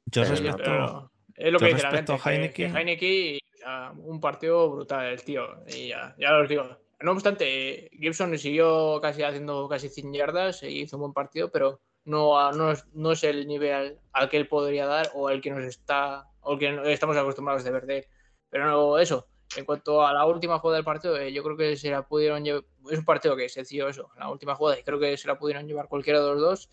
[0.05, 0.57] Yo Pero- respeto.
[0.57, 2.11] Pero es lo que dice la gente.
[2.13, 5.43] respecto Heineken- que Heineken, ya, un partido brutal, el tío.
[5.67, 6.65] Y ya, ya os digo.
[7.01, 11.79] No obstante, Gibson siguió casi haciendo casi 100 yardas y hizo un buen partido, pero
[12.07, 15.51] no, no, es, no es el nivel al que él podría dar o el que
[15.51, 18.07] nos está o el que estamos acostumbrados de ver de.
[18.49, 19.27] Pero no, eso.
[19.55, 22.43] En cuanto a la última jugada del partido, eh, yo creo que se la pudieron
[22.43, 22.63] llevar.
[22.89, 25.37] Es un partido que es sencillo eso, la última jugada, y creo que se la
[25.37, 26.69] pudieron llevar cualquiera de los dos.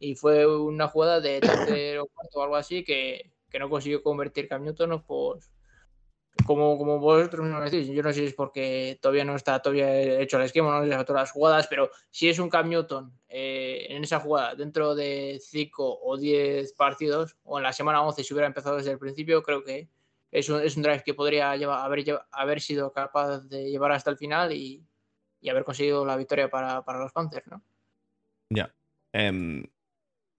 [0.00, 4.48] Y fue una jugada de tercero cuarto o algo así que, que no consiguió convertir
[4.48, 5.48] Cam Newton, pues
[6.46, 10.20] como, como vosotros me decís, yo no sé si es porque todavía no está todavía
[10.20, 13.12] hecho el esquema, no sé si todas las jugadas, pero si es un Cam Newton
[13.28, 18.24] eh, en esa jugada dentro de 5 o 10 partidos, o en la semana 11
[18.24, 19.88] si hubiera empezado desde el principio, creo que
[20.30, 24.10] es un, es un drive que podría llevar, haber, haber sido capaz de llevar hasta
[24.10, 24.82] el final y,
[25.40, 27.62] y haber conseguido la victoria para, para los Panthers, ¿no?
[28.48, 28.74] Ya.
[29.12, 29.64] Em,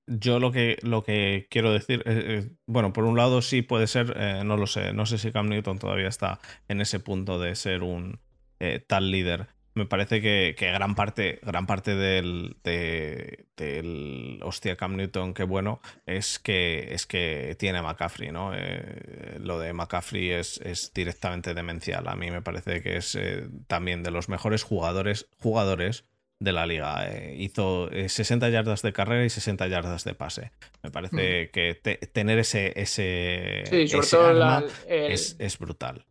[0.07, 3.87] yo lo que, lo que quiero decir, eh, eh, bueno, por un lado sí puede
[3.87, 7.39] ser, eh, no lo sé, no sé si Cam Newton todavía está en ese punto
[7.39, 8.19] de ser un
[8.59, 9.47] eh, tal líder.
[9.75, 15.43] Me parece que, que gran parte, gran parte del, de- del hostia Cam Newton, qué
[15.45, 18.51] bueno, es que, es que tiene McCaffrey, ¿no?
[18.53, 22.07] Eh, lo de McCaffrey es, es directamente demencial.
[22.07, 23.17] A mí me parece que es
[23.65, 26.05] también de los mejores jugadores, jugadores
[26.43, 27.07] de la liga.
[27.09, 30.51] Eh, hizo eh, 60 yardas de carrera y 60 yardas de pase.
[30.83, 35.35] Me parece que te- tener ese, ese, Sí, sobre ese todo, la- arma el- es,
[35.39, 36.05] es brutal.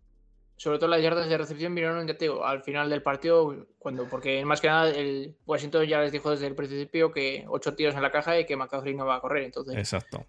[0.57, 4.09] sobre todo las yardas de recepción vinieron, ya te digo, al final del partido, cuando,
[4.09, 7.95] porque más que nada el Washington ya les dijo desde el principio que ocho tiros
[7.97, 10.25] en la caja y que McCaffrey no va a correr, entonces Exacto.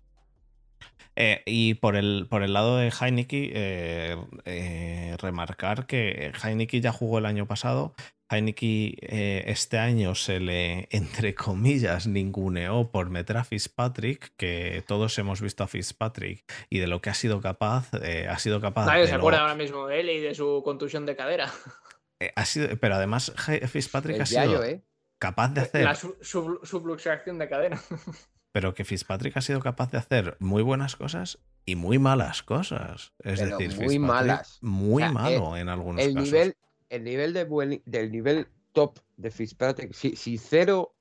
[1.16, 6.92] Eh, y por el, por el lado de Heineken, eh, eh, remarcar que Heineken ya
[6.92, 7.94] jugó el año pasado.
[8.30, 15.16] Heineken eh, este año se le, entre comillas, ninguneó por meter a Fitzpatrick, que todos
[15.20, 18.88] hemos visto a Fitzpatrick y de lo que ha sido capaz, eh, ha sido capaz
[18.88, 21.52] nadie de se lo- acuerda ahora mismo de él y de su contusión de cadera.
[22.20, 23.32] eh, ha sido, pero además
[23.68, 24.82] Fitzpatrick El ha sido diario, ¿eh?
[25.20, 27.80] capaz de hacer La su- su- subluxación de cadera.
[28.54, 33.12] pero que Fitzpatrick ha sido capaz de hacer muy buenas cosas y muy malas cosas.
[33.20, 34.58] Es Pero decir, muy Fitzpatrick malas.
[34.62, 36.28] Muy O sea, malo en algunos El casos.
[36.32, 36.56] nivel,
[36.90, 40.96] el nivel de buen- del nivel top de Fitzpatrick, si, si cero,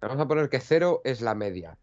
[0.00, 1.78] vamos a poner que cero es la media.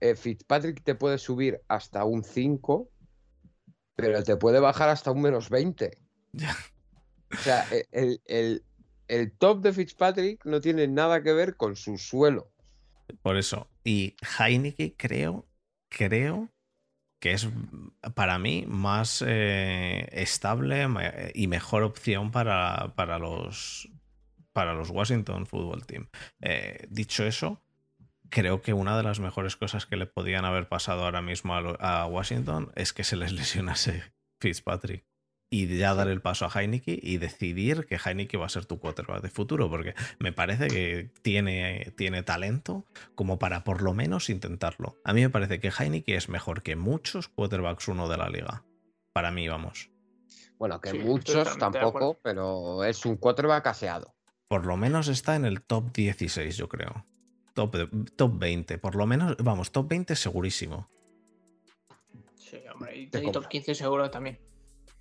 [0.00, 2.90] Eh, Fitzpatrick te puede subir hasta un 5,
[3.94, 5.96] pero te puede bajar hasta un menos 20.
[6.32, 6.54] Ya.
[7.32, 8.62] O sea, e- el, el-
[9.08, 12.50] el top de Fitzpatrick no tiene nada que ver con su suelo.
[13.22, 13.68] Por eso.
[13.86, 15.48] Y Heineken creo,
[15.88, 16.50] creo
[17.20, 17.48] que es
[18.14, 23.88] para mí más eh, estable me- y mejor opción para, para los
[24.52, 26.08] para los Washington Football Team.
[26.40, 27.62] Eh, dicho eso,
[28.30, 32.02] creo que una de las mejores cosas que le podían haber pasado ahora mismo a,
[32.02, 34.04] a Washington es que se les lesionase
[34.40, 35.06] Fitzpatrick.
[35.48, 38.80] Y ya dar el paso a Heineken y decidir que Heineken va a ser tu
[38.80, 44.28] quarterback de futuro, porque me parece que tiene, tiene talento como para por lo menos
[44.28, 44.96] intentarlo.
[45.04, 48.64] A mí me parece que Heineken es mejor que muchos quarterbacks uno de la liga.
[49.12, 49.90] Para mí, vamos.
[50.58, 54.14] Bueno, que Sí, muchos tampoco, pero es un quarterback aseado.
[54.48, 57.06] Por lo menos está en el top 16, yo creo.
[57.54, 57.76] Top,
[58.16, 60.88] top 20, por lo menos, vamos, top 20 segurísimo.
[62.34, 64.38] Sí, hombre, y, y top 15 seguro también.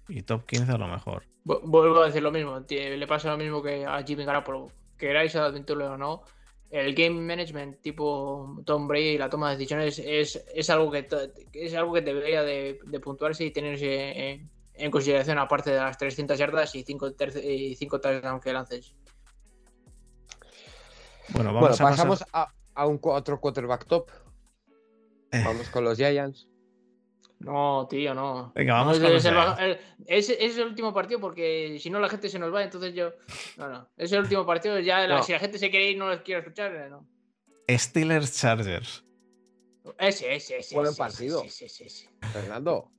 [0.07, 1.23] Y top 15 a lo mejor.
[1.44, 4.72] Vu- Vuelvo a decir lo mismo, le pasa lo mismo que a Jimmy Garoppolo.
[4.98, 6.23] Queráis admitirlo o no,
[6.69, 11.07] el game management tipo Tom Brady y la toma de decisiones es, es algo que
[11.53, 15.98] es algo que debería de, de puntuarse y tenerse en, en consideración aparte de las
[15.98, 17.11] 300 yardas y 5
[17.44, 18.95] y cinco touchdowns que lances.
[21.30, 24.10] Bueno, vamos Bueno, a pasar- pasamos a, a un otro quarterback top.
[25.32, 26.48] Eh, Vamos con los Giants.
[27.40, 28.52] No, tío, no.
[28.56, 32.30] Venga, vamos No, es, el, es- es el último partido porque si no la gente
[32.30, 33.12] se nos va, entonces yo.
[33.57, 33.88] No, no.
[33.98, 34.80] Es el último partido.
[34.80, 35.24] Ya la- No.
[35.24, 36.74] si la gente se quiere ir, no los quiero escuchar.
[36.76, 37.06] eh, No.
[37.70, 39.03] Steelers Chargers.
[39.99, 40.76] Ese, ese, ese.
[40.76, 41.44] Buen ese, partido.
[41.44, 42.10] ese, ese, ese.
[42.34, 42.91] Fernando.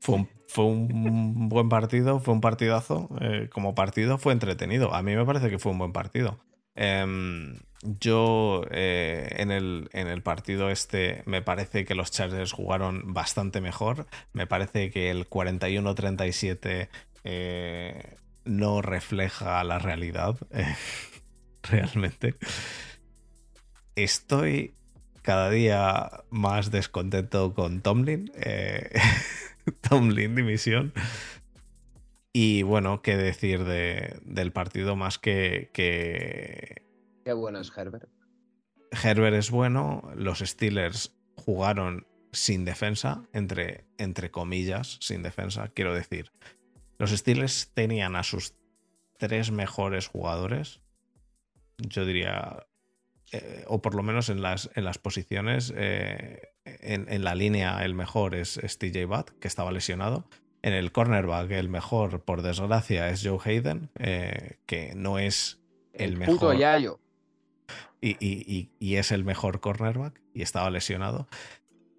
[0.00, 3.08] Fue un, fue un buen partido, fue un partidazo.
[3.20, 4.92] eh, como partido fue entretenido.
[4.94, 6.38] A mí me parece que fue un buen partido.
[6.74, 13.12] Em, yo eh, en, el, en el partido este me parece que los Chargers jugaron
[13.12, 14.06] bastante mejor.
[14.32, 16.88] Me parece que el 41-37
[17.24, 20.74] eh, no refleja la realidad eh,
[21.62, 22.36] realmente.
[23.96, 24.74] Estoy
[25.22, 28.32] cada día más descontento con Tomlin.
[29.88, 30.92] Tomlin dimisión.
[32.36, 36.82] Y bueno, qué decir de- del partido más que, que
[37.24, 38.08] Qué bueno es Herbert.
[39.04, 46.32] Herbert es bueno, los Steelers jugaron sin defensa, entre, entre comillas, sin defensa, quiero decir.
[46.98, 48.54] Los Steelers tenían a sus
[49.16, 50.80] tres mejores jugadores,
[51.78, 52.66] yo diría,
[53.30, 57.84] eh, o por lo menos en las, en las posiciones, eh, en, en la línea
[57.84, 60.28] el mejor es, es TJ Watt, que estaba lesionado.
[60.64, 65.60] En el cornerback el mejor, por desgracia, es Joe Hayden, eh, que no es
[65.92, 66.98] el, mejor Puto Yayo.
[68.00, 71.28] y, y- y- y es el mejor cornerback y estaba lesionado.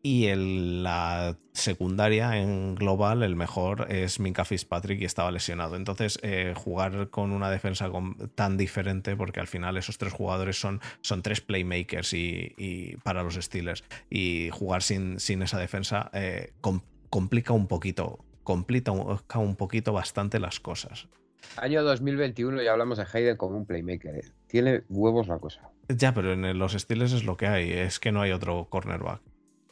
[0.02, 5.76] Y en la secundaria en global, el mejor es Minka Fitzpatrick y estaba lesionado.
[5.76, 10.60] Entonces, eh, jugar con una defensa con- tan diferente, porque al final esos tres jugadores
[10.60, 13.84] son, son tres playmakers y, para los Steelers.
[14.10, 20.40] Y jugar sin, sin esa defensa eh, com- complica un poquito, complica un, poquito bastante
[20.40, 21.10] las cosas.
[21.58, 24.16] Año 2021 ya hablamos de Hayden como un playmaker.
[24.16, 24.32] eh.
[24.48, 25.70] Tiene huevos la cosa.
[25.90, 29.22] Ya, pero en los Steelers es lo que hay, es que no hay otro cornerback.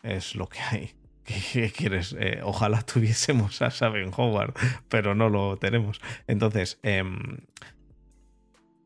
[0.02, 0.92] Es lo que hay.
[1.24, 2.16] ¿Qué, qué quieres?
[2.20, 4.54] Eh, ojalá tuviésemos a Saben Howard,
[4.90, 6.02] pero no lo tenemos.
[6.28, 7.38] Entonces, em,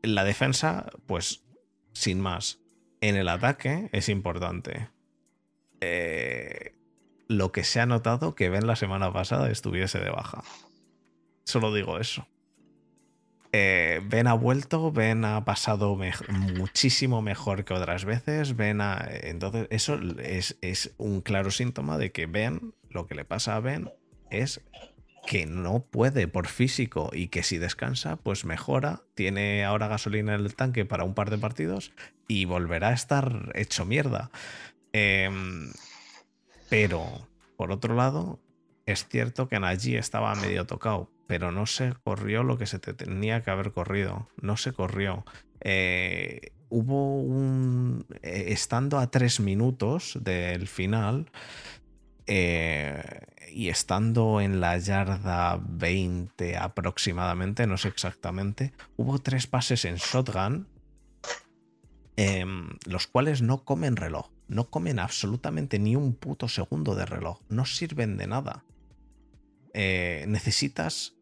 [0.02, 1.44] la defensa, pues,
[1.92, 2.60] sin más.
[3.00, 4.90] En el ataque es importante.
[5.80, 6.77] Eh,
[7.28, 10.42] lo que se ha notado que Ben la semana pasada estuviese de baja.
[11.44, 12.26] Solo digo eso.
[13.52, 15.98] Eh, ben ha vuelto, Ben ha pasado
[16.28, 18.56] muchísimo mejor que otras veces.
[18.56, 23.24] Ben ha- entonces, eso es, es un claro síntoma de que Ben, lo que le
[23.24, 23.90] pasa a Ben
[24.30, 24.60] es
[25.26, 29.02] que no puede por físico y que si descansa, pues mejora.
[29.14, 31.92] Tiene ahora gasolina en el tanque para un par de partidos
[32.28, 34.30] y volverá a estar hecho mierda.
[34.92, 35.70] Em,
[36.68, 38.40] pero, por otro lado,
[38.86, 42.94] es cierto que Najee estaba medio tocado, pero no se corrió lo que se te
[42.94, 44.28] tenía que haber corrido.
[44.40, 45.24] No se corrió.
[45.60, 48.06] Eh, hubo un.
[48.22, 51.30] eh, estando a tres minutos del final.
[52.26, 53.02] eh,
[53.50, 60.68] y estando en la yarda 20 aproximadamente, no sé exactamente, hubo tres pases en shotgun,
[62.16, 67.40] em, los cuales no comen reloj, no comen absolutamente ni un puto segundo de reloj,
[67.48, 68.64] no sirven de nada.
[69.74, 71.14] Eh, necesitas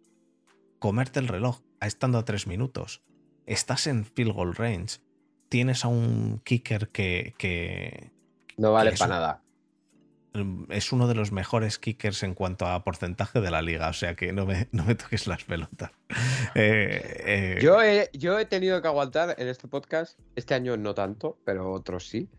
[0.78, 3.02] comerte el reloj estando a tres minutos.
[3.44, 4.98] Estás en field goal range.
[5.48, 8.10] Tienes a un kicker que, que
[8.56, 9.42] No vale para nada.
[10.70, 13.88] es uno de los mejores kickers en cuanto a porcentaje de la liga.
[13.88, 15.90] O sea que no me, no me toques las pelotas.
[16.58, 20.94] Eh, eh, Yo he, yo he tenido que aguantar en este podcast, este año no
[20.94, 22.30] tanto, pero otros sí.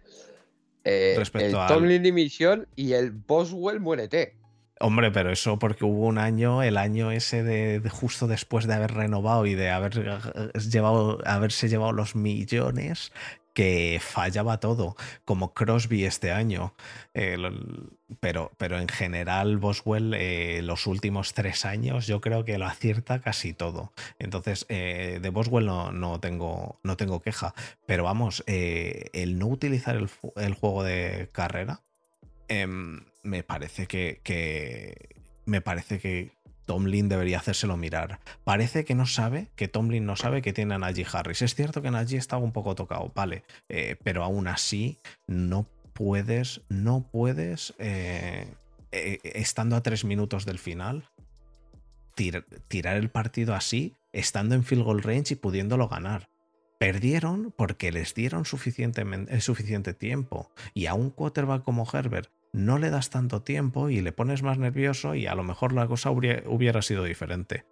[0.88, 4.36] Eh, Respecto el al- Tomlin dimisión y el Boswell muérete.
[4.80, 8.76] Hombre, pero eso porque hubo un año, el año ese de, de justo después de
[8.76, 13.12] haber renovado y de haber eh, llevado, haberse llevado los millones,
[13.58, 16.76] que fallaba todo, como Crosby este año.
[17.16, 17.38] Eh,
[18.20, 23.20] pero, pero en general, Boswell, eh, los últimos tres años, yo creo que lo acierta
[23.20, 23.92] casi todo.
[24.20, 27.56] Entonces, eh, de Boswell no, no, tengo, no tengo queja.
[27.88, 31.82] Pero vamos, el no utilizar el, el juego de carrera
[32.50, 35.16] em, me parece que, que-
[35.46, 36.37] me parece que
[36.68, 38.20] Tomlin debería hacérselo mirar.
[38.44, 41.42] Parece que no sabe, que Tomlin no sabe que tiene a Najee Harris.
[41.42, 46.62] Es cierto que Najee estaba un poco tocado, vale, eh, pero aún así no puedes,
[46.70, 48.54] no puedes, eh,
[48.92, 51.06] eh, estando a tres minutos del final,
[52.16, 56.28] tir- tirar el partido así, estando en field goal range y pudiéndolo ganar.
[56.80, 59.04] Perdieron porque les dieron suficiente
[59.96, 60.52] tiempo.
[60.76, 64.58] Y a un quarterback como Herbert no le das tanto tiempo y le pones más
[64.58, 67.66] nervioso y a lo mejor la cosa hubiera, sido diferente.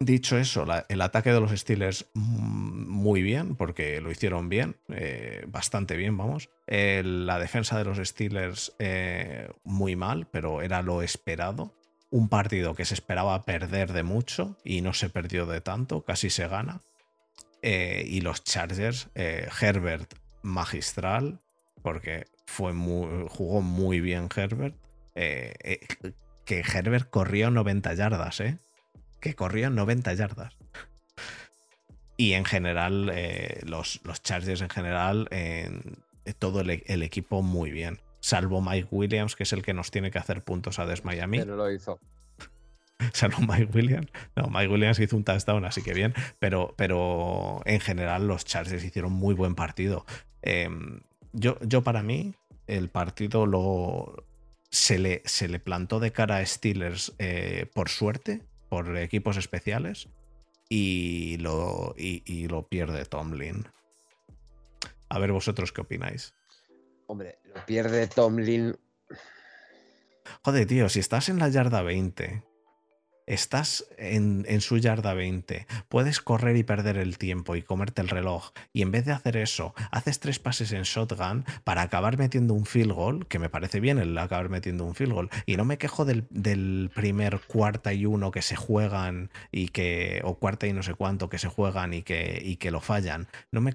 [0.00, 5.44] Dicho eso, el ataque de los Steelers mm, muy bien, porque lo hicieron bien, eh,
[5.46, 6.50] bastante bien, vamos.
[6.66, 11.72] La defensa de los Steelers eh, muy mal, pero era lo esperado.
[12.10, 16.28] Un partido que se esperaba perder de mucho y no se perdió de tanto, casi
[16.28, 16.80] se gana.
[17.62, 21.40] Eh, y los Chargers, Herbert magistral,
[21.82, 24.74] porque fue muy- jugó muy bien Herbert.
[25.14, 25.80] Eh, eh,
[26.44, 28.58] que Herbert corrió 90 yardas, ¿eh?
[29.20, 30.56] que corrían 90 yardas.
[32.16, 35.98] Y en general, eh, los, los Chargers en general, en-
[36.38, 38.00] todo el, el equipo muy bien.
[38.20, 41.38] Salvo Mike Williams, que es el que nos tiene que hacer puntos a Des Miami.
[41.38, 41.98] No lo hizo.
[43.12, 44.06] Salvo Mike Williams.
[44.36, 46.14] No, Mike Williams hizo un touchdown, así que bien.
[46.38, 50.04] Pero, pero en general, los Chargers hicieron muy buen partido.
[51.32, 52.34] Yo, yo, para mí,
[52.66, 54.24] el partido lo.
[54.70, 60.08] Se le, se le plantó de cara a Steelers eh, por suerte, por equipos especiales,
[60.70, 63.66] y lo, y, y lo pierde Tomlin.
[65.10, 66.34] A ver vosotros qué opináis.
[67.06, 68.74] Hombre, lo pierde Tomlin.
[70.42, 72.42] Joder, tío, si estás en la yarda 20,
[73.32, 78.52] estás en, su yarda 20, puedes correr y perder el tiempo y comerte el reloj,
[78.72, 82.66] y en vez de hacer eso, haces tres pases en shotgun para acabar metiendo un
[82.66, 85.78] field goal, que me parece bien el acabar metiendo un field goal, y no me
[85.78, 86.22] quejo del,
[86.94, 91.28] primer cuarta y uno que se juegan y que, o cuarta y no sé cuánto
[91.28, 93.74] que se juegan y que, y que lo fallan, no me,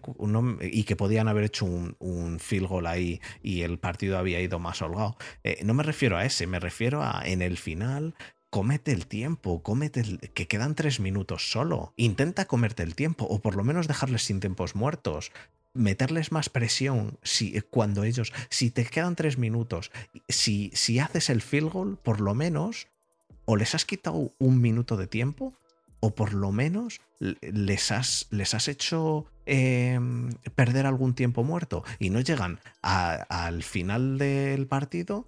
[0.62, 4.60] y que podían haber hecho un, un field goal ahí y el partido había ido
[4.60, 5.18] más holgado.
[5.44, 8.16] Eh, no me refiero a ese, me refiero a en el final.
[8.50, 11.94] Cómete el tiempo, cómete el- que quedan tres minutos solo.
[11.98, 15.32] Intenta comerte el tiempo, o por lo menos dejarles sin tiempos muertos.
[15.74, 18.34] Meterles más presión si, cuando ellos.
[18.50, 19.92] Si te quedan tres minutos,
[20.30, 22.88] si, si haces el field goal, por lo menos,
[23.46, 25.54] o les has quitado un minuto de tiempo,
[26.00, 30.00] o por lo menos les has, les has hecho eh,
[30.56, 35.28] perder algún tiempo muerto y no llegan al final del partido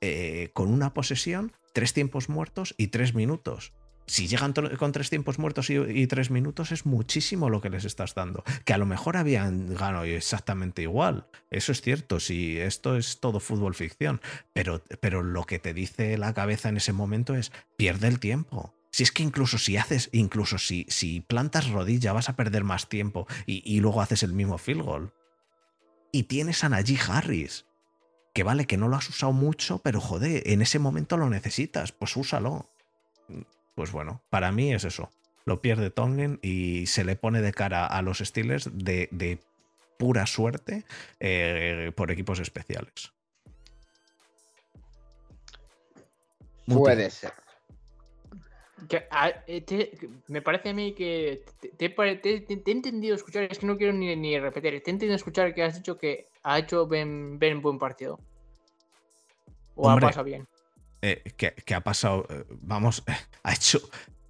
[0.00, 3.72] eh, con una posesión, tres tiempos muertos y tres minutos.
[4.08, 8.14] Si llegan con tres tiempos muertos y, tres minutos es muchísimo lo que les estás
[8.14, 8.42] dando.
[8.64, 11.26] Que a lo mejor habían ganado exactamente igual.
[11.50, 14.22] Eso es cierto, si esto es todo fútbol ficción.
[14.54, 18.74] Pero, pero lo que te dice la cabeza en ese momento es pierde el tiempo.
[18.90, 22.88] Si es que incluso si haces, incluso si, si plantas rodilla, vas a perder más
[22.88, 25.12] tiempo y, y luego haces el mismo field goal.
[26.12, 27.66] Y tienes a Najee Harris,
[28.38, 31.90] que vale que no lo has usado mucho, pero joder, en ese momento lo necesitas,
[31.90, 32.66] pues úsalo.
[33.74, 35.10] Pues bueno, para mí es eso.
[35.44, 39.40] Lo pierde Tomlin y se le pone de cara a los Steelers de, de
[39.98, 40.84] pura suerte
[41.18, 43.10] eh, por equipos especiales.
[46.66, 46.78] Muti.
[46.80, 47.32] Puede ser.
[48.88, 49.98] Que, a- eh, te-
[50.28, 53.58] me parece a mí que te, te pare- te- te- te he entendido escuchar, es
[53.58, 56.56] que no quiero ni, ni repetir, te he entendido escuchar que has dicho que ha
[56.60, 58.20] hecho Ben, ben buen partido.
[59.80, 60.06] O Hombre.
[60.06, 60.46] ha pasado bien.
[61.02, 63.04] Eh, que, que ha pasado, eh, vamos,
[63.44, 63.80] ha hecho,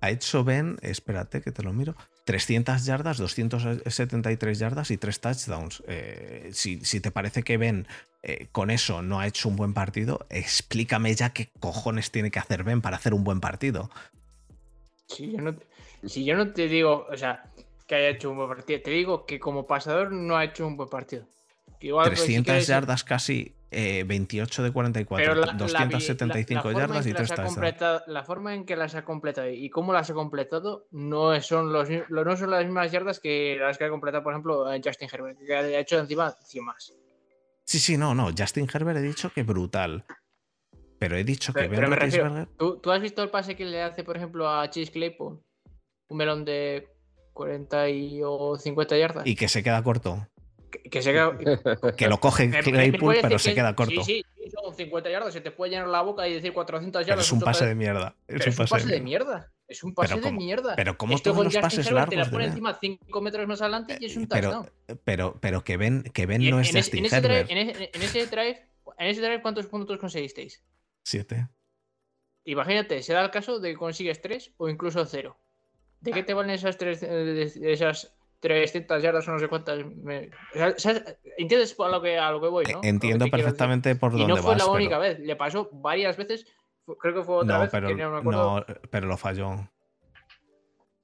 [0.01, 5.83] ha hecho Ben, espérate que te lo miro, 300 yardas, 273 yardas y 3 touchdowns.
[5.89, 7.87] Eh, si, si te parece que Ben
[8.23, 12.39] eh, con eso no ha hecho un buen partido, explícame ya qué cojones tiene que
[12.39, 13.91] hacer Ben para hacer un buen partido.
[15.07, 15.57] Si yo, no,
[16.07, 17.45] si yo no te digo, o sea,
[17.87, 20.77] que haya hecho un buen partido, te digo que como pasador no ha hecho un
[20.77, 21.25] buen partido.
[21.81, 25.53] Igual, pues, sí 300 que es- yardas casi, eh, 28 de 44, pero la- la
[25.53, 28.03] vi- 275 la- la yardas y que las 3 ha touchdowns.
[28.07, 31.89] La forma en que las ha completado y cómo las ha completado no son, los,
[32.09, 35.55] no son las mismas yardas que las que ha completado, por ejemplo, Justin Herbert, que
[35.55, 36.95] ha hecho encima 100 más.
[37.65, 40.05] Sí, sí, no, no, Justin Herbert he dicho que brutal.
[40.99, 43.28] Pero he dicho que Pero, Ben pero me refiero, Roethlisberger- ¿tú, tú has visto el
[43.31, 45.40] pase que le hace, por ejemplo, a Chase Claypool?
[46.09, 46.89] Un melón de
[47.35, 49.27] 40 y, o 50 yardas.
[49.27, 50.27] y que se queda corto.
[50.83, 51.33] Que, se queda,
[51.97, 54.03] Que lo coge Me- me- me Claypool, puedes pero se que- queda corto.
[54.05, 55.33] Sí, sí, son 50 yardas.
[55.33, 57.27] Se te puede llenar la boca y decir 400 Pero yardas.
[57.27, 58.15] es un pase de mierda.
[58.27, 59.53] Pero Es un pase, de mierda.
[59.67, 60.77] Es un pase Pero de mierda.
[60.77, 63.47] Pero como Esto todos con los pases Herbert te la largos pone encima 5 metros
[63.47, 64.71] más adelante y es un pero, touchdown.
[65.05, 67.35] pero, pero que Ben, que ben Y no en, es ese, Justin en ese drive,
[67.41, 67.51] Herbert.
[67.51, 68.63] en, ese, en ese drive,
[68.99, 70.63] en ese drive, ¿cuántos puntos conseguisteis?
[71.05, 71.49] Siete.
[72.45, 75.37] Imagínate, se da el caso de que consigues 3 o incluso 0.
[76.01, 79.85] ¿De qué te valen esas, tres, eh, esas 300 yardas o no sé cuántas?
[79.85, 81.19] me- o sea, ¿sabes?
[81.36, 82.65] ¿Entiendes a lo que, a lo que voy?
[82.73, 82.81] ¿no?
[82.81, 83.44] Que E, Entiendo quiero decir.
[83.44, 84.59] perfectamente por Y dónde no fue vas.
[84.59, 86.47] la pero- única vez, le pasó varias veces.
[87.01, 89.69] Creo que fue otra no, vez pero, que no no, pero lo falló.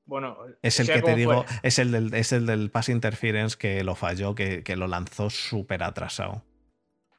[0.06, 3.82] Bueno, Es el que te digo, es el, del, es el del pass interference que
[3.85, 6.43] lo falló, que, que lo lanzó súper atrasado.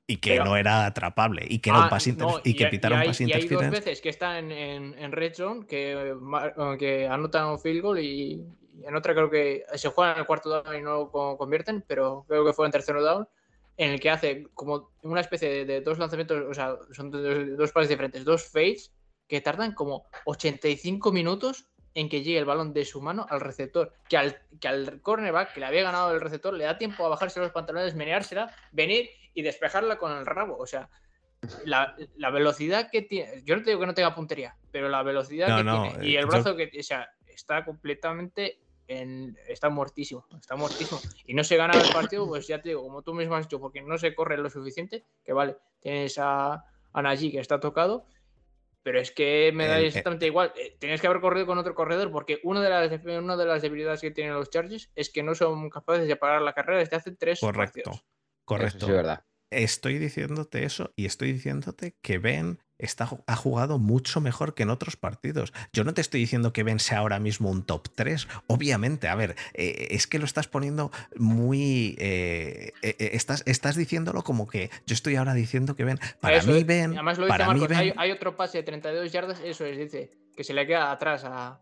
[0.08, 2.70] y que no era atrapable y que era un Ah, inter- no, y que hay-
[2.72, 3.70] pitara un hay- y dos interference.
[3.72, 6.14] veces que está en, en, en Red Zone que,
[6.78, 8.46] que anotan un field goal y, y
[8.84, 11.84] en otra creo que se juega en el cuarto down y no lo co- convierten,
[11.88, 13.28] pero creo que fue en tercero down,
[13.78, 17.58] en el que hace como una especie de, de dos lanzamientos, o sea, son dos,
[17.58, 18.92] dos pases diferentes, dos fades
[19.28, 23.94] que tardan como 85 minutos en que llegue el balón de su mano al receptor,
[24.10, 27.10] que al, que al cornerback que le había ganado el receptor le da tiempo a
[27.10, 30.58] bajarse los pantalones, meneársela, venir y despejarla con el rabo.
[30.58, 30.90] O sea,
[31.64, 35.04] la, la velocidad que tiene, yo no te digo que no tenga puntería, pero la
[35.04, 38.60] velocidad No, que no, tiene eh, y el yo- brazo que, o sea, está completamente
[38.88, 41.00] en, está muertísimo, está muertísimo.
[41.26, 43.60] Y no se gana el partido, pues ya te digo, como tú mismo has dicho,
[43.60, 48.06] porque no se corre lo suficiente, que vale, tienes a, a Najee que está tocado,
[48.84, 50.54] pero es que me da eh, exactamente igual.
[50.56, 53.64] Eh, Tienes que haber corrido con otro corredor, porque una de las, una de las
[53.64, 56.96] debilidades que tienen los Chargers es que no son capaces de parar la carrera desde
[56.96, 57.82] hace tres Correcto.
[57.82, 58.06] partidos.
[58.44, 58.78] Correcto.
[58.78, 59.26] Eso sí es verdad.
[59.50, 64.70] Estoy diciéndote eso y estoy diciéndote que Ben está, ha jugado mucho mejor que en
[64.70, 65.54] otros partidos.
[65.74, 68.28] Yo no te estoy diciendo que Ben sea ahora mismo un top 3.
[68.48, 71.96] Obviamente, a ver, eh, es que lo estás poniendo muy...
[72.00, 76.00] eh, eh, estás, estás diciéndolo como que yo estoy ahora diciendo que Ben...
[76.20, 76.66] Para Eso mí es.
[76.66, 76.94] Ben...
[76.94, 78.00] Además lo dice para mí Marcos, hay, Ben...
[78.00, 81.60] hay otro pase de 32 yardas, eso es, dice, que se le queda atrás a,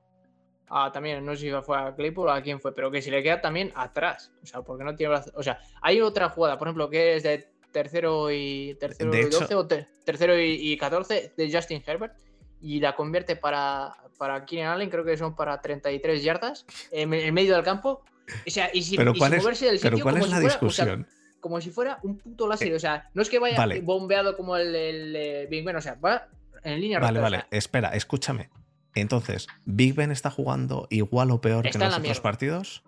[0.69, 3.11] a también, no sé si fue a Claypool o a quién fue, pero que se
[3.11, 4.31] le queda también atrás.
[4.41, 7.52] O sea, porque no tiene O sea, hay otra jugada, por ejemplo, que es de
[7.73, 11.83] tercero y tercero De y hecho- 12 o te- tercero y, y 14 de Justin
[11.85, 12.13] Herbert
[12.61, 17.33] y la convierte para, para Keenan Allen, creo que son para 33 yardas en, en
[17.33, 18.03] medio del campo.
[18.47, 20.23] O sea, y sin, Pero y ¿cuál sin es- moverse del Pero sitio ¿cuál como
[20.25, 21.05] es si la fuera- o sea,
[21.41, 22.73] como si fuera un puto láser.
[22.73, 23.81] O sea, no es que vaya vale.
[23.81, 26.29] bombeado como el, el, eh, Big Ben, o sea, va
[26.63, 28.49] en línea Vale, recta, o vale, sea, espera, escúchame.
[28.95, 32.21] Entonces, ¿Big Ben está jugando igual o peor que Está en en los otros mierda.
[32.21, 32.83] partidos?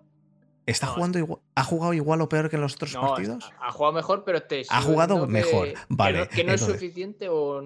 [0.66, 3.50] ¿Está No, jugando igual, ¿Ha jugado igual o peor que en los otros no, partidos?
[3.60, 6.60] Ha jugado mejor, pero te Ha jugado que- mejor, que vale, no- Que no, es
[6.60, 7.58] suficiente o,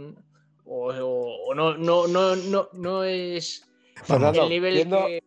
[0.67, 3.67] o, o- o no, no, no, no, no es
[4.05, 5.23] Fernando, el nivel viendo, que.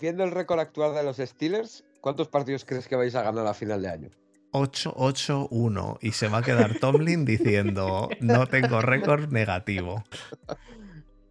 [0.00, 3.52] viendo el récord actual de los Steelers, ¿cuántos partidos crees que vais a ganar a
[3.54, 4.10] final de año?
[4.52, 10.02] 8-8-1 y se va a quedar Tomlin diciendo no tengo récord negativo.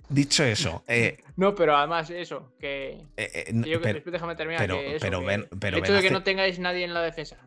[0.10, 2.92] Dicho eso, eh, No, pero además eso, que.
[2.92, 4.62] eh, eh, que yo- pero, déjame terminar.
[4.62, 6.84] pero- que eso, pero que ven- pero el hecho de que hace- no tengáis nadie
[6.84, 7.38] en la defensa.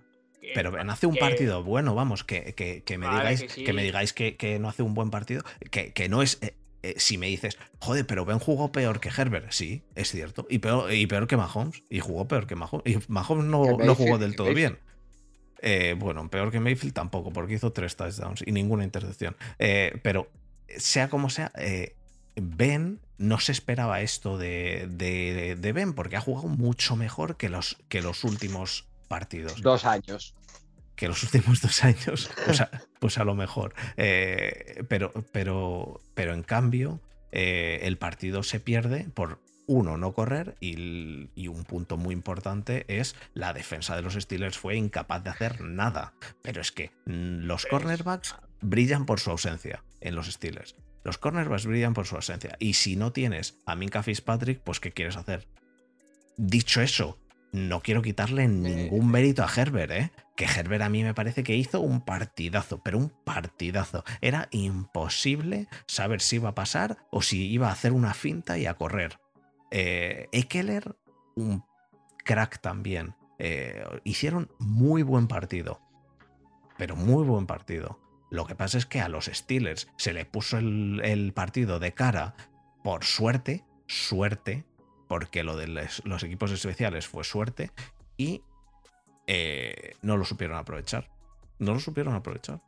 [0.41, 3.43] que- pero Ben hace un que- partido bueno, vamos, que, que- que me Vale, digáis
[3.43, 3.65] que sí.
[3.65, 6.39] que me digáis que, que no hace un buen partido, que, que no es.
[6.43, 10.47] eh, eh, si me dices, joder, pero Ben jugó peor que Herbert, sí, es cierto.
[10.51, 11.85] Y peor, y peor que Mahomes.
[11.89, 12.83] Y jugó peor que Mahomes.
[12.87, 14.81] Y Mahomes no, no jugó del todo bien.
[15.61, 19.37] Eh, bueno, peor que Mayfield tampoco, porque hizo tres touchdowns y ninguna intercepción.
[19.61, 20.29] Eh, pero
[20.77, 21.95] sea como sea, eh,
[22.37, 27.49] Ben no se esperaba esto de, de- de Ben, porque ha jugado mucho mejor que
[27.49, 29.63] los, que los últimos partidos.
[29.63, 30.35] Dos años.
[30.97, 33.75] Que los últimos dos años, pues a, pues a lo mejor.
[33.97, 37.01] Eh, pero, pero, pero en cambio,
[37.33, 42.85] eh, el partido se pierde por uno, no correr, y, y un punto muy importante
[42.89, 46.13] es la defensa de los Steelers fue incapaz de hacer nada.
[46.43, 50.75] Pero es que mm, los cornerbacks brillan por su ausencia en los Steelers.
[51.05, 52.57] Los cornerbacks brillan por su ausencia.
[52.59, 55.49] Y si no tienes a Minka Fitzpatrick, pues ¿qué quieres hacer?
[56.37, 57.19] Dicho eso,
[57.53, 60.11] no quiero quitarle ningún mérito a Herbert, ¿eh?
[60.37, 64.05] Que Herbert a mí me parece que hizo un partidazo, pero un partidazo.
[64.23, 68.65] Era imposible saber si iba a pasar o si iba a hacer una finta y
[68.65, 69.19] a correr.
[69.71, 70.97] Eh, Ekeler,
[71.37, 71.63] un
[72.25, 73.15] crack también.
[73.39, 75.81] Eh, hicieron muy buen partido,
[76.79, 78.02] pero muy buen partido.
[78.33, 81.93] Lo que pasa es que a los Steelers se le puso el, el partido de
[81.93, 82.35] cara
[82.83, 84.65] por suerte, suerte,
[85.07, 87.71] porque lo de les- los equipos especiales fue suerte,
[88.17, 88.41] y
[89.27, 91.11] eh, no lo supieron aprovechar.
[91.59, 92.61] No lo supieron aprovechar.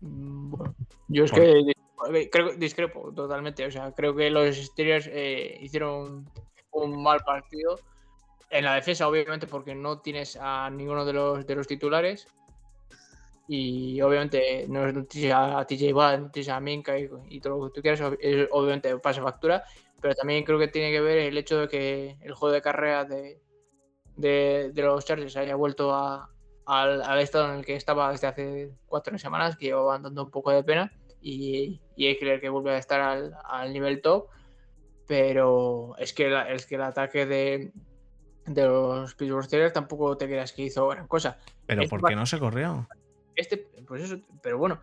[0.00, 0.74] Mm, Bueno,
[1.08, 3.66] yo es Por- que dis- creo, discrepo totalmente.
[3.66, 6.28] O sea, creo que los Steelers eh, hicieron
[6.70, 7.78] un mal partido.
[8.48, 12.28] En la defensa, obviamente, porque no tienes a ninguno de los, de los titulares.
[13.48, 17.58] Y obviamente no no tienes a TJ Watt, no tienes a Minka y, y todo
[17.58, 18.00] lo que tú quieras.
[18.00, 19.64] ob- es- Obviamente pasa factura.
[20.00, 23.04] Pero también creo que tiene que ver el hecho de que el juego de carrera
[23.04, 23.40] de,
[24.16, 26.28] de, de los Chargers haya vuelto a,
[26.66, 30.30] al, al estado en el que estaba desde hace cuatro semanas, que llevaban dando un
[30.30, 34.02] poco de pena, y, y hay que creer que vuelve a estar al, al nivel
[34.02, 34.26] top,
[35.06, 37.72] pero es que, la- es que el ataque de,
[38.44, 41.38] de los Pittsburgh Steelers tampoco te creas que hizo gran cosa.
[41.66, 42.86] Pero Este ¿por qué no se corrió?
[43.36, 44.80] Este, pues pero bueno,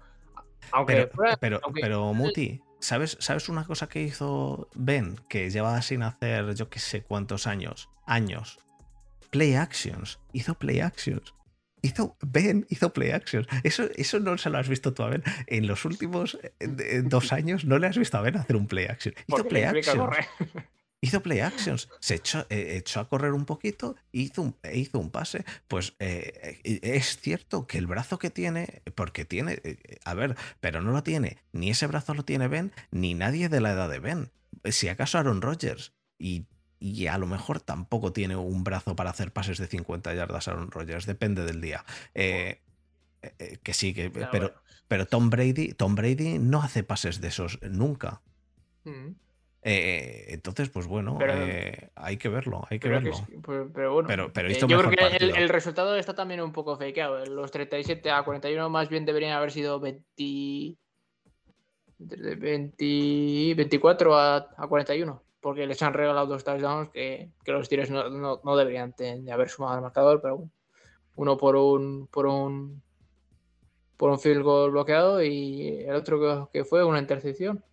[0.72, 5.16] aunque Pero, fuera- pero, aunque- pero Muti, ¿sabes, ¿sabes una cosa que hizo Ben?
[5.28, 7.90] Que llevaba sin hacer yo qué sé cuántos años.
[8.06, 8.60] Años.
[9.32, 10.20] Play actions.
[10.32, 11.34] Hizo play actions.
[11.82, 13.46] Hizo, Ben hizo play action.
[13.64, 15.24] Eso, eso no se lo has visto tú a Ben.
[15.48, 18.86] En los últimos eh, dos años no le has visto a Ben hacer un play
[18.86, 19.14] action.
[19.18, 20.10] Hizo Porque play le implica action.
[21.04, 21.90] Hizo play actions.
[22.00, 25.44] Se echó, eh, echó a correr un poquito, hizo un, e hizo un pase.
[25.68, 30.38] Pues eh, eh, es cierto que el brazo que tiene, porque tiene, eh, a ver,
[30.62, 33.90] pero no lo tiene, ni ese brazo lo tiene Ben, ni nadie de la edad
[33.90, 34.32] de Ben.
[34.64, 35.92] Si acaso Aaron Rodgers.
[36.18, 36.46] Y,
[36.80, 40.72] y a lo mejor tampoco tiene un brazo para hacer pases de 50 yardas Aaron
[40.72, 41.84] Rodgers, depende del día.
[42.14, 42.62] Que
[43.74, 44.62] sí, que, Ya, pero, bueno.
[44.88, 48.22] pero Tom Brady, Tom Brady no hace pases de esos nunca.
[48.86, 49.16] Mm.
[49.66, 53.12] Eh, entonces, pues bueno, Pero- eh, hay que verlo, hay que verlo.
[53.12, 56.42] es- pero- pero bueno, Pero- pero eh, hizo yo creo que el, resultado está también
[56.42, 57.26] un poco fakeado.
[57.26, 60.04] Los 37 a 41 más bien deberían haber sido 20,
[61.98, 65.24] de 20 24 a, a 41.
[65.40, 69.30] Porque les han regalado dos touchdowns que, que los tiros no, no- no deberían de
[69.32, 70.52] haber sumado al marcador, pero bueno.
[71.16, 72.82] Uno por un por un
[73.98, 77.64] por un field goal bloqueado y el otro que, que fue una intercepción.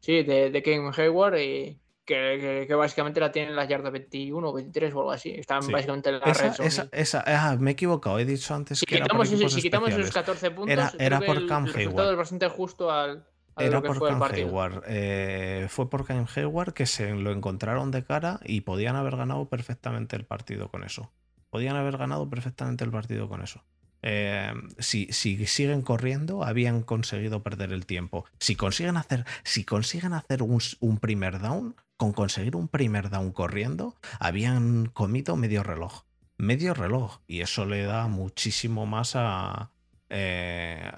[0.00, 3.92] Sí, de, de Ken Hayward y que, que- que básicamente la tienen en las yardas
[3.92, 5.30] 21 23 o algo así.
[5.30, 5.70] Están Sí.
[5.72, 8.86] básicamente en la Esa, red esa, esa- ah, me he equivocado, he dicho antes Si
[8.86, 10.26] que era por quitamos, ese- equipos si quitamos esos especiales.
[10.26, 12.10] 14 puntos, Era- era por el, Cam el Hayward.
[12.10, 13.26] es bastante justo al,
[13.58, 14.22] Era por fue Cam.
[14.22, 14.82] Hayward.
[14.88, 19.48] eh, fue por Cam Hayward que se lo encontraron de cara y podían haber ganado
[19.48, 21.12] perfectamente el partido con eso.
[21.50, 23.62] Podían haber ganado perfectamente el partido con eso.
[24.02, 28.24] Eh, si, si siguen corriendo, habían conseguido perder el tiempo.
[28.38, 33.96] Si consiguen hacer, si consiguen hacer un, primer down, con conseguir un primer down corriendo,
[34.18, 36.04] habían comido medio reloj.
[36.38, 37.20] Medio reloj.
[37.26, 39.70] Y eso le da muchísimo más a.
[40.08, 40.90] eh,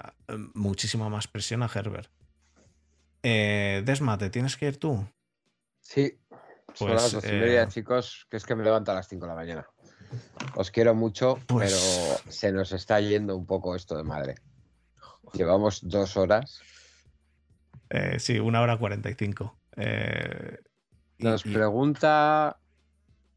[0.53, 2.09] muchísima más presión a Herbert.
[3.21, 5.05] Eh, Desma, ¿te tienes que ir tú?
[5.79, 6.19] Sí,
[6.73, 9.07] son Pues, las dos y media, eh, chicos, que es que me levanto a las
[9.07, 9.67] 5 de la mañana.
[10.55, 14.35] Os quiero mucho, Pues- pero se nos está yendo un poco esto de madre.
[15.33, 16.61] Llevamos dos horas.
[17.89, 19.57] Eh, sí, una hora cuarenta y cinco.
[19.77, 20.57] Eh,
[21.19, 22.59] Nos y- pregunta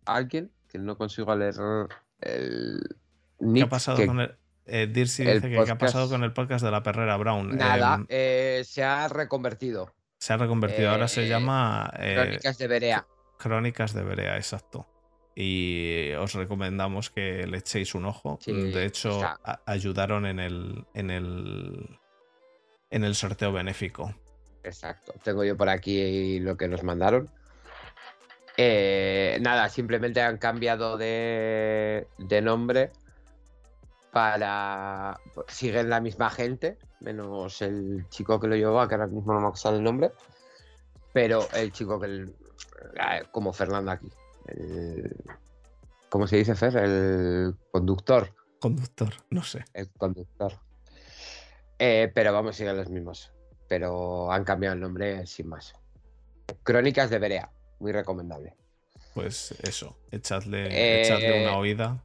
[0.05, 1.55] alguien que no consigo leer
[2.21, 2.81] el
[3.55, 4.37] ¿Qué ha pasado que- con el.
[4.69, 7.57] Eh, dice que qué ha pasado podcast- con el podcast de la perrera Brown.
[7.57, 9.95] Nada, Em, eh, se ha reconvertido.
[10.19, 10.91] se ha reconvertido.
[10.91, 13.07] Ahora se llama Crónicas de Berea.
[13.39, 14.87] Crónicas de Berea, exacto.
[15.39, 18.39] Y os recomendamos que le echéis un ojo.
[18.41, 21.99] Sí, de hecho, a- ayudaron en el, en el.
[22.89, 24.15] En el sorteo benéfico.
[24.65, 25.13] Exacto.
[25.23, 27.29] Tengo yo por aquí lo que nos mandaron.
[28.57, 32.91] Eh, nada, simplemente han cambiado de, de nombre
[34.13, 35.21] para...
[35.49, 39.57] Siguen la misma gente, menos el chico que lo llevaba, que ahora mismo no me
[39.57, 40.13] sale el nombre,
[41.13, 42.07] pero el chico que...
[42.07, 42.35] el-
[42.95, 44.09] eh, como Fernando aquí.
[44.47, 45.15] El-
[46.09, 46.77] ¿Cómo se dice, Fer?
[46.77, 48.35] El conductor.
[48.61, 49.65] Conductor, no sé.
[49.75, 50.53] El conductor.
[51.79, 53.33] Eh, pero vamos, siguen los mismos.
[53.69, 55.75] Pero han cambiado el nombre sin más.
[56.63, 57.51] Crónicas de Berea.
[57.81, 58.55] Muy recomendable.
[59.15, 62.03] Pues eso, echadle, Eh, echadle una oída.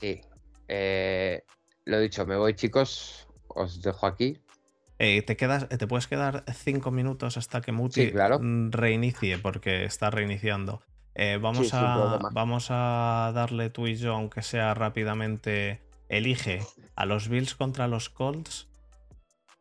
[0.00, 0.20] Sí.
[0.68, 1.42] Eh,
[1.84, 3.26] lo dicho, me voy, chicos.
[3.48, 4.38] Os dejo aquí.
[4.98, 8.38] Eh, te, quedas, te puedes quedar cinco minutos hasta que Muti Sí, claro.
[8.70, 10.82] reinicie, porque está reiniciando.
[11.14, 16.60] Eh, vamos, Sí, a, vamos a darle tú y yo, aunque sea rápidamente, elige
[16.96, 18.68] a los Bills contra los Colts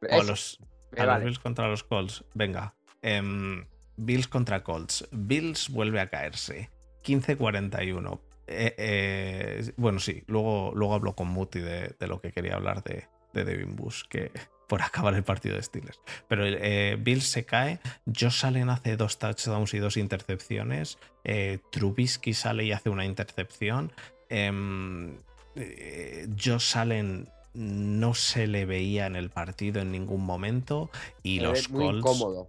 [0.02, 0.60] o a Eso, los,
[0.98, 1.24] a los.
[1.24, 2.24] Bills contra los Colts.
[2.34, 2.74] Venga.
[3.02, 3.66] em,
[3.98, 5.08] Bills contra Colts.
[5.12, 6.72] Bills vuelve a caerse.
[7.04, 8.20] 15-41.
[8.48, 12.84] Eh, eh, bueno, sí, luego, luego hablo con Muti de, de lo que quería hablar
[12.84, 14.32] de, de Devin Bush, que
[14.74, 16.00] por acabar el partido de Steelers.
[16.28, 22.34] Pero eh, Bills se cae, Josh Allen hace dos touchdowns y dos intercepciones, eh, Trubisky
[22.34, 23.92] sale y hace una intercepción,
[24.30, 25.16] em,
[25.56, 30.90] eh, Josh Allen no se le veía en el partido en ningún momento
[31.22, 32.48] y los muy Colts incómodo.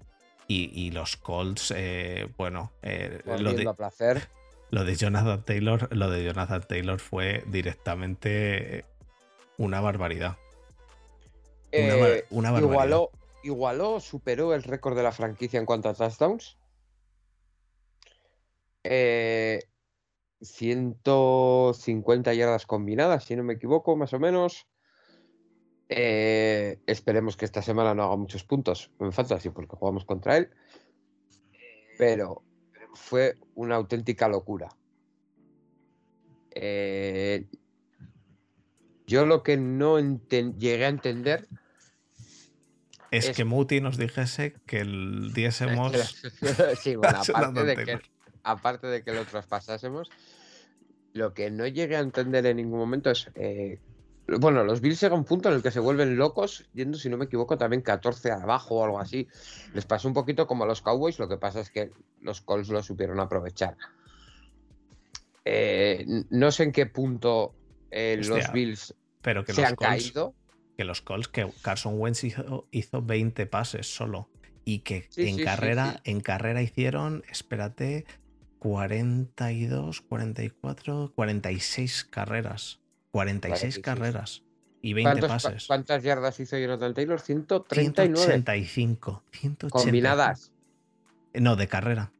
[0.48, 4.30] y, y los Colts eh, bueno eh, lo, de, a placer.
[4.70, 8.86] lo de Jonathan Taylor lo de Jonathan Taylor fue directamente
[9.58, 10.38] una barbaridad
[11.76, 13.10] Eh, una igualó,
[13.42, 16.56] igualó, superó el récord de la franquicia en cuanto a touchdowns.
[18.84, 19.60] Eh,
[20.40, 24.68] 150 yardas combinadas, si no me equivoco, más o menos.
[25.88, 30.50] Eh, esperemos que esta semana no haga muchos puntos en fantasy porque jugamos contra él.
[31.98, 32.42] Pero
[32.94, 34.68] fue una auténtica locura.
[36.52, 37.46] Eh,
[39.06, 41.48] yo lo que no llegué a entender
[43.16, 45.92] es, Es- que Muti nos dijese que el diésemos
[46.82, 47.98] sí, bueno, aparte de, que,
[48.42, 50.10] aparte de que lo traspasásemos,
[51.12, 53.78] lo que no llegué a entender en ningún momento es eh,
[54.26, 57.08] Bueno, los Bills llega a un punto en el que se vuelven locos, yendo, si
[57.08, 59.28] no me equivoco, también 14 abajo o algo así.
[59.74, 61.90] Les pasó un poquito como a los Cowboys, lo que pasa es que
[62.22, 63.76] los Colts lo supieron aprovechar.
[65.44, 67.54] Eh, no sé en qué punto
[67.90, 70.34] eh, los Bills Pero que se los han Colts, caído.
[70.76, 74.28] Que los Colts, que Carson Wentz hizo, hizo 20 pases solo.
[74.64, 76.10] Y que Sí, en sí, carrera, sí.
[76.10, 78.06] en carrera hicieron, espérate,
[78.58, 82.80] 42, 44, 46 carreras.
[83.12, 83.78] 46 46.
[83.84, 84.42] carreras.
[84.82, 85.66] Y 20 ¿Cuántos- cua- pases.
[85.66, 87.20] ¿Cuántas yardas hizo Jonathan Taylor?
[87.20, 89.22] 139 185.
[89.32, 89.78] 185.
[89.78, 90.52] combinadas.
[91.34, 92.12] No, de carrera.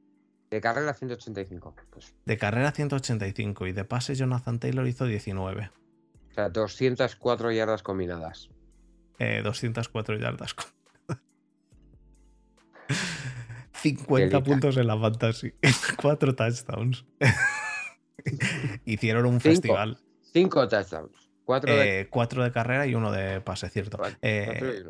[0.51, 1.75] De carrera 185.
[1.91, 5.71] Pues, De carrera 185 y de pases Jonathan Taylor hizo 19.
[6.35, 8.49] O sea, 204 yardas combinadas.
[9.21, 10.57] Eh, 204 yardas.
[13.73, 14.43] 50 Delita.
[14.43, 15.53] puntos en la fantasy.
[16.03, 17.05] 4 touchdowns.
[18.85, 19.51] Hicieron un Cinco.
[19.53, 19.99] festival.
[20.33, 21.31] 5 touchdowns.
[21.45, 22.01] 4 de.
[22.01, 23.99] Eh, cuatro de carrera y uno de pase, cierto.
[23.99, 24.83] cuatro- Eh,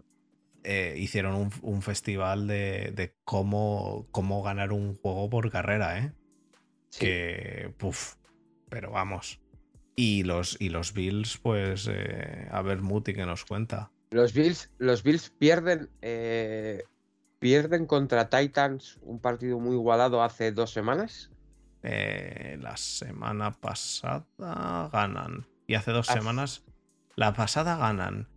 [0.62, 6.12] eh, hicieron un, un festival de, de cómo, cómo ganar un juego por carrera, ¿eh?
[6.88, 7.00] Sí.
[7.00, 8.14] Que, puf,
[8.70, 9.40] pero vamos.
[9.96, 13.90] Y los, y los Bills, pues, eh, a ver, Muti que nos cuenta.
[14.10, 16.82] Los Bills, los Bills pierden, eh,
[17.38, 21.30] pierden contra Titans un partido muy igualado hace dos semanas.
[21.82, 24.26] Eh, la semana pasada
[24.92, 25.46] ganan.
[25.66, 26.64] Y hace dos Hace- semanas.
[27.16, 28.28] La pasada ganan.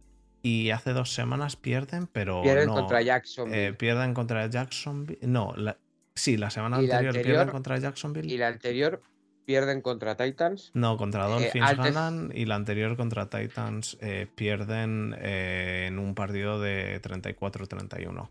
[0.43, 2.41] Y hace dos semanas pierden, pero.
[2.43, 3.73] Pierden no, contra Jacksonville.
[3.73, 5.19] pierden contra Jacksonville.
[5.23, 5.77] No, la-
[6.13, 8.31] sí, la semana la anterior, pierden anterior- contra Jacksonville.
[8.31, 9.01] y la anterior
[9.47, 10.71] pierden contra Titans.
[10.73, 16.13] No, contra Dolphins antes- ganan y la anterior contra Titans eh, pierden eh, en un
[16.15, 18.29] partido de 34-31.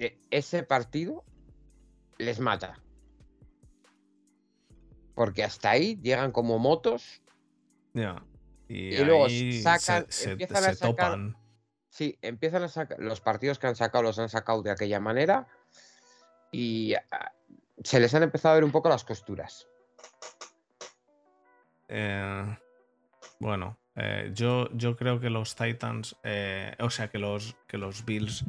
[0.00, 1.24] Eh, Ese partido
[2.18, 2.80] les mata.
[5.14, 7.22] Porque hasta ahí llegan como motos.
[7.94, 8.20] Ya.
[8.68, 11.36] Y, Y luego sacan- se, empiezan se a sacar- topan.
[11.88, 12.98] Sí, empiezan a sacar.
[12.98, 15.46] Los partidos que han sacado los han sacado de aquella manera.
[16.50, 17.32] Y ah,
[17.84, 19.68] se les han empezado a ver un poco las costuras.
[21.88, 22.56] Eh,
[23.40, 28.04] bueno, eh, yo, yo creo que los Titans, eh, o sea, que los, que los
[28.04, 28.44] Bills,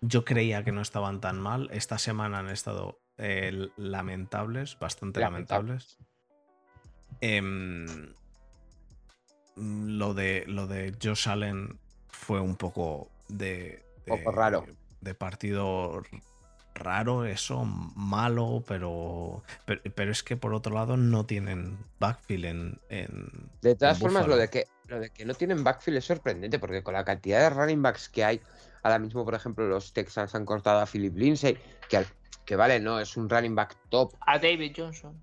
[0.00, 1.68] yo creía que no estaban tan mal.
[1.72, 3.00] Esta semana han estado
[3.76, 5.98] lamentables, bastante lamentables.
[7.20, 8.14] Em,
[9.56, 11.78] lo, de, lo de Josh Allen
[12.08, 14.64] fue un poco de, de- Poco raro.
[15.02, 16.02] De partido
[16.80, 22.80] raro, eso, malo, pero, pero, pero es que por otro lado no tienen backfield en,
[22.88, 23.30] en-
[23.62, 26.58] De todas en formas, lo de, que, lo de que no tienen backfield es sorprendente,
[26.58, 28.40] porque con la cantidad de running backs que hay,
[28.82, 31.56] ahora mismo, por ejemplo, los Texans han cortado a Philip Lindsay,
[31.88, 32.06] que, al-
[32.44, 34.14] que vale, no, es un running back top.
[34.26, 35.14] A David Johnson.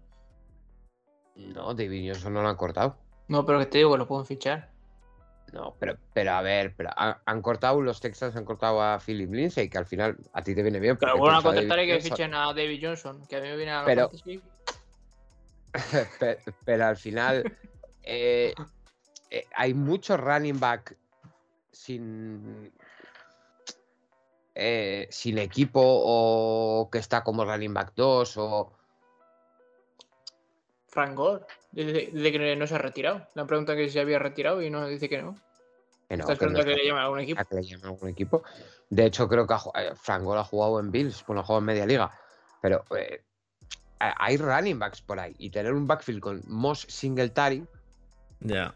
[1.36, 2.98] No, David Johnson no lo han cortado.
[3.28, 4.72] No, pero que te digo que lo pueden fichar.
[5.53, 9.32] No, pero, pero a ver, pero han, han cortado, los Texans han cortado a Philip
[9.32, 10.98] Lindsay, que al final a ti te viene bien.
[10.98, 13.80] Pero bueno a David que fichen a David Johnson, que a mí me viene a
[13.82, 14.11] la Pero-
[16.65, 17.44] pero, al final
[18.03, 18.53] eh,
[19.30, 20.98] eh, hay mucho running back
[21.72, 22.74] sin
[24.56, 28.77] eh, sin equipo o que está como running back 2 o
[30.98, 31.45] Frank Gore.
[31.72, 33.28] Dice, dice que no se ha retirado.
[33.36, 35.36] Le han preguntado que si se había retirado y no dice que no.
[36.10, 37.40] que no, Está que no esperando a que le llamen a algún equipo.
[37.40, 38.44] a que le llamen a algún equipo.
[38.90, 41.86] De hecho, creo que ju- eh, ha jugado en Bills, bueno, ha jugado en media
[41.86, 42.11] liga.
[42.64, 43.22] Pero eh,
[43.99, 45.36] ha- hay running backs por ahí.
[45.38, 47.64] Y tener un backfield con Moss Singletary
[48.40, 48.74] Ya.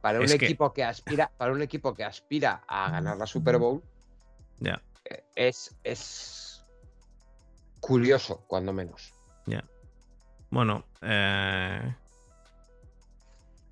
[0.00, 3.58] para un Es equipo que aspira, para un equipo que aspira a ganar la Super
[3.58, 3.80] Bowl,
[4.58, 4.82] Ya.
[5.04, 6.64] eh, es, es
[7.78, 9.12] curioso, cuando menos.
[10.50, 11.94] Bueno, eh...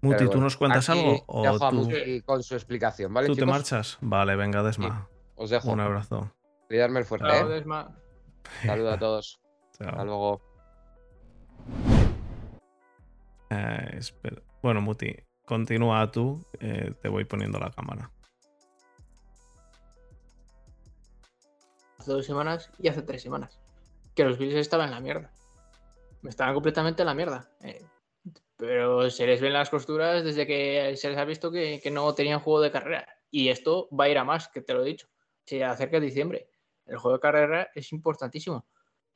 [0.01, 1.25] Muti, ¿tú bueno, nos cuentas aquí algo?
[1.27, 3.27] ¿O dejo a tú, Muti con su explicación, ¿vale?
[3.27, 3.97] tú te marchas?
[4.03, 5.09] Vale, venga, Desma.
[5.37, 5.71] Os dejo.
[5.73, 6.31] Un abrazo.
[6.69, 7.55] Cuidarme el fuerte, Chao, ¿eh?
[7.55, 7.97] Desma.
[8.67, 9.41] Saludos a todos.
[9.79, 9.89] Chao.
[9.89, 10.41] Hasta luego.
[13.51, 14.43] Eh, espera.
[14.63, 15.15] Bueno, Muti,
[15.47, 16.45] continúa tú.
[16.61, 18.11] eh, te voy poniendo la cámara.
[21.99, 23.59] Hace dos semanas y hace tres semanas.
[24.15, 25.33] Que los Bills estaban en la mierda.
[26.25, 27.51] Estaban completamente en la mierda.
[27.63, 27.83] eh.
[28.57, 32.15] Pero se les ven las costuras desde que se les ha visto que, que no
[32.15, 33.07] tenían juego de carrera.
[33.31, 35.09] Y esto va a ir a más, que te lo he dicho.
[35.45, 36.49] Se acerca diciembre.
[36.87, 38.65] El juego de carrera es importantísimo.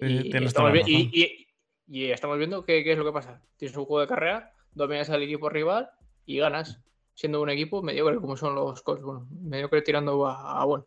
[0.01, 1.11] Y, estamos, toda la vi- y- razón.
[1.13, 1.47] y-
[1.91, 3.41] y estamos viendo qué, qué es lo que pasa.
[3.57, 5.89] Tienes un juego de carrera, dominas al equipo rival
[6.27, 6.81] y ganas.
[7.15, 9.03] Siendo un equipo mediocre como son los Colts.
[9.03, 10.87] Bueno, mediocre tirando a, a bueno.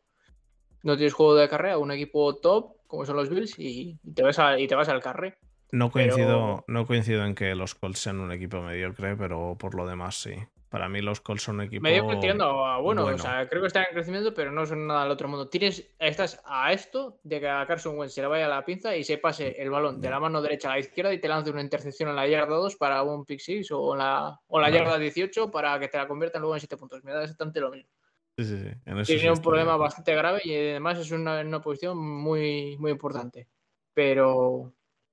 [0.84, 4.24] No tienes juego de carrera, un equipo top como son los Bills y, y te,
[4.24, 5.38] vas a- y te vas al carré.
[5.72, 9.76] No coincido, pero- no coincido en que los Colts sean un equipo mediocre, pero por
[9.76, 10.34] lo demás sí.
[10.70, 11.84] Para mí los Colts son un equipo.
[11.84, 13.18] Medio que tirando a bueno, bueno.
[13.18, 15.50] o sea, creo que están en crecimiento, pero no son nada al otro mundo.
[15.50, 19.04] Tienes, estás a esto de que a Carson Wentz se le vaya la pinza y
[19.04, 21.62] se pase el balón de la mano derecha a la izquierda y te lance una
[21.62, 24.78] intercepción en la yarda 2 para un pick 6 o la, o la Vale.
[24.78, 27.04] yarda 18 para que te la conviertan luego en 7 puntos.
[27.04, 27.90] Me da exactamente lo mismo.
[28.38, 28.70] Sí, sí, sí.
[28.86, 32.78] En eso sí Tiene un problema bastante grave y además es una, una posición muy,
[32.78, 33.50] muy importante.
[33.94, 34.72] Pero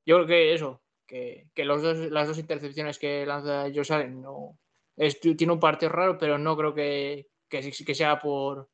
[0.09, 4.22] yo creo que eso, que, que los dos, las dos intercepciones que lanza Josh Allen
[4.22, 4.59] no,
[5.36, 8.70] tiene un partido raro, pero no creo que, que sea por,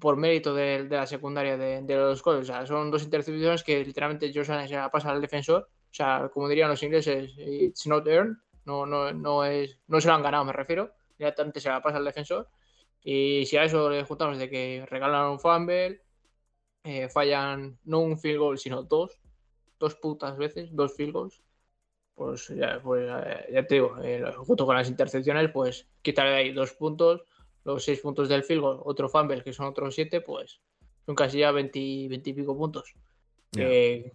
[0.00, 2.48] por mérito de, de la secundaria de, de los Colts.
[2.48, 5.68] O sea, son dos intercepciones que literalmente Josh Allen se la pasa al defensor.
[5.68, 8.38] O sea, como dirían los ingleses, it's not earned.
[8.64, 10.94] No, no, no, es, no se lo han ganado, me refiero.
[11.18, 12.48] Directamente se la pasa al defensor.
[13.04, 16.00] Y si a eso le juntamos de que regalan un fumble,
[16.84, 19.21] eh, fallan no un field goal, sino dos,
[19.82, 21.42] dos putas veces, dos field goals,
[22.14, 26.52] pues ya, pues, eh, ya te digo, eh, junto con las intercepciones, pues quitarle ahí
[26.52, 27.24] dos puntos,
[27.64, 30.60] los seis puntos del field goal, otro fumble, que son otros siete, pues
[31.04, 32.94] son casi ya 20, 20 y pico puntos.
[33.50, 33.64] Ya.
[33.66, 34.12] Que,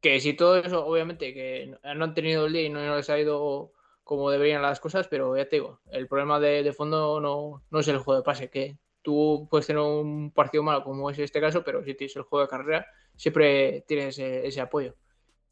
[0.00, 3.08] que si todo eso, obviamente, que no- no han tenido el día y no les
[3.10, 3.72] ha ido
[4.02, 7.78] como deberían las cosas, pero ya te digo, el problema de, de fondo no, no
[7.80, 8.76] es el juego de pase, que
[9.08, 12.42] tú puedes tener un partido malo como es este caso, pero si tienes el juego
[12.44, 12.86] de carrera,
[13.16, 14.94] siempre tienes ese, ese apoyo.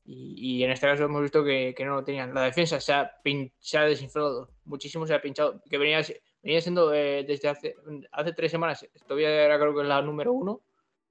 [0.04, 2.34] Y, y en este caso hemos visto que, que no lo tenían.
[2.34, 6.02] La defensa se ha, pin- se ha desinflado muchísimo, se ha pinchado, que venía,
[6.42, 7.74] venía siendo eh, desde hace,
[8.12, 10.60] hace tres semanas, todavía era creo que la número uno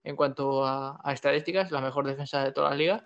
[0.04, 3.06] en cuanto a, a estadísticas, la mejor defensa de toda la liga.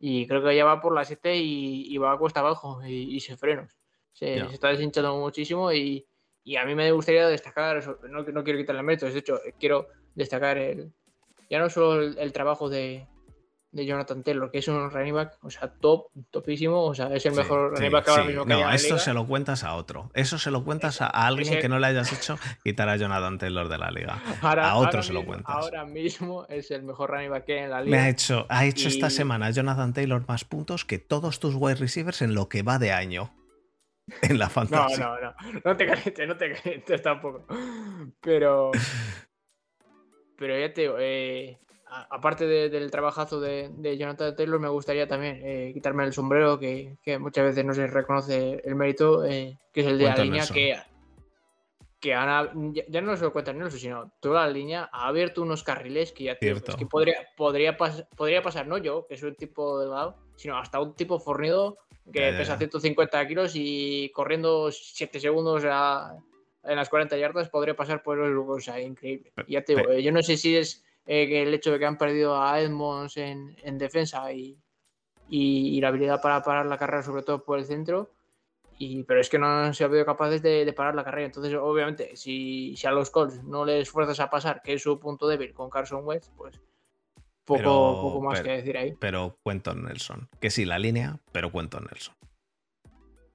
[0.00, 3.14] Y creo que ya va por la 7 y, y va a cuesta abajo y,
[3.14, 3.76] y sin frenos.
[4.12, 4.48] Se, Ya.
[4.48, 6.06] se está deshinchando muchísimo y,
[6.44, 9.88] y a mí me gustaría destacar, eso, no, no quiero quitarle méritos, de hecho, quiero
[10.14, 10.92] destacar el,
[11.50, 13.06] ya no solo el, el trabajo de,
[13.70, 17.26] de Jonathan Taylor, que es un running back, o sea, top, topísimo, o sea, es
[17.26, 18.28] el Sí, mejor sí, running back ahora sí.
[18.28, 18.98] mismo que No, esto liga.
[18.98, 20.10] se lo cuentas a otro.
[20.14, 22.96] Eso se lo cuentas a, a alguien Ese- que no le hayas hecho quitar a
[22.96, 24.22] Jonathan Taylor de la liga.
[24.42, 25.54] Ahora- a otro ahora se lo mismo- cuentas.
[25.54, 27.94] Ahora mismo es el mejor running back que hay en la liga.
[27.96, 31.54] Me ha hecho, ha hecho esta Y- semana Jonathan Taylor más puntos que todos tus
[31.54, 33.34] wide receivers en lo que va de año.
[34.22, 35.00] En la No, fantasy.
[35.00, 35.34] no, no.
[35.64, 37.46] No te calientes, no te calientes tampoco.
[38.20, 38.70] Pero.
[40.36, 41.58] Pero ya te digo, eh,
[42.10, 46.58] aparte de- del trabajazo de, de Jonathan Taylor, me gustaría también eh, quitarme el sombrero,
[46.58, 50.16] que, que muchas veces no se reconoce el mérito, eh, que es el de la
[50.16, 50.54] línea Nelson.
[50.54, 50.76] que.
[52.00, 55.64] Que han ya, ya no solo cuenta Nelson, sino toda la línea ha abierto unos
[55.64, 56.70] carriles que ya Cierto.
[56.70, 60.56] es que podría, podría, pas- podría pasar, no yo, que soy un tipo delgado, sino
[60.56, 61.76] hasta un tipo fornido
[62.12, 62.58] que Ya, pesa ya.
[62.58, 66.16] 150 kilos y corriendo 7 segundos a-
[66.64, 69.32] en las 40 yardas podría pasar por lugar, o sea, increíble.
[69.46, 71.78] Y ya te digo, eh, yo no sé si es eh, que el hecho de
[71.78, 74.58] que han perdido a Edmonds en, en defensa y,
[75.28, 78.10] y- y la habilidad para parar la carrera, sobre todo por el centro,
[78.78, 81.26] y, pero es que no han sido capaces de, de parar la carrera.
[81.26, 84.98] Entonces, obviamente, si, si a los Colts no les fuerzas a pasar, que es su
[85.00, 86.60] punto débil con Carson Wentz, pues
[87.48, 88.94] poco, Pero- poco más pero- que decir ahí.
[89.00, 90.28] Pero Quentin Nelson.
[90.40, 92.14] Que sí, la línea, pero Quentin Nelson.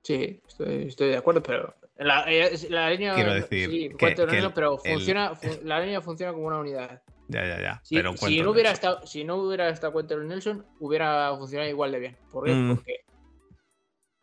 [0.03, 3.15] Sí, estoy, estoy de acuerdo, pero la, eh, la línea.
[3.15, 6.60] Quiero decir sí, que- que el- pero el- funciona, fu- la línea funciona como una
[6.60, 7.02] unidad.
[7.30, 7.81] Ya, ya, ya.
[7.84, 8.90] Si, pero si no hubiera Nelson.
[8.91, 12.18] estado, si no hubiera estado Quentin Nelson, hubiera funcionado igual de bien.
[12.31, 12.53] ¿Por qué?
[12.53, 12.76] Mm.
[12.76, 12.95] Porque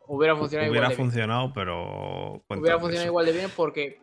[0.07, 1.09] hubiera funcionado Hubiera igual de bien.
[1.09, 2.43] funcionado, pero.
[2.47, 3.07] Hubiera funcionado Nelson.
[3.07, 3.99] igual de bien porque,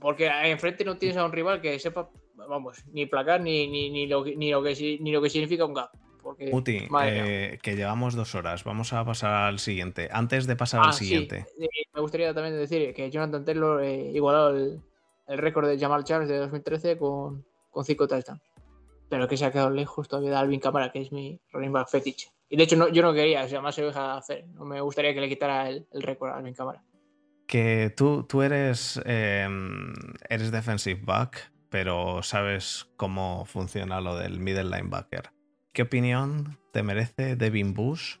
[0.00, 2.08] porque enfrente no tienes a un rival que sepa,
[2.50, 5.64] vamos, ni placar ni, ni, ni, lo, que- ni, lo, que, ni lo que significa
[5.64, 5.90] un gap.
[6.22, 8.62] Porque, Uti, eh, que llevamos dos horas.
[8.64, 10.10] Vamos a pasar al siguiente.
[10.12, 11.46] Antes de pasar Ah, al sí, siguiente.
[11.58, 14.82] eh, me gustaría también decir que Jonathan Taylor eh, igualó el,
[15.28, 18.42] el récord de Jamal Charles de 2013 con, con cinco touchdowns.
[19.08, 21.88] Pero que se ha quedado lejos todavía de Alvin Kamara, que es mi running back
[21.88, 22.28] fetiche.
[22.50, 24.46] Y de hecho no, yo no quería, o sea, más se deja hacer.
[24.48, 26.82] No me gustaría que le quitara el, el récord a Alvin Kamara.
[27.46, 29.48] Que tú, tú eres, eh,
[30.28, 35.30] eres defensive back, pero sabes cómo funciona lo del middle linebacker.
[35.72, 38.16] ¿Qué opinión te merece Devin Bush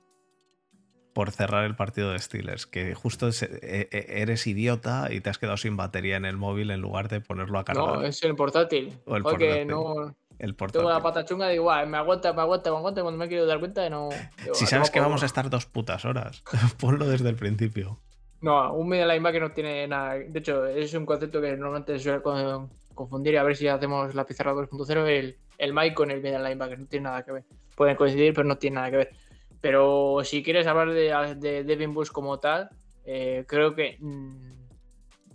[1.12, 2.66] por cerrar el partido de Steelers?
[2.66, 6.36] Que justo se- e- e- eres idiota y te has quedado sin batería en el
[6.36, 7.84] móvil en lugar de ponerlo a cargar.
[7.86, 8.96] No, es el portátil.
[9.04, 9.66] O el Porque portátil.
[9.68, 11.02] no el tengo la portátil.
[11.02, 13.02] pata chunga, digo, "Guau, me aguanta, me aguanta, me aguanta.
[13.02, 14.08] Cuando me he querido dar cuenta, no.
[14.42, 15.26] digo, Si "Ah, sabes que vamos a culo".
[15.26, 16.44] estar dos putas horas,
[16.78, 18.00] ponlo desde el principio.
[18.42, 20.14] No, un media linebacker no tiene nada.
[20.14, 23.38] De hecho, es un concepto que normalmente suele con- confundir.
[23.38, 25.06] A ver si hacemos la pizarra 2.0.
[25.06, 27.44] El, el Mike con el media linebacker no tiene nada que ver.
[27.76, 29.10] Pueden coincidir, pero no tiene nada que ver.
[29.60, 32.70] Pero si quieres hablar de, de Devin Bush como tal,
[33.04, 34.52] eh, creo que mm,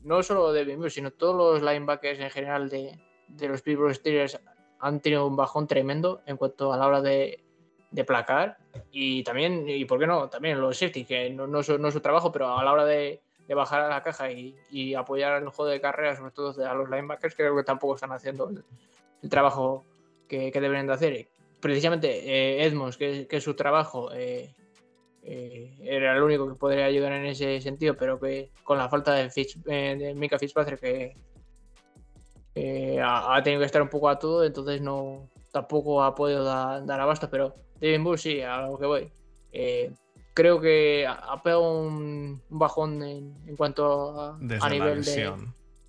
[0.03, 4.39] no solo Devin Bush, sino todos los linebackers en general de, de los Pittsburgh Steelers
[4.79, 7.44] han tenido un bajón tremendo en cuanto a la hora de,
[7.91, 8.57] de placar.
[8.91, 12.01] Y también, y por qué no, también los safety, que no, no, su- es su
[12.01, 15.81] trabajo, pero a la hora de, bajar a la caja y, apoyar el juego de
[15.81, 19.85] carrera, sobre todo a los linebackers, creo que tampoco están haciendo el, trabajo
[20.27, 21.27] que, deberían de hacer.
[21.59, 24.53] Precisamente eh, Edmonds, que, es su trabajo, eh,
[25.23, 29.13] eh, era el único que podría ayudar en ese sentido, pero que con la falta
[29.13, 29.29] de,
[29.65, 31.15] de Mika Fitzpatrick que
[33.01, 37.29] ha, tenido que estar un poco a todo, entonces no tampoco ha podido dar abasto,
[37.29, 39.09] pero David Bull sí, a lo que voy.
[39.53, 39.89] Eh,
[40.33, 44.37] creo que ha pegado un, bajón en, cuanto a,
[44.69, 45.33] nivel de.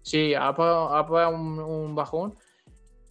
[0.03, 2.37] Sí, ha pegado, un, bajón.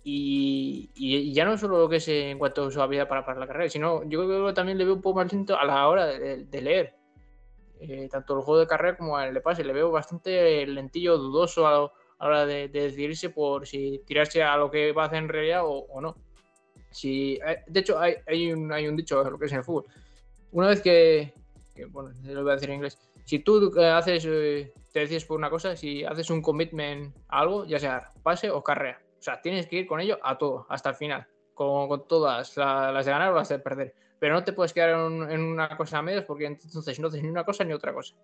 [0.02, 3.48] Y, ya no solo lo que es en cuanto a su habilidad para parar la
[3.48, 6.06] carrera, sino yo creo que también le veo un poco más lento a la hora
[6.06, 6.96] de, leer.
[7.82, 9.66] Eh, tanto el juego de carrera como el de pase.
[9.66, 14.72] Le veo bastante lentillo, dudoso a, la hora de, decidirse por si tirarse a lo
[14.72, 16.16] que va a hacer en realidad o, no.
[16.96, 19.64] Si, eh, de hecho, hay, hay, un, hay un dicho, lo que es en el
[19.64, 19.86] fútbol
[20.56, 21.34] una vez que,
[21.90, 25.38] bueno, lo voy a decir en inglés, si tú eh, haces, eh, te decides por
[25.38, 29.42] una cosa, si haces un commitment a algo, ya sea pase o carrera, o sea,
[29.42, 33.34] tienes que ir con ello a todo, hasta el final, con, todas las de ganar
[33.34, 33.94] o las de perder.
[34.18, 37.28] Pero no te puedes quedar en, una cosa a medios porque entonces no haces ni
[37.28, 38.16] una cosa ni otra cosa.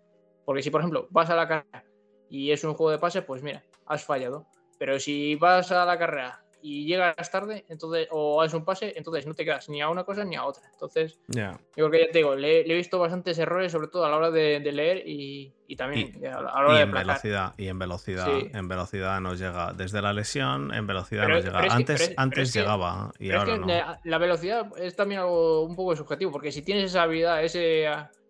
[0.45, 1.83] Porque si, por ejemplo, vas a la carrera
[2.29, 4.47] y es un juego de pase, pues mira, has fallado.
[4.79, 9.25] Pero si vas a la carrera y llegas tarde, entonces, o haces un pase, entonces
[9.25, 10.63] no te quedas ni a una cosa ni a otra.
[10.71, 14.09] Entonces, yo creo que ya te digo, le, he visto bastantes errores, sobre todo a
[14.09, 17.79] la hora de, leer y, también a la hora y de en velocidad Y en
[17.79, 21.59] velocidad, en velocidad nos llega, desde la lesión, en velocidad nos llega.
[21.59, 23.67] antes antes llegaba y ahora no.
[24.03, 27.85] La velocidad es también algo un poco subjetivo, porque si tienes esa habilidad, ese,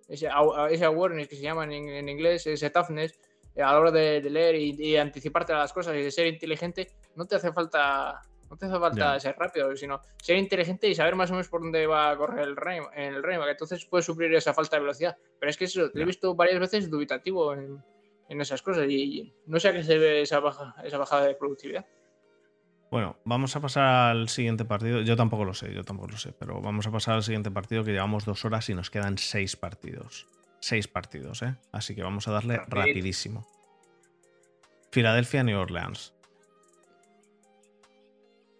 [0.07, 0.29] ese,
[0.69, 3.17] ese awareness que se llama en, en inglés, ese toughness,
[3.57, 7.25] a la hora de, leer y, anticiparte a las cosas y de ser inteligente, no
[7.25, 11.29] te hace falta no te hace falta ser rápido, sino ser inteligente y saber más
[11.29, 14.33] o menos por dónde va a correr el rey, en el que entonces puedes suplir
[14.33, 15.15] esa falta de velocidad.
[15.39, 17.81] Pero es que eso, lo he visto varias veces dubitativo en,
[18.27, 21.85] esas cosas y no sé a qué se ve esa, baja, esa bajada de productividad.
[22.89, 25.01] Bueno, vamos a pasar al siguiente partido.
[25.01, 27.85] Yo tampoco lo sé, yo tampoco lo sé, pero vamos a pasar al siguiente partido
[27.85, 30.27] que llevamos dos horas y nos quedan seis partidos
[30.61, 31.55] seis partidos, ¿eh?
[31.71, 33.45] Así que vamos a darle rapidísimo.
[34.91, 36.13] Filadelfia, New Orleans.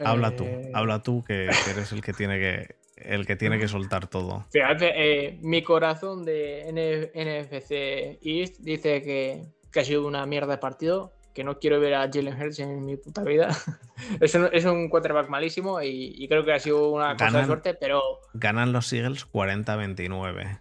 [0.06, 3.68] Habla tú, eh, habla tú que, eres el que tiene que el que tiene que
[3.68, 4.46] soltar todo.
[4.52, 11.12] Fíjate, eh, mi corazón de NFC East dice que, ha sido una mierda de partido,
[11.34, 13.50] que no quiero ver a Jalen Hurts en mi puta vida.
[14.22, 17.74] es, un, es, un, quarterback malísimo y, creo que ha sido una cosa de suerte,
[17.74, 18.02] pero...
[18.34, 20.60] Ganan los Eagles 40-29.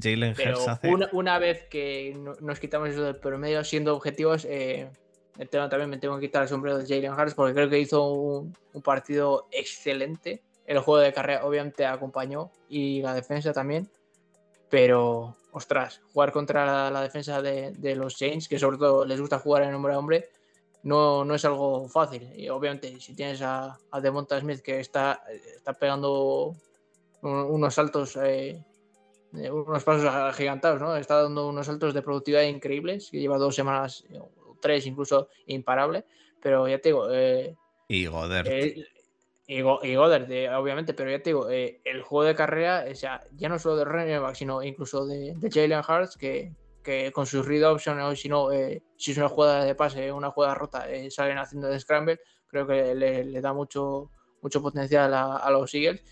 [0.00, 0.88] Jalen Hurts hace...
[1.12, 4.88] Una, vez que nos quitamos eso del promedio, siendo objetivos, eh,
[5.48, 8.54] también me tengo que quitar el sombrero de Jalen Hurts porque creo que hizo un,
[8.82, 10.42] partido excelente.
[10.66, 13.90] El juego de carrera obviamente acompañó y la defensa también.
[14.68, 19.64] Pero, ostras, jugar contra la, defensa de, los Saints, que sobre todo les gusta jugar
[19.64, 20.30] en hombre a hombre,
[20.82, 22.32] no, no es algo fácil.
[22.34, 25.22] Y obviamente, si tienes a, a Demonta Smith que está,
[25.56, 26.54] está pegando
[27.22, 28.62] unos saltos eh,
[29.32, 30.96] unos pasos agigantados, ¿no?
[30.96, 34.04] Está dando unos saltos de productividad increíbles, que lleva dos semanas,
[34.62, 36.06] tres incluso, imparable,
[36.40, 37.12] pero ya te digo...
[37.12, 37.54] Eh,
[37.88, 38.46] y Goddard.
[38.48, 38.86] Eh,
[39.46, 43.50] y, Goddard, obviamente, pero ya te digo, eh, el juego de carrera, o sea, ya
[43.50, 46.54] no solo de running sino incluso de, Jalen Hurts, que,
[47.12, 48.48] con sus read options, si no,
[48.96, 52.94] si es una jugada de pase, una jugada rota, salen haciendo de scramble, creo que
[52.94, 54.10] le, da mucho,
[54.40, 56.02] mucho potencial a, a los Eagles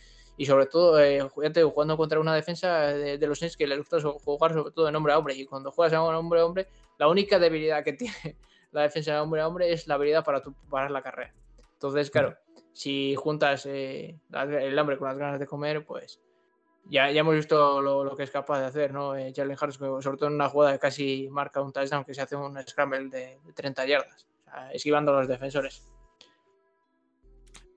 [0.40, 4.54] y sobre todo eh, jugando contra una defensa de, los Nets que les gusta jugar
[4.54, 5.34] sobre todo en hombre a hombre.
[5.34, 8.38] Y cuando juegas en hombre a hombre la única debilidad que tiene
[8.72, 11.34] la defensa de hombre a hombre es la habilidad para parar la carrera.
[11.74, 12.38] Entonces claro
[12.72, 16.22] si juntas eh, el hambre con las ganas de comer pues
[16.86, 19.14] ya, ya hemos visto lo, que es capaz de hacer ¿no?
[19.16, 22.22] Eh, Jalen Harris sobre todo en una jugada que casi marca un touchdown que se
[22.22, 24.26] hace un scramble de, 30 yardas
[24.72, 25.86] esquivando a los defensores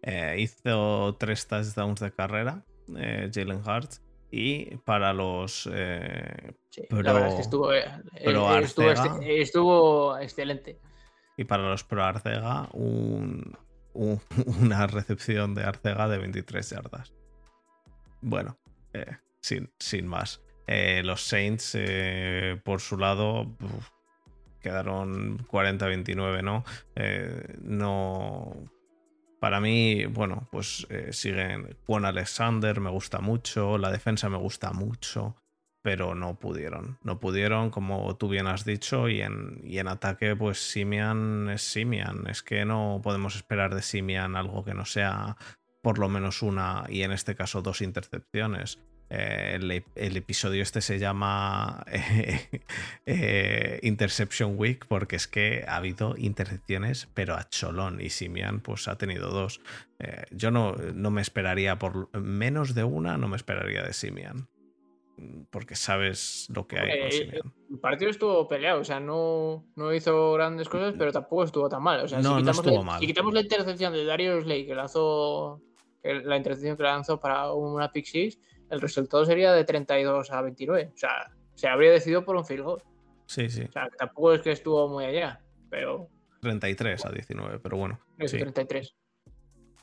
[0.04, 2.66] eh, hizo tres touchdowns de carrera,
[2.98, 4.02] eh, Jalen Hurts.
[4.32, 5.70] Y para los.
[5.72, 6.54] Eh,
[6.90, 7.72] la verdad es que estuvo,
[9.22, 10.80] estuvo, excelente.
[11.38, 12.68] Y para los Pro Arcega,
[13.94, 17.14] una recepción de Arcega de 23 yardas.
[18.22, 18.58] Bueno,
[19.40, 20.42] sin, sin, más.
[20.68, 21.78] los Saints,
[22.64, 23.56] por su lado,
[24.62, 26.64] quedaron 40-29, ¿no?
[27.62, 28.73] no
[29.44, 34.72] para mí, bueno, pues eh, siguen Juan Alexander, me gusta mucho, la defensa me gusta
[34.72, 35.36] mucho,
[35.82, 36.98] pero no pudieron.
[37.04, 41.62] No pudieron, como tú bien has dicho, y en, y en ataque, pues Simian es
[41.62, 42.26] Simian.
[42.28, 45.36] Es que no podemos esperar de Simian algo que no sea
[45.82, 48.80] por lo menos una, y en este caso dos intercepciones.
[49.16, 51.86] Eh, el, el, episodio este se llama
[53.06, 58.02] eh, Interception Week porque es que ha habido intercepciones, pero a cholón.
[58.02, 59.62] Y Simian pues ha tenido dos.
[60.32, 64.48] yo no, no me esperaría por menos de una, no me esperaría de Simian
[65.52, 66.90] porque sabes lo que hay.
[67.70, 71.84] el partido estuvo peleado, o sea, no, no, hizo grandes cosas, pero tampoco estuvo tan
[71.84, 72.02] mal.
[72.02, 73.00] O sea, no, si, quitamos estuvo la, mal.
[73.00, 75.62] si quitamos la intercepción de Darius Lake que lanzó
[76.04, 78.40] la intercepción que lanzó para una pick six,
[78.74, 80.92] el resultado sería de 32 a 29.
[80.94, 82.84] O sea, se habría decidido por un field goal.
[83.28, 83.64] Sí, sí.
[83.64, 86.10] O sea, tampoco es que estuvo muy allá, pero.
[86.42, 88.00] 33 a 19, pero bueno.
[88.26, 88.38] Sí.
[88.38, 88.96] 33.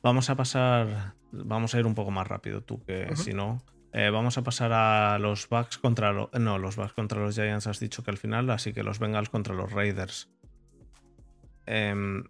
[0.03, 1.15] Vamos a pasar.
[1.33, 3.17] Vamos a ir un poco más rápido, tú, que uh -huh.
[3.17, 3.62] si no.
[3.93, 6.33] Eh, vamos a pasar a los Bucks contra los.
[6.33, 9.31] No, los Bucks contra los Giants has dicho que al final, así que los Bengals
[9.31, 10.31] contra los Raiders.
[11.67, 12.23] Eh,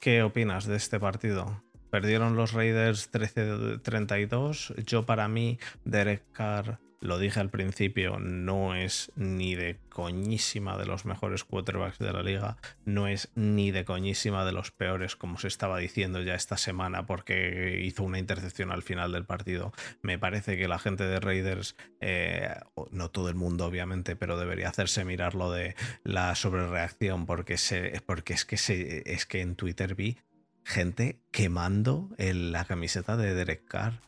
[0.00, 1.62] ¿Qué opinas de este partido?
[1.90, 4.84] Perdieron los Raiders 13-32.
[4.84, 10.86] Yo, para mí, Derek Carr, lo dije al principio, no es ni de coñísima de
[10.86, 15.38] los mejores quarterbacks de la liga, no es ni de coñísima de los peores, como
[15.38, 19.72] se estaba diciendo ya esta semana, porque hizo una intercepción al final del partido.
[20.02, 22.54] Me parece que la gente de Raiders, eh,
[22.90, 28.02] no todo el mundo obviamente, pero debería hacerse mirar lo de la sobrereacción, porque, se,
[28.06, 30.18] porque es, que se, es que en Twitter vi
[30.66, 34.00] gente quemando el, la camiseta de Derek Carr.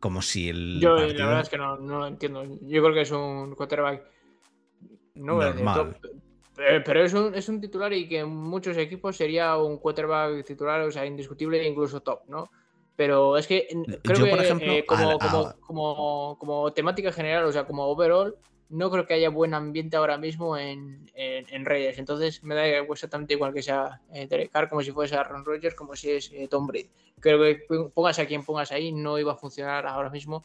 [0.00, 0.80] Como si el.
[0.80, 1.18] Yo, partido...
[1.18, 2.44] la verdad es que no, no, lo entiendo.
[2.62, 4.02] Yo creo que es un quarterback.
[5.14, 5.98] No Normal.
[6.56, 10.80] Pero es un, es un titular y que en muchos equipos sería un quarterback titular,
[10.80, 12.50] o sea, indiscutible e incluso top, ¿no?
[12.96, 13.68] Pero es que
[14.02, 15.18] creo Yo, que por ejemplo, eh, como,
[15.60, 18.34] como, como temática general, o sea, como overall,
[18.70, 21.98] no creo que haya buen ambiente ahora mismo en, en, en Raiders.
[21.98, 25.74] Entonces me da exactamente igual que sea eh, Derek Carr, como si fuese Aaron Rodgers,
[25.74, 26.88] como si es eh, Tom Brady.
[27.20, 30.44] Creo que pongas a quien pongas ahí, no iba a funcionar ahora mismo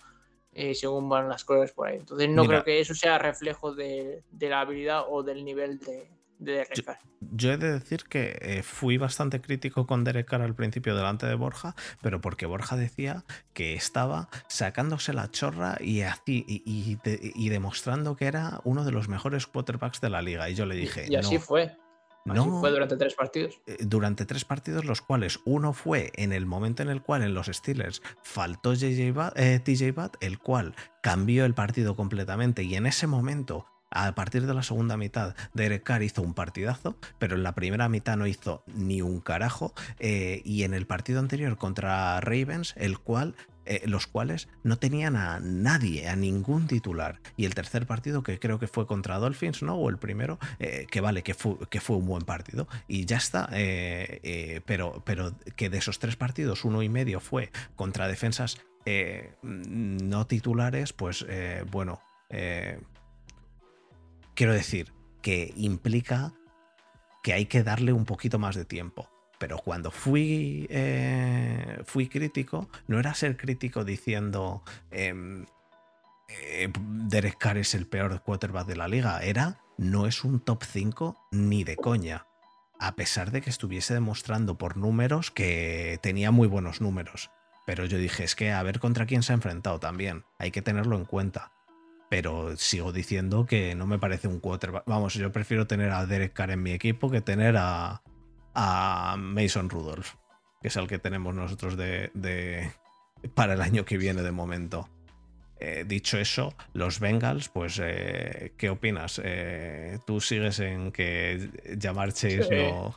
[0.53, 1.97] eh, según van las cosas por ahí.
[1.97, 2.55] Entonces no Mira.
[2.55, 6.07] creo que eso sea reflejo de, de la habilidad o del nivel de,
[6.39, 6.99] de Derek Carr.
[7.31, 11.25] Yo he de decir que eh, fui bastante crítico con Derek Carr al principio delante
[11.25, 13.23] de Borja, pero porque Borja decía
[13.53, 18.83] que estaba sacándose la chorra y, así- y, y de- y demostrando que era uno
[18.83, 20.49] de los mejores quarterbacks de la liga.
[20.49, 21.63] Y yo le dije, y así no, fue.
[22.25, 23.59] Así no, fue durante tres partidos.
[23.67, 27.33] eh, durante tres partidos, los cuales uno fue en el momento en el cual en
[27.33, 32.75] los Steelers faltó JJ Watt- eh, TJ Watt, el cual cambió el partido completamente y
[32.75, 37.35] en ese momento, a partir de la segunda mitad, Derek Carr hizo un partidazo, pero
[37.35, 41.57] en la primera mitad no hizo ni un carajo eh, y en el partido anterior
[41.57, 43.35] contra Ravens, el cual...
[43.65, 47.21] eh, los cuales no tenían a nadie, a ningún titular.
[47.37, 49.75] Y el tercer partido, que creo que fue contra Dolphins, ¿no?
[49.75, 52.67] O el primero, eh, que vale, que fue, que fue un buen partido.
[52.89, 53.47] Y ya está.
[54.65, 58.57] pero, pero que de esos tres partidos, uno y medio fue contra defensas
[59.43, 61.25] no titulares, pues
[61.71, 62.01] bueno,
[64.35, 66.33] quiero decir que implica
[67.23, 69.09] que hay que darle un poquito más de tiempo.
[69.39, 75.45] Pero cuando fui, eh, fui crítico, no era ser crítico diciendo em,
[76.29, 79.21] eh, Derek Carr es el peor quarterback de la liga.
[79.21, 82.25] Era, no es un top 5 ni de coña.
[82.79, 87.29] A pesar de que estuviese demostrando por números que tenía muy buenos números.
[87.65, 90.25] Pero yo dije, es que a ver contra quién se ha enfrentado también.
[90.37, 91.51] Hay que tenerlo en cuenta.
[92.13, 94.83] Pero sigo diciendo que no me parece un quarterback.
[94.85, 98.03] Vamos, yo prefiero tener a Derek Carr en mi equipo que tener a,
[98.53, 100.09] a Mason Rudolph,
[100.61, 102.71] que es el que tenemos nosotros de, de-
[103.33, 104.87] para el año que viene de momento.
[105.59, 109.19] Eh, dicho eso, los Bengals, pues, eh, ¿qué opinas?
[109.23, 111.49] Eh, ¿Tú sigues en que
[111.79, 112.55] llamar Chase Sí.
[112.71, 112.95] no...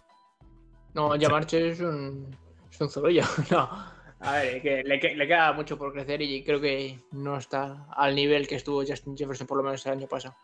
[0.93, 2.37] No, Yamarche es un,
[2.71, 3.23] es un zorrillo.
[3.51, 3.96] No.
[4.27, 8.15] A ver, que le, le queda mucho por crecer y creo que no está al
[8.15, 10.35] nivel que estuvo Justin Jefferson por lo menos el año pasado.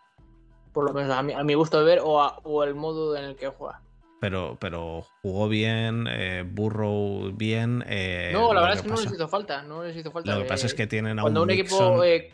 [0.73, 3.17] Por lo menos a mi, a mi gusto de ver o, a- o el modo
[3.17, 3.83] en el que juega.
[4.21, 7.85] Pero, pero jugó bien, eh, Burrow bien.
[7.89, 9.63] eh, no, la verdad es que no pasa- les hizo falta.
[9.65, 10.33] No les hizo falta.
[10.37, 12.33] Lo que pasa Eh, es que tienen a cuando un equipo eh,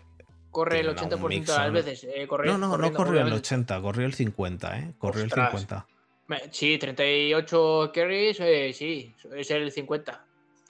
[0.50, 3.12] corre el tienen a un 80% de las veces, eh, corre- No, no, no corrió
[3.14, 3.38] el obviamente.
[3.38, 4.92] 80, corrió el 50, ¿eh?
[4.98, 5.54] Corrió Ostras.
[5.54, 5.86] el 50.
[6.26, 10.26] Me- Sí, 38 carries, eh, sí, es el 50.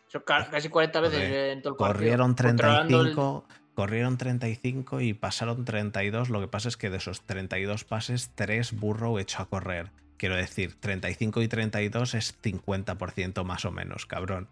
[0.08, 1.94] Son casi 40 veces eh, en todo el partido.
[1.98, 3.44] Corrieron el- 35,
[3.74, 6.30] corrieron 35 y pasaron 32.
[6.30, 9.90] Lo que pasa es que de esos 32 pases, 3 Burrow echó a correr.
[10.16, 14.48] Quiero decir, 35 y 32 es 50% más o menos, cabrón.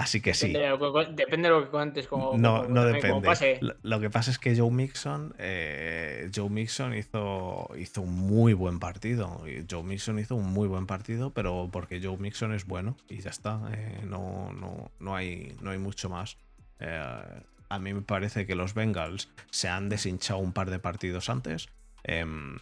[0.00, 0.52] Así que sí.
[0.52, 2.36] Depende de lo que, depende de lo que cuentes como.
[2.38, 3.26] No, como- no como depende.
[3.26, 3.58] pase.
[3.60, 8.52] Lo, lo que pasa es que Joe Mixon, eh, Joe Mixon hizo, hizo un muy
[8.52, 9.42] buen partido.
[9.68, 13.30] Joe Mixon hizo un muy buen partido, pero porque Joe Mixon es bueno y ya
[13.30, 13.60] está.
[13.72, 16.36] eh, no, no, no, hay, no hay mucho más.
[16.78, 21.28] Eh, a mí me parece que los Bengals se han deshinchado un par de partidos
[21.28, 21.68] antes.
[22.04, 22.56] em,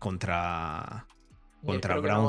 [0.00, 1.06] contra,
[1.64, 2.28] contra no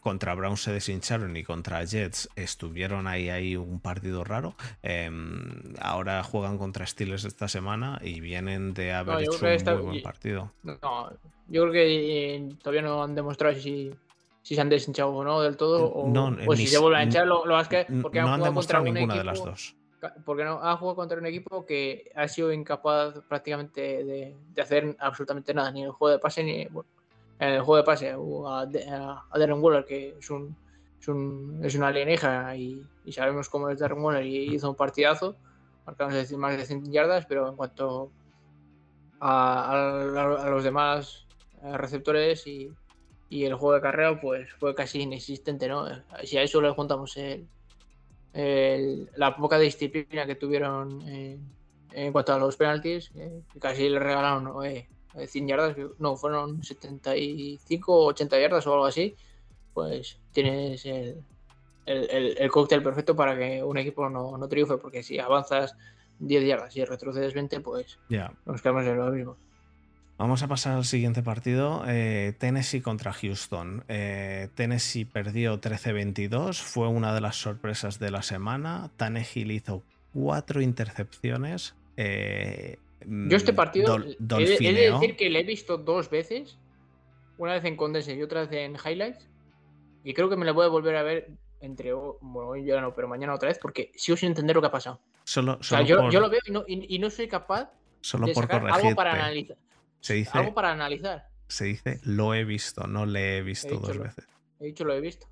[0.00, 4.54] Contra Browns se deshincharon y contra Jets estuvieron ahí, ahí un partido raro.
[4.82, 9.86] Em, ahora juegan contra Steelers esta semana y vienen de haber yo hecho un muy
[9.86, 10.52] buen partido.
[10.62, 11.10] No,
[11.48, 13.92] yo creo que eh, todavía no han demostrado si,
[14.42, 15.84] si se han deshinchado o no del todo.
[15.86, 17.26] O, No, o si se vuelven a hinchar.
[17.26, 19.76] Lo, lo más que, porque no han han demostrado un ninguna equipo, de las dos.
[20.24, 24.96] Porque no ha jugado contra un equipo que ha sido incapaz prácticamente de, de hacer
[24.98, 26.88] absolutamente nada, ni el juego de pase ni bueno,
[27.40, 28.66] en el juego de pase a,
[29.34, 30.56] Darren Waller, que es un
[31.00, 35.34] es un es una alienígena y, sabemos cómo es Darren Waller y hizo un partidazo,
[35.86, 38.12] marcamos más de 100 yardas, pero en cuanto
[39.20, 41.26] a, los demás
[41.62, 42.70] eh, receptores y,
[43.30, 45.86] el juego de carrera, pues fue casi inexistente, ¿no?
[46.24, 51.40] Si a eso le juntamos el, la poca disciplina que tuvieron en,
[51.92, 54.88] en cuanto a los penaltis, eh, casi le regalaron eh,
[55.26, 59.16] 100 yardas, no, fueron 75 o 80 yardas o algo así,
[59.74, 61.16] pues tienes el,
[61.86, 65.74] el, el- el cóctel perfecto para que un equipo no, no triunfe, porque si avanzas
[66.18, 68.32] 10 yardas y retrocedes 20, pues Ya.
[68.46, 69.36] nos quedamos en lo mismo.
[70.18, 71.82] Vamos a pasar al siguiente partido.
[71.86, 73.84] eh, Tennessee contra Houston.
[73.88, 76.60] Eh, Tennessee perdió 13-22.
[76.60, 78.90] Fue una de las sorpresas de la semana.
[78.98, 79.82] Tannehill hizo
[80.12, 81.74] cuatro intercepciones.
[81.96, 85.78] eh, Yo este mm, partido dol- he de- he de decir que le he visto
[85.78, 86.58] dos veces,
[87.38, 89.28] una vez en Condense y otra vez en Highlights,
[90.04, 92.94] y creo que me la voy a volver a ver entre, bueno, hoy ya no,
[92.94, 95.00] pero mañana otra vez, porque sigo sin entender lo que ha pasado.
[95.24, 97.28] Solo, O sea, solo yo, por, yo lo veo y no, y- y no soy
[97.28, 97.70] capaz
[98.00, 99.56] solo de por sacar algo para analizar.
[100.00, 101.28] Se dice, Algo para analizar.
[101.48, 104.26] se dice lo he visto, no le he visto He dos lo- veces.
[104.58, 105.26] He dicho lo he visto.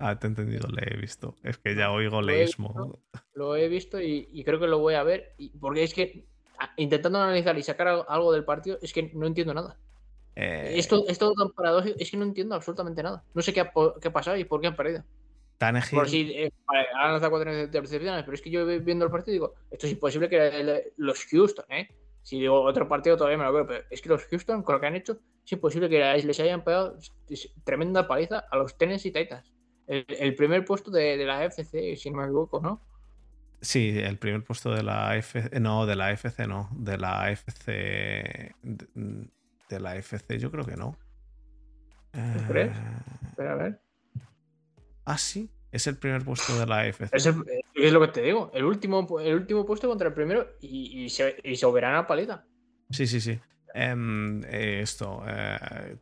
[0.00, 1.34] Ah, te he entendido, le he visto.
[1.42, 2.68] Es que ya oigo Lo he leísmo.
[2.68, 3.00] visto.
[3.34, 6.24] Lo he visto y, y creo que lo voy a ver, porque es que
[6.76, 9.76] intentando analizar y sacar algo, del partido, es que no entiendo nada.
[10.36, 13.24] Eh, Es todo, es todo tan paradójico, es que no entiendo absolutamente nada.
[13.34, 15.02] No sé qué ha, qué ha pasado y por qué han perdido.
[15.58, 16.52] Tannehill- Por si eh,
[16.94, 20.28] han lanzado cuatro intercepciones, pero es que yo viendo el partido digo, esto es imposible
[20.28, 21.88] que el- los Houston, ¿eh?
[22.22, 24.80] Si digo otro partido todavía me lo veo, pero es que los Houston, con lo
[24.80, 26.96] que han hecho, es imposible que les hayan pegado
[27.64, 29.52] tremenda paliza a los Tennessee Titans.
[29.86, 32.82] El, el primer puesto de, de la FC, si no me equivoco, ¿no?
[33.60, 35.58] Sí, el primer puesto de la FC.
[35.60, 36.68] No, de la FC no.
[36.72, 38.54] De la FC.
[38.62, 39.28] De,
[39.68, 40.96] de la FC, yo creo que no.
[42.12, 42.70] ¿Tú crees?
[42.70, 42.80] Eh,
[43.36, 43.80] Pero a ver.
[45.04, 45.50] ah, sí.
[45.70, 47.14] Es el primer puesto de la FC.
[47.16, 47.44] Es, el-
[47.74, 48.50] es lo que te digo.
[48.54, 52.44] El último, el último puesto contra el primero y, y, se, y soberana paliza.
[52.90, 53.38] Sí, sí, sí.
[53.74, 55.22] Em, eh, esto.
[55.28, 55.96] Eh,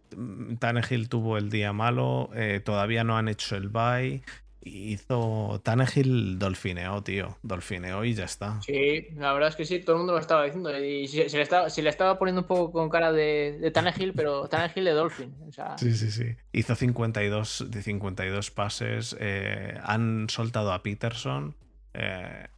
[0.61, 2.31] Tannehill tuvo el día malo.
[2.35, 4.23] eh, todavía no han hecho el bye.
[4.69, 5.61] Hizo.
[5.63, 7.39] Tannehill dolfineó, tío.
[7.43, 8.61] Dolfineó y ya está.
[8.63, 10.77] Sí, la verdad es que sí, todo el mundo lo estaba diciendo.
[10.85, 13.71] Y se, se le, estaba, se le estaba poniendo un poco con cara de, de
[13.71, 15.35] Tannehill, pero Tannehill de Dolphin.
[15.49, 16.35] O sea, Sí, sí, sí.
[16.53, 19.17] Hizo 52 de 52 pases.
[19.21, 21.55] eh, han soltado a Peterson.
[21.95, 22.49] eh,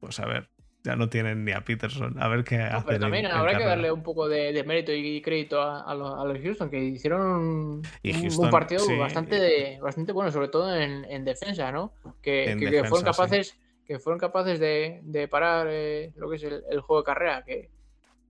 [0.00, 0.48] pues a ver,
[0.88, 2.16] ya no tienen ni a Peterson.
[2.18, 4.64] A ver qué no, pero también en- en habrá que darle un poco de, de
[4.64, 8.22] mérito y crédito a, a los, a los Houston, que hicieron un, Y un- un
[8.22, 8.96] Houston, partido sí.
[8.96, 11.92] bastante, de- bastante bueno, sobre todo en, en defensa, ¿no?
[12.22, 13.04] Que, fueron sí.
[13.04, 17.06] capaces, que fueron capaces de, de parar eh, lo que es el, el juego de
[17.06, 17.68] carrera, que,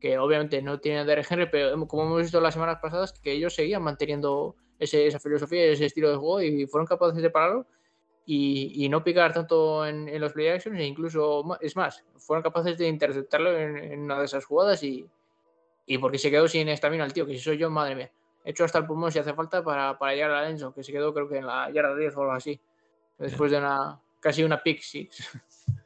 [0.01, 3.55] que obviamente no tienen de Henry, pero como hemos visto las semanas pasadas, que ellos
[3.55, 7.67] seguían manteniendo ese- esa filosofía y ese estilo de juego y fueron capaces de pararlo
[8.31, 12.43] y, y no picar tanto en, en los play actions e incluso, es más, fueron
[12.43, 15.09] capaces de interceptarlo en, en una de esas jugadas y,
[15.87, 18.13] y porque se quedó sin estamina el tío, que si soy yo, madre mía.
[18.45, 20.83] He hecho hasta el pulmón si hace falta para, para llegar a la Enzo, que
[20.83, 22.61] se quedó creo que en la yarda 10 o algo así.
[23.17, 25.27] Después de una casi una pick six.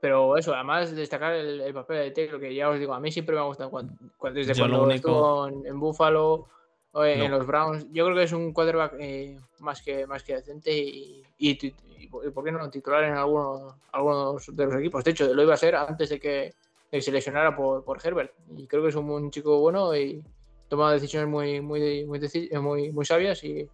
[0.00, 3.12] Pero eso, además destacar el, el papel de Taylor, que ya os digo, a mí
[3.12, 6.48] siempre me ha gustado cuando, cuando- desde Yo cuando único- estuvo en, en Buffalo
[6.94, 7.38] en, No.
[7.38, 7.86] los Browns.
[7.92, 11.74] Yo creo que es un quarterback eh, más, que, más que decente y, y, y
[11.98, 15.02] y por qué no titular en algunos, algunos de los equipos.
[15.04, 16.52] De hecho, lo iba a ser antes de que, de
[16.90, 18.32] que se lesionara por, por Herbert.
[18.56, 20.22] Y creo que es un, un chico bueno y
[20.68, 23.66] toma decisiones muy, muy, muy, deci- muy, muy sabias y,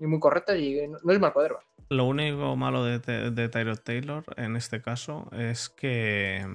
[0.00, 1.66] y muy correctas y no, no es mal quarterback.
[1.90, 6.46] Lo único malo de, Te- de Tyrod Taylor en este caso es que.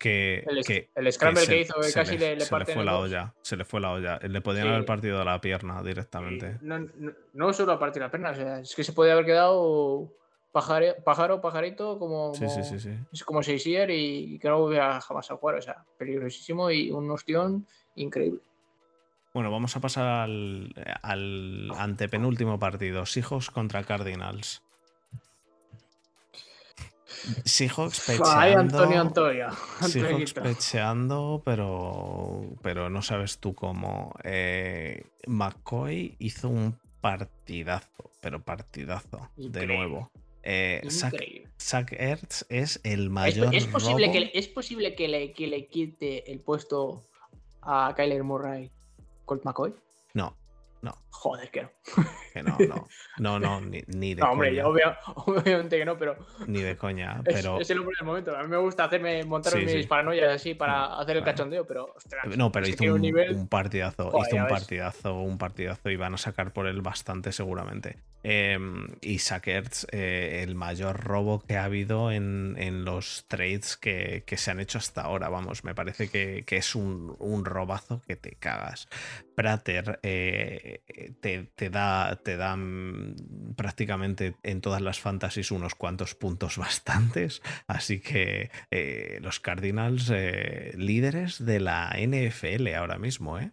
[0.00, 2.98] Que, El, que- el scramble que, hizo se casi le, le, se le fue la
[2.98, 3.34] olla.
[3.42, 4.18] Se le fue la olla.
[4.18, 4.68] Le podían Sí.
[4.72, 6.56] haber partido la pierna directamente.
[6.62, 9.26] No, no, no solo a partir la pierna, o sea, es que se podía haber
[9.26, 10.10] quedado
[10.52, 12.90] pájaro, pájaro, pajarito, como, Sí, sí, sí, sí.
[13.12, 15.56] es como y que no volverá jamás a jugar.
[15.56, 18.40] O sea, peligrosísimo y un ostión increíble.
[19.34, 20.72] Bueno, vamos a pasar al,
[21.02, 23.06] al antepenúltimo partido.
[23.06, 24.62] Seahawks contra Cardinals.
[27.44, 28.58] Seahawks Ay, pecheando.
[28.78, 29.46] Antonio, Antonio.
[29.80, 29.96] Seahawks
[30.36, 30.42] Antonito.
[30.42, 34.14] pecheando, pero, pero no sabes tú cómo.
[34.24, 39.76] Eh, McCoy hizo un partidazo, pero partidazo, de Increíble.
[39.76, 40.10] nuevo.
[40.42, 40.80] Eh,
[41.58, 45.46] Zach, Ertz es el Es, mayor es posible, robo- que, es posible que, le, que
[45.46, 47.02] le quite el puesto
[47.62, 48.70] a Kyler Murray
[49.26, 49.74] Colt McCoy.
[50.82, 51.70] No, Joder, que no.
[52.32, 52.88] que no, no.
[53.18, 54.64] No, no, ni, ni de No, hombre, coña.
[54.66, 56.16] obvia- obviamente que no, pero
[56.46, 57.20] Ni de coña.
[57.26, 58.34] es, Pero, es el hombre del momento.
[58.34, 59.82] A mí me gusta hacerme montar Sí, mis sí.
[59.86, 63.34] paranoias así para hacer el cachondeo, pero ostras, No, pero hizo un, nivel.
[63.34, 67.32] un partidazo, Joder, hizo un partidazo, un partidazo y van a sacar por él bastante
[67.32, 67.98] seguramente.
[68.22, 68.58] Eh,
[69.00, 74.36] y Sackers, eh, el mayor robo que ha habido en, en los trades que, que
[74.36, 78.16] se han hecho hasta ahora, vamos, me parece que, que es un, un robazo que
[78.16, 78.88] te cagas.
[79.40, 80.82] Prater eh,
[81.22, 87.40] te, te da, te da mm, prácticamente en todas las fantasies unos cuantos puntos bastantes,
[87.66, 93.52] así que eh, los Cardinals eh, líderes de la NFL ahora mismo, ¿eh?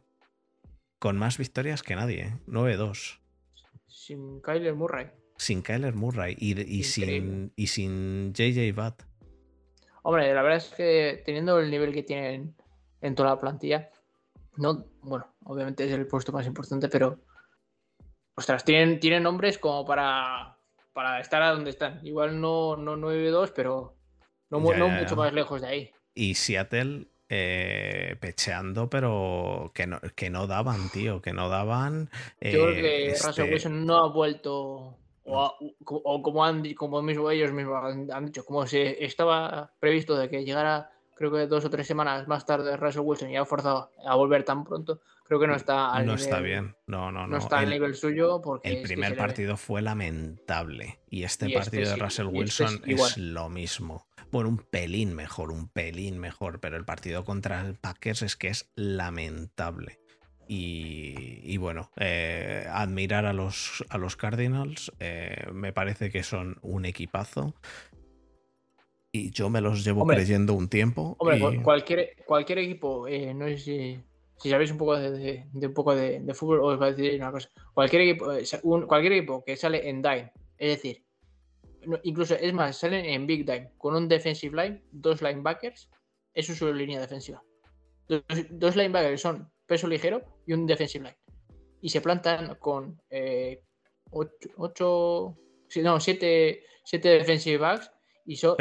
[1.00, 2.34] Con más victorias que nadie, ¿eh?
[2.48, 3.22] 9-2.
[3.88, 5.08] Sin Kyler Murray.
[5.38, 9.04] Sin Kyler Murray y, y sin, y sin JJ Watt.
[10.04, 12.58] Hombre, la verdad es que teniendo el nivel que tienen
[13.00, 13.90] en toda la plantilla,
[14.58, 17.20] no, bueno, obviamente es el puesto más importante, pero
[18.36, 20.58] ostras, tienen, tienen nombres como para,
[20.94, 22.06] para estar a donde están.
[22.06, 23.98] Igual no, no 9-2, pero
[24.50, 25.16] no, Ya, no ya, mucho ya.
[25.16, 25.92] más lejos de ahí.
[26.14, 32.10] Y Seattle eh, pecheando, pero que no, que no daban, tío, que no daban.
[32.40, 35.56] Yo creo eh, que este, Russell Wilson no ha vuelto, o,
[35.86, 40.30] o como, han, como mismo ellos mismos han, han dicho, como se estaba previsto de
[40.30, 43.92] que llegara, creo que dos o tres semanas más tarde Russell Wilson y ha forzado
[44.06, 46.76] a volver tan pronto, creo que no está al no nivel, está bien.
[46.86, 47.38] No, no, No, no.
[47.38, 51.56] está al El- nivel suyo porque El primer le partido fue lamentable y este Y
[51.56, 54.08] este partido de sí, Russell este es Wilson es lo mismo.
[54.32, 58.50] Bueno, un pelín mejor, un pelín mejor, pero el partido contra el Packers es que
[58.50, 60.00] es lamentable.
[60.50, 66.58] Y, y bueno, eh, admirar a los, a los Cardinals, eh, me parece que son
[66.62, 67.54] un equipazo.
[69.18, 71.16] Y yo me los llevo Hombre, creyendo un tiempo.
[71.20, 74.00] Hombre, y- cualquier, cualquier equipo, eh, no sé si,
[74.38, 76.92] si sabéis un poco de, de- de un poco de, de fútbol, os va a
[76.92, 77.50] decir una cosa.
[77.74, 81.04] Cualquier equipo, eh, un- cualquier equipo que sale en dime, es decir,
[81.86, 85.90] no- incluso es más, salen en big dime con un defensive line, dos linebackers,
[86.34, 87.42] eso es su línea defensiva.
[88.08, 91.18] Dos, dos linebackers son peso ligero y un defensive line.
[91.82, 93.62] Y se plantan con eh,
[94.12, 95.38] ocho, ocho-
[95.84, 97.92] no, siete, siete defensive backs
[98.28, 98.56] y, so-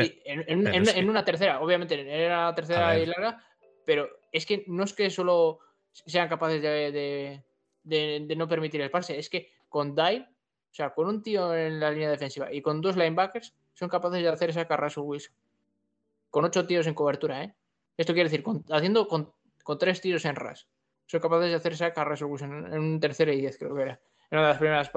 [0.65, 3.45] Pero- y en, una tercera, obviamente era la tercera y larga,
[3.85, 5.59] pero es que no es que solo
[5.93, 7.45] sean capaces de, de-
[7.85, 10.27] de- de no permitir el pase, es que con dive,
[10.71, 14.23] o sea, con un tío en la línea defensiva y con dos linebackers, son capaces
[14.23, 15.35] de hacer esa carrera Wilson.
[16.31, 17.55] Con ocho tíos en cobertura, ¿eh?
[17.97, 20.67] Esto quiere decir, con- haciendo con, con tres tiros en ras,
[21.07, 23.83] son capaces de hacer esa carrera Wilson en, en un tercero y diez, creo que
[23.83, 24.01] era.
[24.31, 24.91] En una de las primeras,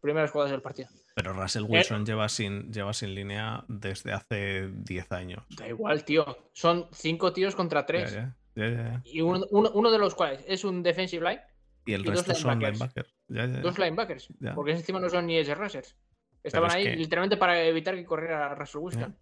[0.00, 0.88] primeras jugadas del partido.
[1.14, 5.44] Pero Russell Eh, Wilson lleva, sin, lleva sin línea desde hace 10 años.
[5.50, 6.24] Da igual, tío.
[6.52, 8.12] Son cinco tíos contra Ya, tres.
[8.14, 9.02] ya, ya, ya, ya.
[9.04, 11.42] Y uno, uno- uno de los cuales es un defensive line,
[11.84, 12.78] Y el y dos resto son linebackers.
[12.80, 13.14] linebackers.
[13.28, 13.60] Ya, ya.
[13.60, 14.28] dos linebackers.
[14.54, 15.96] Porque encima no son ni edge rushers.
[16.42, 19.16] Estaban es ahí que- literalmente para evitar que corriera Russell Wilson.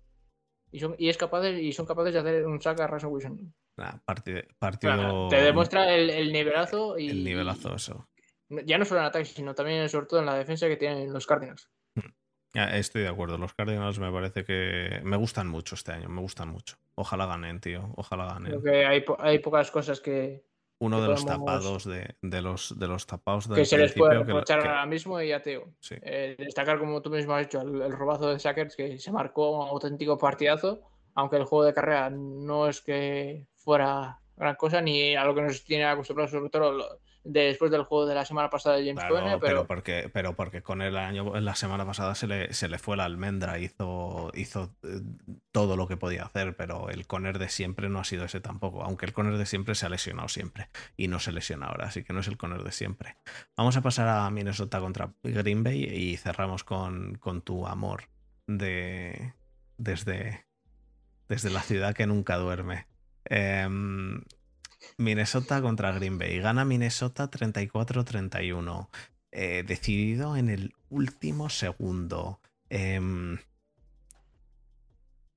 [0.72, 3.08] Y, son, y, es capaz de- y son capaces de hacer un sack a Russell
[3.10, 3.52] Wilson.
[3.76, 5.28] Nah, parti- O sea, partido.
[5.28, 7.08] te demuestra el, el nivelazo y.
[7.10, 8.08] el nivelazo, eso.
[8.64, 11.26] Ya no solo en ataque, sino también, sobre todo, en la defensa que tienen los
[11.26, 11.70] Cardinals.
[12.52, 13.38] Estoy de acuerdo.
[13.38, 16.08] Los Cardinals me parece que me gustan mucho este año.
[16.08, 16.76] Me gustan mucho.
[16.96, 17.92] Ojalá ganen, tío.
[17.96, 18.50] Ojalá ganen.
[18.50, 20.44] Creo que hay, po- hay pocas cosas que,
[20.80, 23.92] Uno que de los tapados de, de los de los tapados del que se les
[23.92, 25.72] puede reprochar que- ahora mismo y ateo.
[25.78, 25.94] sí.
[26.02, 29.60] Eh, destacar, como tú mismo has dicho, el, el robazo de Sackers, que se marcó
[29.62, 30.80] un auténtico partidazo,
[31.14, 35.42] aunque el juego de carrera no es que fuera gran cosa, ni a lo que
[35.42, 39.00] nos tiene acostumbrados, sobre todo lo- después del juego de la semana pasada de James
[39.04, 42.52] Claro, Conner, pero, pero, porque, pero porque con el año, la semana pasada se le,
[42.52, 45.00] se le fue la almendra, hizo, hizo eh,
[45.52, 48.82] todo lo que podía hacer, pero el Conner de siempre no ha sido ese tampoco,
[48.82, 52.04] aunque el Conner de siempre se ha lesionado siempre y no se lesiona ahora, así
[52.04, 53.16] que no es el Conner de siempre.
[53.56, 58.04] Vamos a pasar a Minnesota contra Green Bay y cerramos con, con tu amor
[58.46, 59.34] de
[59.80, 60.44] desde,
[61.28, 62.86] desde la ciudad que nunca duerme.
[63.24, 64.22] Em,
[64.96, 66.40] Minnesota contra Green Bay.
[66.40, 68.88] Gana Minnesota 34-31.
[69.32, 72.40] Eh, decidido en el último segundo.
[72.68, 73.38] Em,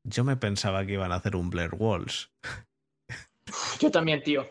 [0.04, 2.32] Yo me pensaba que iban a hacer un Blair Walls.
[3.80, 4.48] Yo también, tío.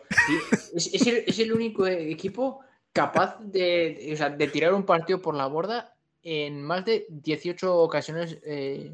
[0.73, 5.95] Es, el único equipo capaz de, o sea, de tirar un partido por la borda
[6.21, 8.91] en más de 18 ocasiones eh,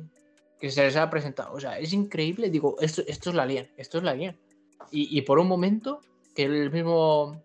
[0.60, 1.54] que se les ha presentado.
[1.54, 2.50] O sea, es increíble.
[2.50, 4.38] Digo, esto, esto es la lien, esto es la lien.
[4.92, 6.02] Y, y por un momento,
[6.36, 7.42] que el mismo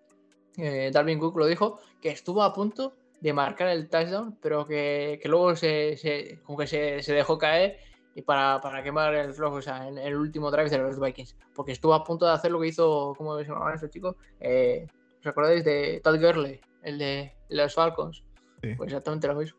[0.57, 5.19] eh, Darwin Cook lo dijo, que estuvo a punto de marcar el touchdown, pero que,
[5.23, 7.79] que luego se, se, como que se, se dejó caer
[8.15, 11.37] y para, para, quemar el flojo, o sea, en, el último drive de los Vikings.
[11.55, 14.17] Porque estuvo a punto de hacer lo que hizo, ¿cómo se llama este chico?
[14.41, 14.87] Eh,
[15.21, 18.23] ¿Os acordáis de Todd Gurley, el de los Falcons?
[18.63, 18.75] Sí.
[18.77, 19.59] Pues exactamente lo mismo.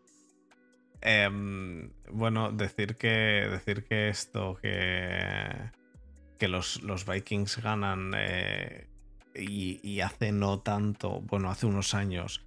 [1.01, 1.30] Eh,
[2.11, 5.72] bueno, decir que decir que esto que
[6.38, 8.88] que los, los Vikings ganan eh,
[9.35, 12.45] y, hace no tanto, bueno, hace unos años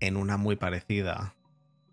[0.00, 1.34] en una muy parecida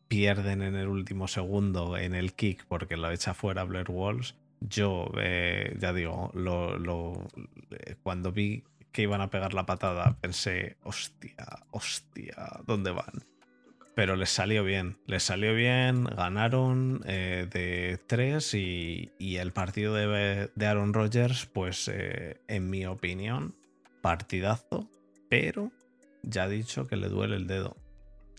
[0.08, 4.36] pierden en el último segundo en el kick porque lo echa fuera Blair Walls.
[4.60, 7.28] Yo, eh, ya digo, lo, lo,
[8.02, 13.26] cuando vi que iban a pegar la patada, pensé, hostia, hostia, ¿dónde van?
[13.96, 19.94] Pero les salió bien, les salió bien, ganaron eh, de tres y, y, el partido
[19.94, 23.56] de, de Aaron Rodgers, pues eh, en mi opinión,
[24.02, 24.90] partidazo,
[25.30, 25.72] pero
[26.24, 27.78] ya ha dicho que le duele el dedo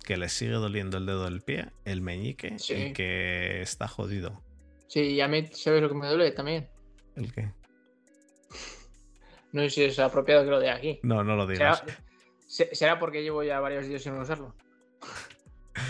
[0.05, 2.75] que le sigue doliendo el dedo del pie, el meñique, sí.
[2.75, 4.43] y que está jodido.
[4.87, 6.69] Sí, y a mí, ¿sabes lo que me duele también?
[7.17, 7.51] ¿El qué?
[9.53, 11.01] No sé si es apropiado que lo de aquí.
[11.03, 11.83] No, no lo digas.
[12.47, 14.55] ¿Será, será porque llevo ya varios días sin usarlo.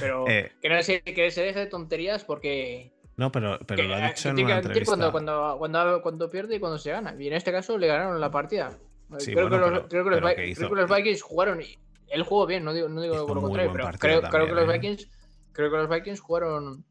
[0.01, 2.93] Pero eh, que, no se, que se deje de tonterías porque.
[3.17, 4.91] No, pero, pero que, lo ha dicho en una entrevista.
[4.91, 7.15] Cuando, cuando, cuando, cuando, pierde y cuando se gana.
[7.19, 8.77] Y en este caso le ganaron la partida.
[9.19, 11.61] Sí, creo, bueno, que los, pero, creo, que los, creo, que los, Vikings jugaron
[12.09, 14.73] él jugó bien, no digo, no digo lo contrario, pero creo, también, creo, que los
[14.73, 15.11] Vikings,
[15.53, 16.85] creo que los Vikings jugaron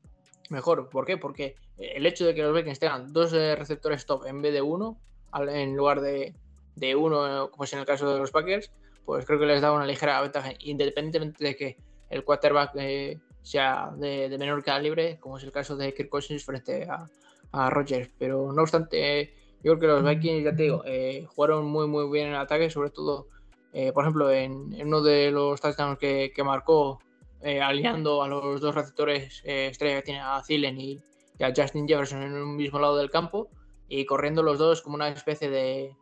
[0.49, 0.89] mejor.
[0.89, 1.17] ¿Por qué?
[1.17, 4.99] Porque el hecho de que los Vikings tengan dos receptores top en vez de uno,
[5.33, 6.35] en lugar de,
[6.75, 8.71] de uno, como es en el caso de los Packers,
[9.05, 11.77] pues creo que les da una ligera ventaja, independientemente de que
[12.13, 16.45] el quarterback eh, sea de, de, menor calibre, como es el caso de Kirk Cousins
[16.45, 17.05] frente a,
[17.51, 18.09] a Rodgers.
[18.17, 19.33] Pero no obstante,
[19.63, 22.69] yo creo que los Vikings, ya te digo, eh, jugaron muy, muy bien en ataque,
[22.69, 23.27] sobre todo
[23.73, 26.99] eh, por ejemplo, en, en, uno de los touchdowns que, que marcó,
[27.41, 31.01] eh, alineando a los dos receptores eh, estrella que tiene a Thielen y,
[31.39, 33.49] y, a Justin Jefferson en un mismo lado del campo
[33.89, 35.95] y corriendo los dos como una especie de,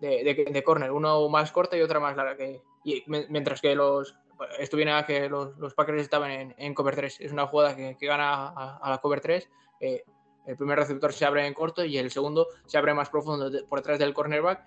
[0.00, 2.36] de, de, de corner, uno más corta y otra más larga.
[2.36, 4.16] Que, y, mientras que los.
[4.58, 7.20] Esto viene a que los, los Packers estaban en, en, cover 3.
[7.20, 9.48] Es una jugada que, que gana a, a, la cover 3.
[9.80, 13.80] el primer receptor se abre en corto y el segundo se abre más profundo por
[13.80, 14.64] detrás del cornerback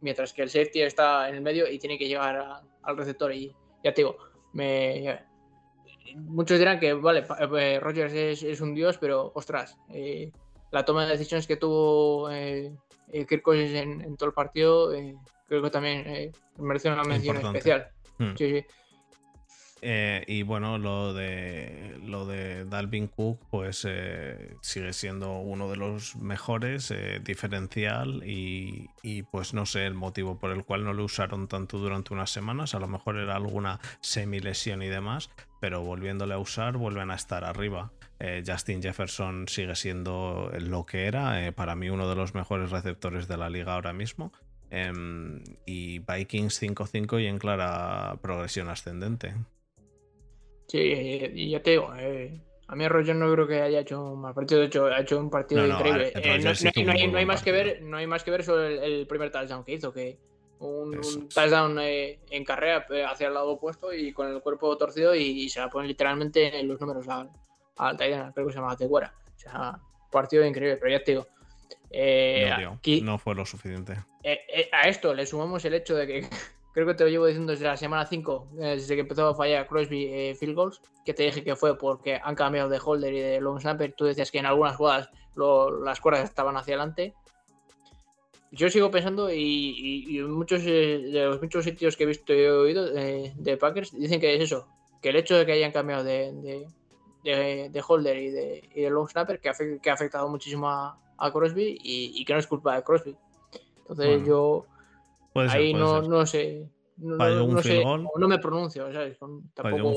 [0.00, 3.32] mientras que el safety está en el medio y tiene que llegar a, al receptor.
[3.32, 4.16] Y ya te digo,
[4.52, 5.20] me,
[6.14, 7.24] muchos dirán que, vale,
[7.58, 10.32] eh, Rogers es, es, un dios, pero ostras, eh,
[10.70, 12.72] la toma de decisiones que tuvo eh,
[13.12, 15.16] Kirk Cousins en, en, todo el partido, eh,
[15.46, 17.58] creo que también eh, merece una mención Importante.
[17.58, 17.90] especial.
[18.18, 18.36] Hmm.
[18.36, 18.66] Sí, sí.
[19.82, 25.76] Eh, y bueno, lo de lo de Dalvin Cook, pues eh, sigue siendo uno de
[25.76, 30.92] los mejores, eh, diferencial, y, y, pues no sé el motivo por el cual no
[30.92, 32.74] lo usaron tanto durante unas semanas.
[32.74, 37.44] A lo mejor era alguna semilesión y demás, pero volviéndole a usar, vuelven a estar
[37.44, 37.92] arriba.
[38.46, 43.38] Justin Jefferson sigue siendo lo que era, para mí uno de los mejores receptores de
[43.38, 44.30] la liga ahora mismo.
[44.70, 49.34] Em, y Vikings 5-5 y en clara progresión ascendente.
[50.70, 50.78] Sí,
[51.34, 54.32] y ya te digo, eh, a mí Roger no creo que haya hecho un mal
[54.32, 56.12] partido, de hecho ha hecho un partido no, increíble.
[56.14, 56.38] No, eh,
[57.10, 59.64] no, hay, más que ver, no hay más que ver sobre el, el primer touchdown
[59.64, 60.20] que hizo, que
[60.60, 64.76] un, un touchdown eh, en carrera eh, hacia el lado opuesto y con el cuerpo
[64.76, 67.30] torcido y, y se la ponen literalmente en los números al,
[67.76, 69.12] al creo que se llama Teguera.
[69.34, 69.76] O sea,
[70.12, 71.26] partido increíble, pero ya te digo.
[71.90, 73.94] Eh, no, aquí, no fue lo suficiente.
[74.70, 76.28] a esto le sumamos el hecho de que
[76.72, 79.34] creo que te lo llevo diciendo desde la semana 5, eh, desde que empezó a
[79.34, 83.12] fallar Crosby eh, field goals, que te dije que fue porque han cambiado de holder
[83.12, 83.94] y de long snapper.
[83.96, 87.14] Tú decías que en algunas jugadas lo, las cuerdas estaban hacia adelante.
[88.52, 92.32] Yo sigo pensando, y, y, y muchos eh, de los muchos sitios que he visto
[92.34, 94.66] y he oído de Packers dicen que es eso,
[95.00, 96.66] que el hecho de que hayan cambiado de, de,
[97.22, 100.68] de, de holder y de, y de long snapper, que, afect, que ha afectado muchísimo
[100.68, 103.16] a, a Crosby y, y, que no es culpa de Crosby.
[103.82, 104.26] Entonces bueno.
[104.26, 104.66] yo
[105.32, 106.08] Puede ser, Ahí puede no, ser.
[106.08, 106.68] no sé.
[106.96, 109.18] No, no, sé, no, me pronuncio, ¿sabes?
[109.54, 109.94] Tampoco,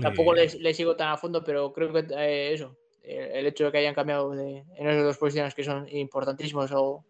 [0.00, 3.72] tampoco le, le, sigo tan a fondo, pero creo que eh, eso, el hecho de
[3.72, 7.04] que hayan cambiado de, en esas dos posiciones que son importantísimos, o,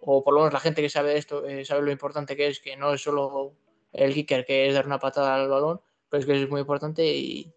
[0.00, 2.58] o por lo menos la gente que sabe esto, eh, sabe lo importante que es,
[2.58, 3.54] que no es solo
[3.92, 7.06] el kicker, que es dar una patada al balón, pero es que es muy importante
[7.06, 7.52] y,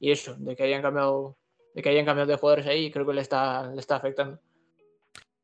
[0.00, 1.36] y eso, de que hayan cambiado
[1.74, 4.38] de que hayan cambiado de jugadores ahí, creo que le está, le está afectando.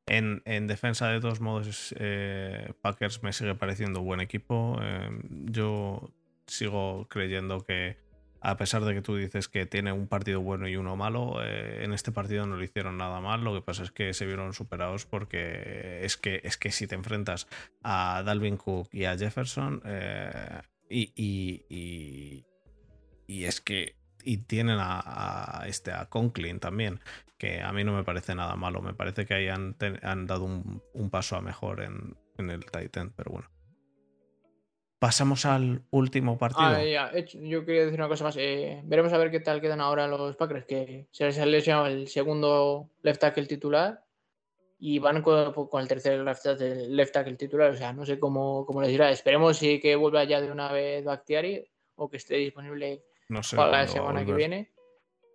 [0.09, 4.79] En, en defensa, de todos modos, eh, Packers me sigue pareciendo buen equipo.
[4.83, 5.11] Eh,
[5.47, 6.11] yo
[6.47, 7.99] sigo creyendo que,
[8.41, 11.85] a pesar de que tú dices que tiene un partido bueno y uno malo, eh,
[11.85, 13.45] en este partido no lo hicieron nada mal.
[13.45, 16.95] Lo que pasa es que se vieron superados porque es que, es que si te
[16.95, 17.47] enfrentas
[17.83, 22.45] a Dalvin Cook y a Jefferson, eh, y, y,
[23.27, 27.01] y es que y tienen a, este a Conklin también,
[27.37, 28.83] que a mí no me parece nada malo.
[28.83, 32.65] Me parece que ahí han, han dado un, un, paso a mejor en, en, el
[32.65, 33.49] Titan, pero bueno.
[34.99, 36.69] Pasamos al último partido.
[36.69, 37.13] Ah.
[37.35, 38.37] Yo quería decir una cosa más.
[38.37, 41.87] Eh, veremos a ver qué tal quedan ahora los Packers, que se les ha lesionado
[41.87, 44.05] el segundo left tackle titular
[44.81, 47.71] y van con, con el tercer left tackle, left titular.
[47.71, 49.11] O sea, no sé cómo, cómo les dirá.
[49.11, 51.65] Esperemos si que vuelva ya de una vez Bactiari
[51.95, 54.73] o que esté disponible no sé para la semana que viene.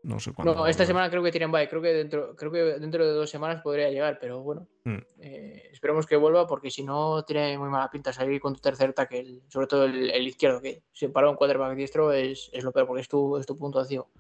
[0.04, 0.54] No sé cuándo.
[0.54, 1.70] No, esta semana creo que tienen bye.
[1.70, 4.68] Creo que dentro, creo que dentro de dos semanas podría llegar, pero bueno.
[4.84, 4.98] Hmm.
[5.22, 8.92] Eh, esperemos que vuelva porque si no tiene muy mala pinta salir con tu tercer
[8.92, 12.74] tackle, sobre todo el, el izquierdo, que si para un quarterback diestro es, es, lo
[12.74, 14.12] peor porque es tu, es tu punto activo.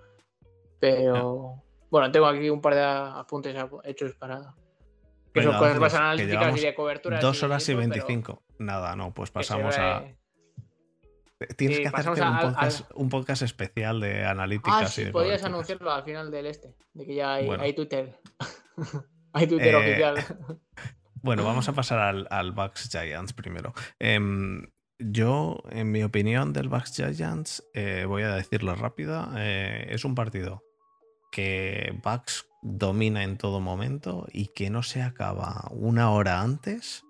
[0.79, 3.53] Pero bueno, tengo aquí un par de apuntes
[3.83, 4.55] hechos para.
[5.33, 7.19] Que son cosas más analíticas y de cobertura.
[7.19, 8.41] Dos horas y veinticinco.
[8.57, 10.05] Nada, no, pues pasamos a.
[11.47, 15.43] Tienes que pasamos un, podcast, un podcast especial de analíticas Ah, sí, coberturas.
[15.43, 17.63] anunciarlo al final del este, de que ya hay, Bueno.
[17.63, 18.19] hay Twitter.
[19.33, 20.15] hay Twitter Eh, oficial.
[21.25, 23.73] Bueno, vamos a pasar al, al Bucks Giants primero.
[23.97, 24.67] Em,
[24.99, 30.15] yo, en mi opinión del Bucks Giants, eh, voy a decirlo rápida, eh, es un
[30.15, 30.63] partido
[31.31, 37.03] que Bucks domina en todo momento y que no se acaba una hora antes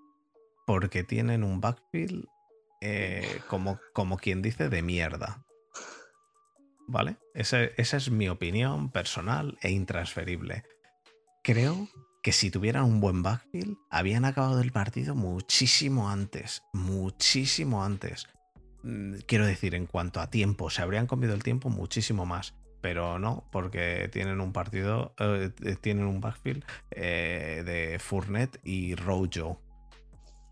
[0.64, 2.24] porque tienen un backfield
[2.86, 5.42] eh, como, como quien dice de mierda.
[6.86, 7.16] ¿Vale?
[7.32, 10.64] Esa es mi opinión personal e intransferible.
[11.42, 11.88] Creo
[12.22, 16.62] que si tuvieran un buen backfield, habían acabado el partido muchísimo antes.
[16.74, 18.26] Muchísimo antes.
[18.82, 22.54] Mm, Quiero decir, en cuanto a tiempo, se habrían comido el tiempo muchísimo más.
[22.82, 29.63] Pero no, porque tienen un partido, eh, eh, tienen un backfield de Fournette y Rojo.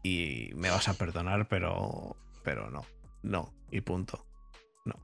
[0.02, 2.84] Y me vas a perdonar, pero, pero no,
[3.22, 4.26] no, y punto.
[4.84, 4.96] No.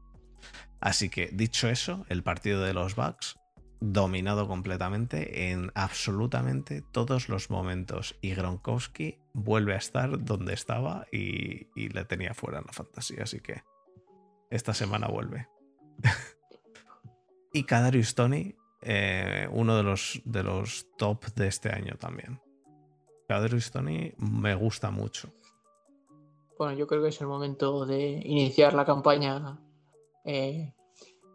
[0.81, 3.39] Así que, dicho eso, el partido de los Bucks
[3.81, 8.17] dominado completamente en absolutamente todos los momentos.
[8.21, 13.23] Y Gronkowski vuelve a estar donde estaba y, y le tenía fuera en la fantasía.
[13.23, 13.63] Así que
[14.51, 15.49] esta semana vuelve.
[17.53, 22.41] y Kadarius Tony, eh, uno de los, de los top de este año también.
[23.29, 25.29] Kadarius Tony me gusta mucho.
[26.59, 29.59] Bueno, yo creo que es el momento de iniciar la campaña
[30.25, 30.73] eh,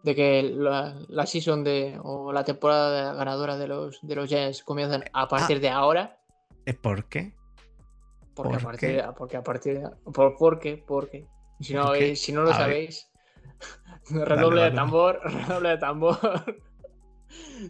[0.03, 4.63] de que la, la season de, o la temporada ganadora de los, de los Giants
[4.63, 6.19] comienzan a partir de ahora.
[6.65, 7.35] ¿Eh, ¿Por qué?
[8.33, 8.95] Porque, a ¿Por partir qué?
[8.95, 10.83] de, porque a partir de, por, ¿por qué?
[10.85, 11.27] Porque
[11.61, 13.09] si no, si no lo A sabéis,
[14.09, 16.17] redoble de tambor, redoble de tambor.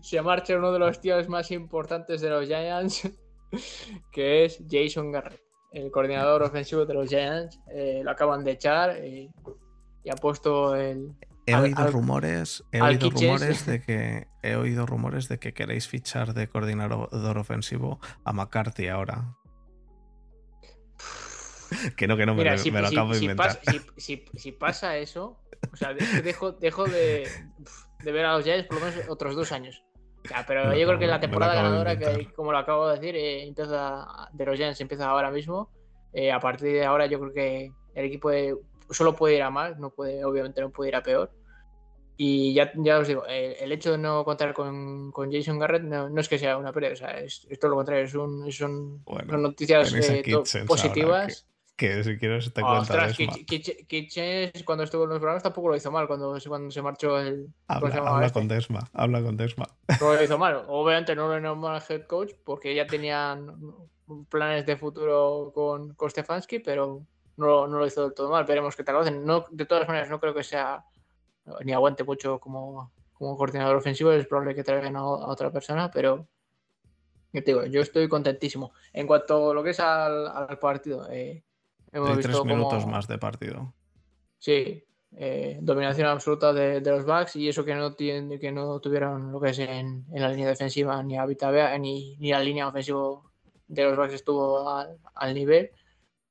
[0.01, 3.09] Se marcha uno de los tíos más importantes de los Giants,
[4.11, 5.41] que es Jason Garrett,
[5.71, 7.59] el coordinador ofensivo de los Giants.
[7.73, 9.29] Eh, lo acaban de echar y
[10.09, 11.13] ha puesto el,
[11.45, 15.53] He Al- oído al- rumores, he oído rumores de que he oído rumores de que
[15.53, 19.35] queréis fichar de coordinador ofensivo a McCarthy ahora.
[21.97, 23.59] Que no, que no, me, Mira, si, me lo si- acabo de inventar.
[23.63, 25.39] pasa, si- pasa eso,
[25.71, 26.51] o sea, dejo
[26.85, 27.27] de,
[28.03, 29.83] de ver a los Giants por lo menos otros dos años.
[30.25, 33.15] Sea, pero lo yo creo que la temporada ganadora, que como lo acabo de decir,
[33.15, 35.69] eh, empieza de los Giants empieza ahora mismo.
[36.13, 38.55] Eh, a partir de ahora yo creo que el equipo de-
[38.89, 41.31] solo puede ir a más, no puede, obviamente no puede ir a peor.
[42.15, 46.09] Y ya, ya os digo, el hecho de no contar con, con Jason Garrett no,
[46.09, 48.51] no es que sea una pérdida, o sea, es, es todo lo contrario, es un-
[48.51, 51.47] son, Bueno, son noticias eh, to- positivas.
[51.75, 53.17] Que si quieres te cuento Ostras,
[53.87, 57.47] Kitchens cuando estuvo en los Browns tampoco lo hizo mal cuando, cuando se marchó el.
[57.67, 58.39] ¿cómo se Habla, habla este?
[58.39, 59.65] con Desma, habla con Desma.
[59.99, 60.63] No lo hizo mal.
[60.67, 63.57] Obviamente no lo nombró head coach porque ya tenían
[64.29, 67.01] planes de futuro con, con Stefanski, pero
[67.37, 68.45] no, lo- no lo hizo del todo mal.
[68.45, 69.25] Veremos qué tal lo hacen.
[69.25, 70.85] No, de todas maneras, no creo que sea
[71.65, 74.11] ni aguante mucho como, como coordinador ofensivo.
[74.11, 76.27] Es probable que traigan a, a otra persona, pero
[77.33, 78.73] yo te digo, yo estoy contentísimo.
[78.93, 81.43] En cuanto a lo que es al, al partido, eh,
[81.93, 83.73] hemos visto tres minutos más de partido.
[84.39, 84.83] Sí,
[85.15, 89.31] eh, dominación absoluta de, de los backs y eso que no tienen, que no tuvieron
[89.31, 92.39] lo que es en, en la línea defensiva ni a Vita Vea, ni, ni la
[92.41, 93.21] línea ofensiva
[93.67, 95.71] de los backs estuvo al, al nivel,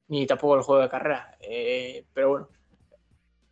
[0.08, 1.36] ni tampoco el juego de carrera.
[1.41, 2.49] Eh, pero bueno,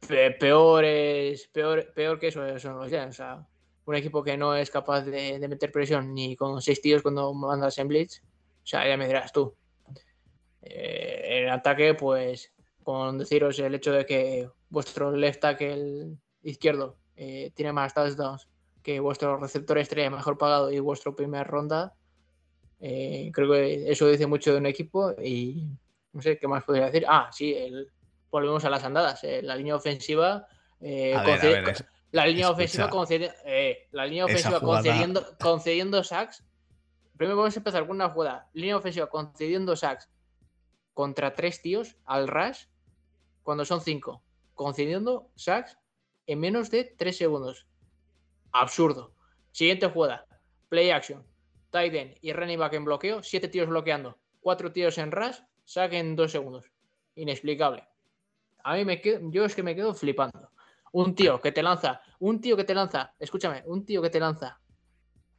[0.07, 3.15] pe- peor, es, peor, peor que eso son los Giants.
[3.15, 3.47] O sea,
[3.87, 7.33] un equipo que no es capaz de, de meter presión ni con seis tíos cuando
[7.33, 8.21] mandas en blitz.
[8.63, 9.55] O sea, ya me dirás tú.
[10.63, 17.51] Eh, en ataque, pues, con deciros el hecho de que vuestro left tackle izquierdo eh,
[17.55, 18.49] tiene más touchdowns
[18.83, 21.95] que vuestro receptor estrella mejor pagado y vuestro primer ronda,
[22.81, 25.67] eh, creo que eso dice mucho de un equipo y
[26.13, 27.05] no sé qué más podría decir.
[27.07, 27.89] Ah, sí, el,
[28.31, 29.21] volvemos a las andadas.
[29.43, 30.47] la línea ofensiva.
[30.81, 32.91] la línea ofensiva,
[33.93, 36.43] la línea ofensiva concediendo, concediendo sacks.
[37.19, 38.49] Primero vamos a empezar con una jugada.
[38.55, 40.09] Línea ofensiva concediendo sacks
[40.95, 42.67] contra tres tíos al rush
[43.43, 44.23] cuando son cinco.
[44.55, 45.79] Concediendo sacks
[46.27, 47.67] en menos de tres segundos.
[48.53, 49.15] Absurdo.
[49.53, 50.27] Siguiente jugada.
[50.69, 51.27] Play action.
[51.71, 53.23] Tight end y running back en bloqueo.
[53.23, 54.19] Siete tíos bloqueando.
[54.41, 55.39] Cuatro tíos en rush.
[55.65, 56.71] Sack en dos segundos.
[57.15, 57.87] Inexplicable.
[58.65, 60.51] A mí me quedo, yo es que me quedo flipando.
[60.93, 64.19] Un tío que te lanza, un tío que te lanza, escúchame, un tío que te
[64.19, 64.61] lanza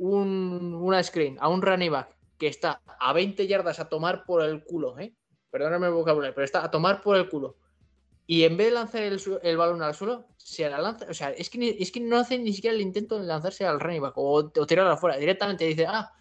[0.02, 4.42] un, una screen a un running back que está a 20 yardas a tomar por
[4.42, 5.14] el culo, ¿eh?
[5.52, 7.58] Perdóname el vocabulario, pero está a tomar por el culo.
[8.26, 11.06] Y en vez de lanzar el, balón al suelo, se la lanza.
[11.10, 13.80] O sea, es que, es que no hace ni siquiera el intento de lanzarse al
[13.80, 15.18] running back o, o tirarlo afuera.
[15.18, 16.14] Directamente dice, ah,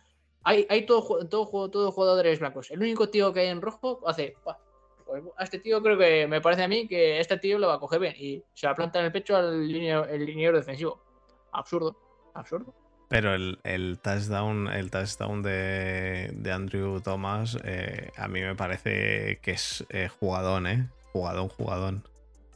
[0.43, 2.71] hay, hay todo, todo, todo jugadores blancos.
[2.71, 4.35] El único tío que hay en rojo hace.
[4.43, 4.57] Pues
[5.37, 7.81] a este tío creo que me parece a mí que este tío lo va a
[7.81, 11.03] coger bien y se la planta en el pecho al liniero, el liniero defensivo.
[11.53, 11.97] Absurdo,
[12.35, 12.75] absurdo.
[13.11, 19.41] Pero el, el, touchdown, el touchdown de, de Andrew Thomas eh, a mí me parece
[19.43, 20.89] que es eh, jugadón, ¿eh?
[21.13, 22.09] Jugadón, jugadón.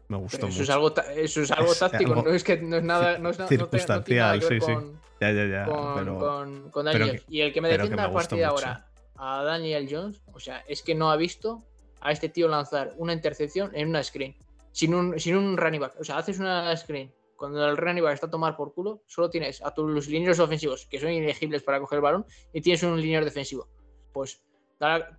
[0.07, 0.62] Me gustó eso mucho.
[0.62, 3.18] Es algo, eso es algo táctico, no es que no es nada.
[3.18, 4.73] No es, circunstancial, sí, sí.
[5.20, 5.65] Ya, ya, ya.
[5.65, 7.20] Con, pero, con, Daniel.
[7.28, 10.83] y el que me defienda a partir de ahora a Daniel Jones, o sea, es
[10.83, 11.65] que no ha visto
[12.00, 14.36] a este tío lanzar una intercepción en una screen.
[14.70, 15.94] Sin un, sin un running back.
[15.99, 17.12] O sea, haces una screen
[17.44, 20.86] cuando el running back está a tomar por culo, solo tienes a tus lineros ofensivos,
[20.86, 23.68] que son inelegibles para coger el balón, y tienes un liniero defensivo.
[24.12, 24.42] Pues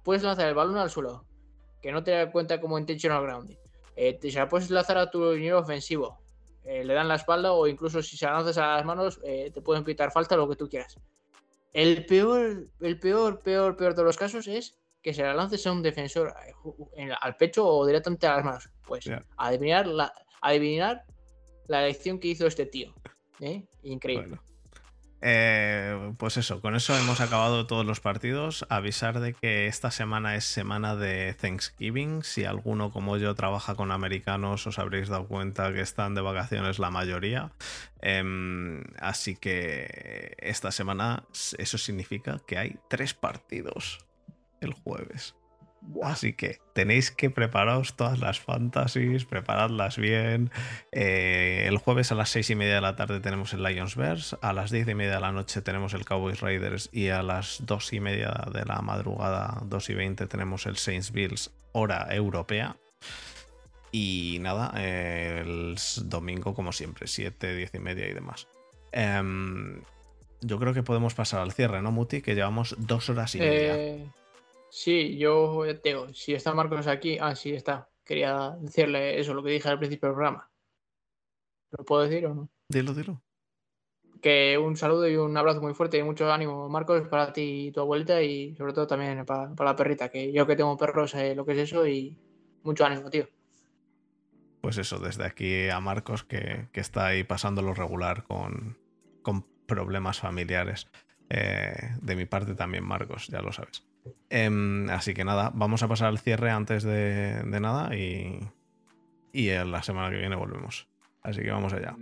[0.04, 1.24] puedes lanzar el balón al suelo,
[1.84, 3.58] que no te da cuenta como intentional grounding.
[3.95, 6.18] Eh, te, se la puedes lanzar a tu liniero ofensivo,
[6.64, 9.52] eh, le dan la espalda o incluso si se la lanzas a las manos, eh,
[9.54, 10.98] te pueden pitar falta lo que tú quieras.
[11.74, 15.72] El peor, el peor, peor, peor de los casos es que se la lances a
[15.72, 16.34] un defensor
[17.22, 18.70] al pecho o directamente a las manos.
[18.88, 19.06] Pues
[19.38, 21.06] adivinar, la, adivinar
[21.68, 22.94] la elección que hizo este tío.
[23.40, 23.64] ¿eh?
[23.84, 24.40] Increíble.
[25.27, 28.66] Eh, pues eso, con eso hemos acabado todos los partidos.
[28.69, 32.24] Avisar de que esta semana es semana de Thanksgiving.
[32.24, 36.77] Si alguno como yo trabaja con americanos, os habréis dado cuenta que están de vacaciones
[36.77, 37.52] la mayoría.
[38.02, 41.24] Em, así que esta semana
[41.58, 44.06] eso significa que hay tres partidos
[44.61, 45.35] el jueves.
[46.04, 50.52] Así que tenéis que prepararos todas las fantasies, preparadlas bien.
[50.92, 54.38] Eh, el jueves a las seis y media de la tarde tenemos el Lions Bears,
[54.42, 57.66] a las diez y media de la noche tenemos el Cowboys Raiders y a las
[57.66, 62.78] dos y media de la madrugada, dos y veinte, tenemos el Saints Bills, hora europea.
[63.92, 68.50] Y nada, el domingo como siempre, siete, diez y media y demás.
[68.92, 69.82] Em,
[70.42, 72.22] yo creo que podemos pasar al cierre, ¿no, Muti?
[72.22, 74.12] Que llevamos dos horas y media.
[74.76, 77.88] Eh, Sí, yo digo, si está Marcos aquí, ah, sí está.
[78.04, 80.52] Quería decirle eso, lo que dije al principio del programa.
[81.72, 82.50] ¿Lo puedo decir o no?
[82.68, 83.22] Dilo, dilo.
[84.22, 87.72] Que un saludo y un abrazo muy fuerte y mucho ánimo, Marcos, para ti y
[87.72, 91.36] tu abuelita y sobre todo también para, la perrita, que yo que tengo perros sé
[91.36, 92.18] lo que es eso y
[92.64, 93.30] mucho ánimo, tío.
[94.60, 98.78] Pues eso, desde aquí a Marcos que, está ahí pasándolo regular con,
[99.22, 100.90] con problemas familiares.
[101.30, 103.86] Eh, de mi parte también, Marcos, ya lo sabes.
[104.30, 108.40] Em, así que nada, vamos a pasar al cierre antes de, nada y,
[109.34, 110.88] en la semana que viene volvemos.
[111.22, 111.95] Así que vamos allá.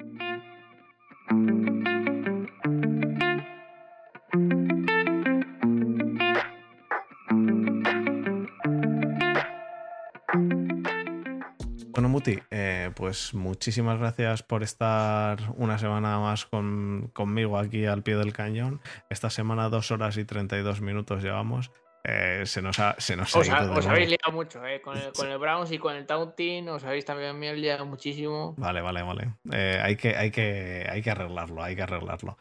[11.92, 18.18] Bueno, Muti, eh, pues muchísimas gracias por estar una semana más conmigo aquí al pie
[18.18, 18.82] del cañón.
[19.12, 21.72] Esta semana dos horas y 32 minutos llevamos.
[22.06, 25.32] Eh, se nos ha, se nos os, os habéis liado mucho, eh, Con el, con
[25.32, 28.56] el, Browns y con el Taunting, os habéis también liado muchísimo.
[28.58, 29.36] Vale, vale, vale.
[29.54, 32.38] Eh, hay, que, hay, que, hay que arreglarlo, hay que arreglarlo.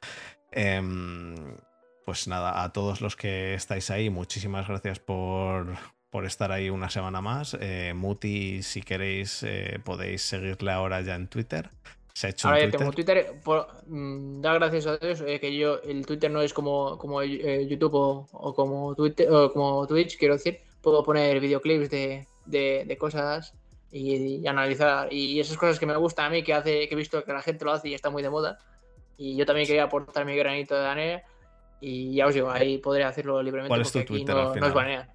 [0.51, 1.57] Em,
[2.05, 5.77] pues nada, a todos los que estáis ahí, muchísimas gracias por,
[6.11, 7.57] por estar ahí una semana más.
[7.95, 9.47] Muti, si queréis,
[9.85, 11.71] podéis seguirle ahora ya en Twitter.
[12.15, 13.35] Se ha hecho Ahora tengo Twitter.
[13.87, 17.67] Mm, da gracias a Dios eh, que yo el Twitter no es como, como eh,
[17.67, 20.61] YouTube o, como Twitter o como Twitch, quiero decir.
[20.83, 23.55] Puedo poner videoclips de, de, cosas
[23.91, 25.13] y, analizar.
[25.13, 27.43] Y esas cosas que me gustan a mí, que hace, que he visto que la
[27.43, 28.59] gente lo hace y está muy de moda.
[29.17, 31.23] Y yo también quería aportar mi granito de arena.
[31.81, 34.55] Y ya os digo, ahí podré hacerlo libremente ¿Cuál es tu Twitter no, al no
[34.55, 34.69] final?
[34.69, 35.11] os banean.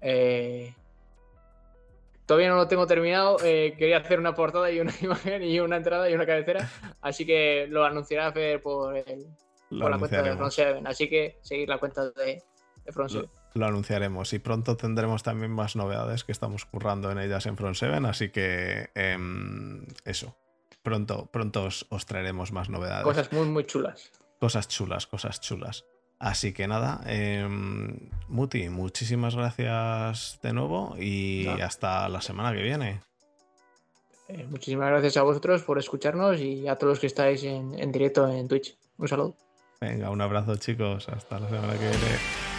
[0.00, 0.74] Eh,
[2.26, 3.36] todavía no lo tengo terminado.
[3.44, 6.68] eh, quería hacer una portada y una imagen y una entrada y una cabecera.
[7.00, 9.26] Así que lo anunciará Fer por, el-
[9.70, 10.36] Lo por la cuenta de.
[10.36, 10.82] Front 7.
[10.84, 12.42] Así que seguir la cuenta de,
[12.84, 13.28] de Front 7.
[13.54, 17.56] Lo, lo anunciaremos y pronto tendremos también más novedades que estamos currando en ellas en
[17.56, 20.36] Front 7, así que em, eso.
[20.82, 23.04] Pronto, pronto os, os traeremos más novedades.
[23.04, 24.10] Cosas muy, muy chulas.
[24.38, 25.86] Cosas chulas, cosas chulas.
[26.24, 33.02] Así que nada, em, Muti, muchísimas gracias de nuevo y hasta la semana que viene.
[34.28, 37.92] Eh, muchísimas gracias a vosotros por escucharnos y a todos los que estáis en, en
[37.92, 38.74] directo en Twitch.
[38.96, 39.36] Un saludo.
[39.82, 42.53] Venga, un abrazo chicos, hasta la semana que viene.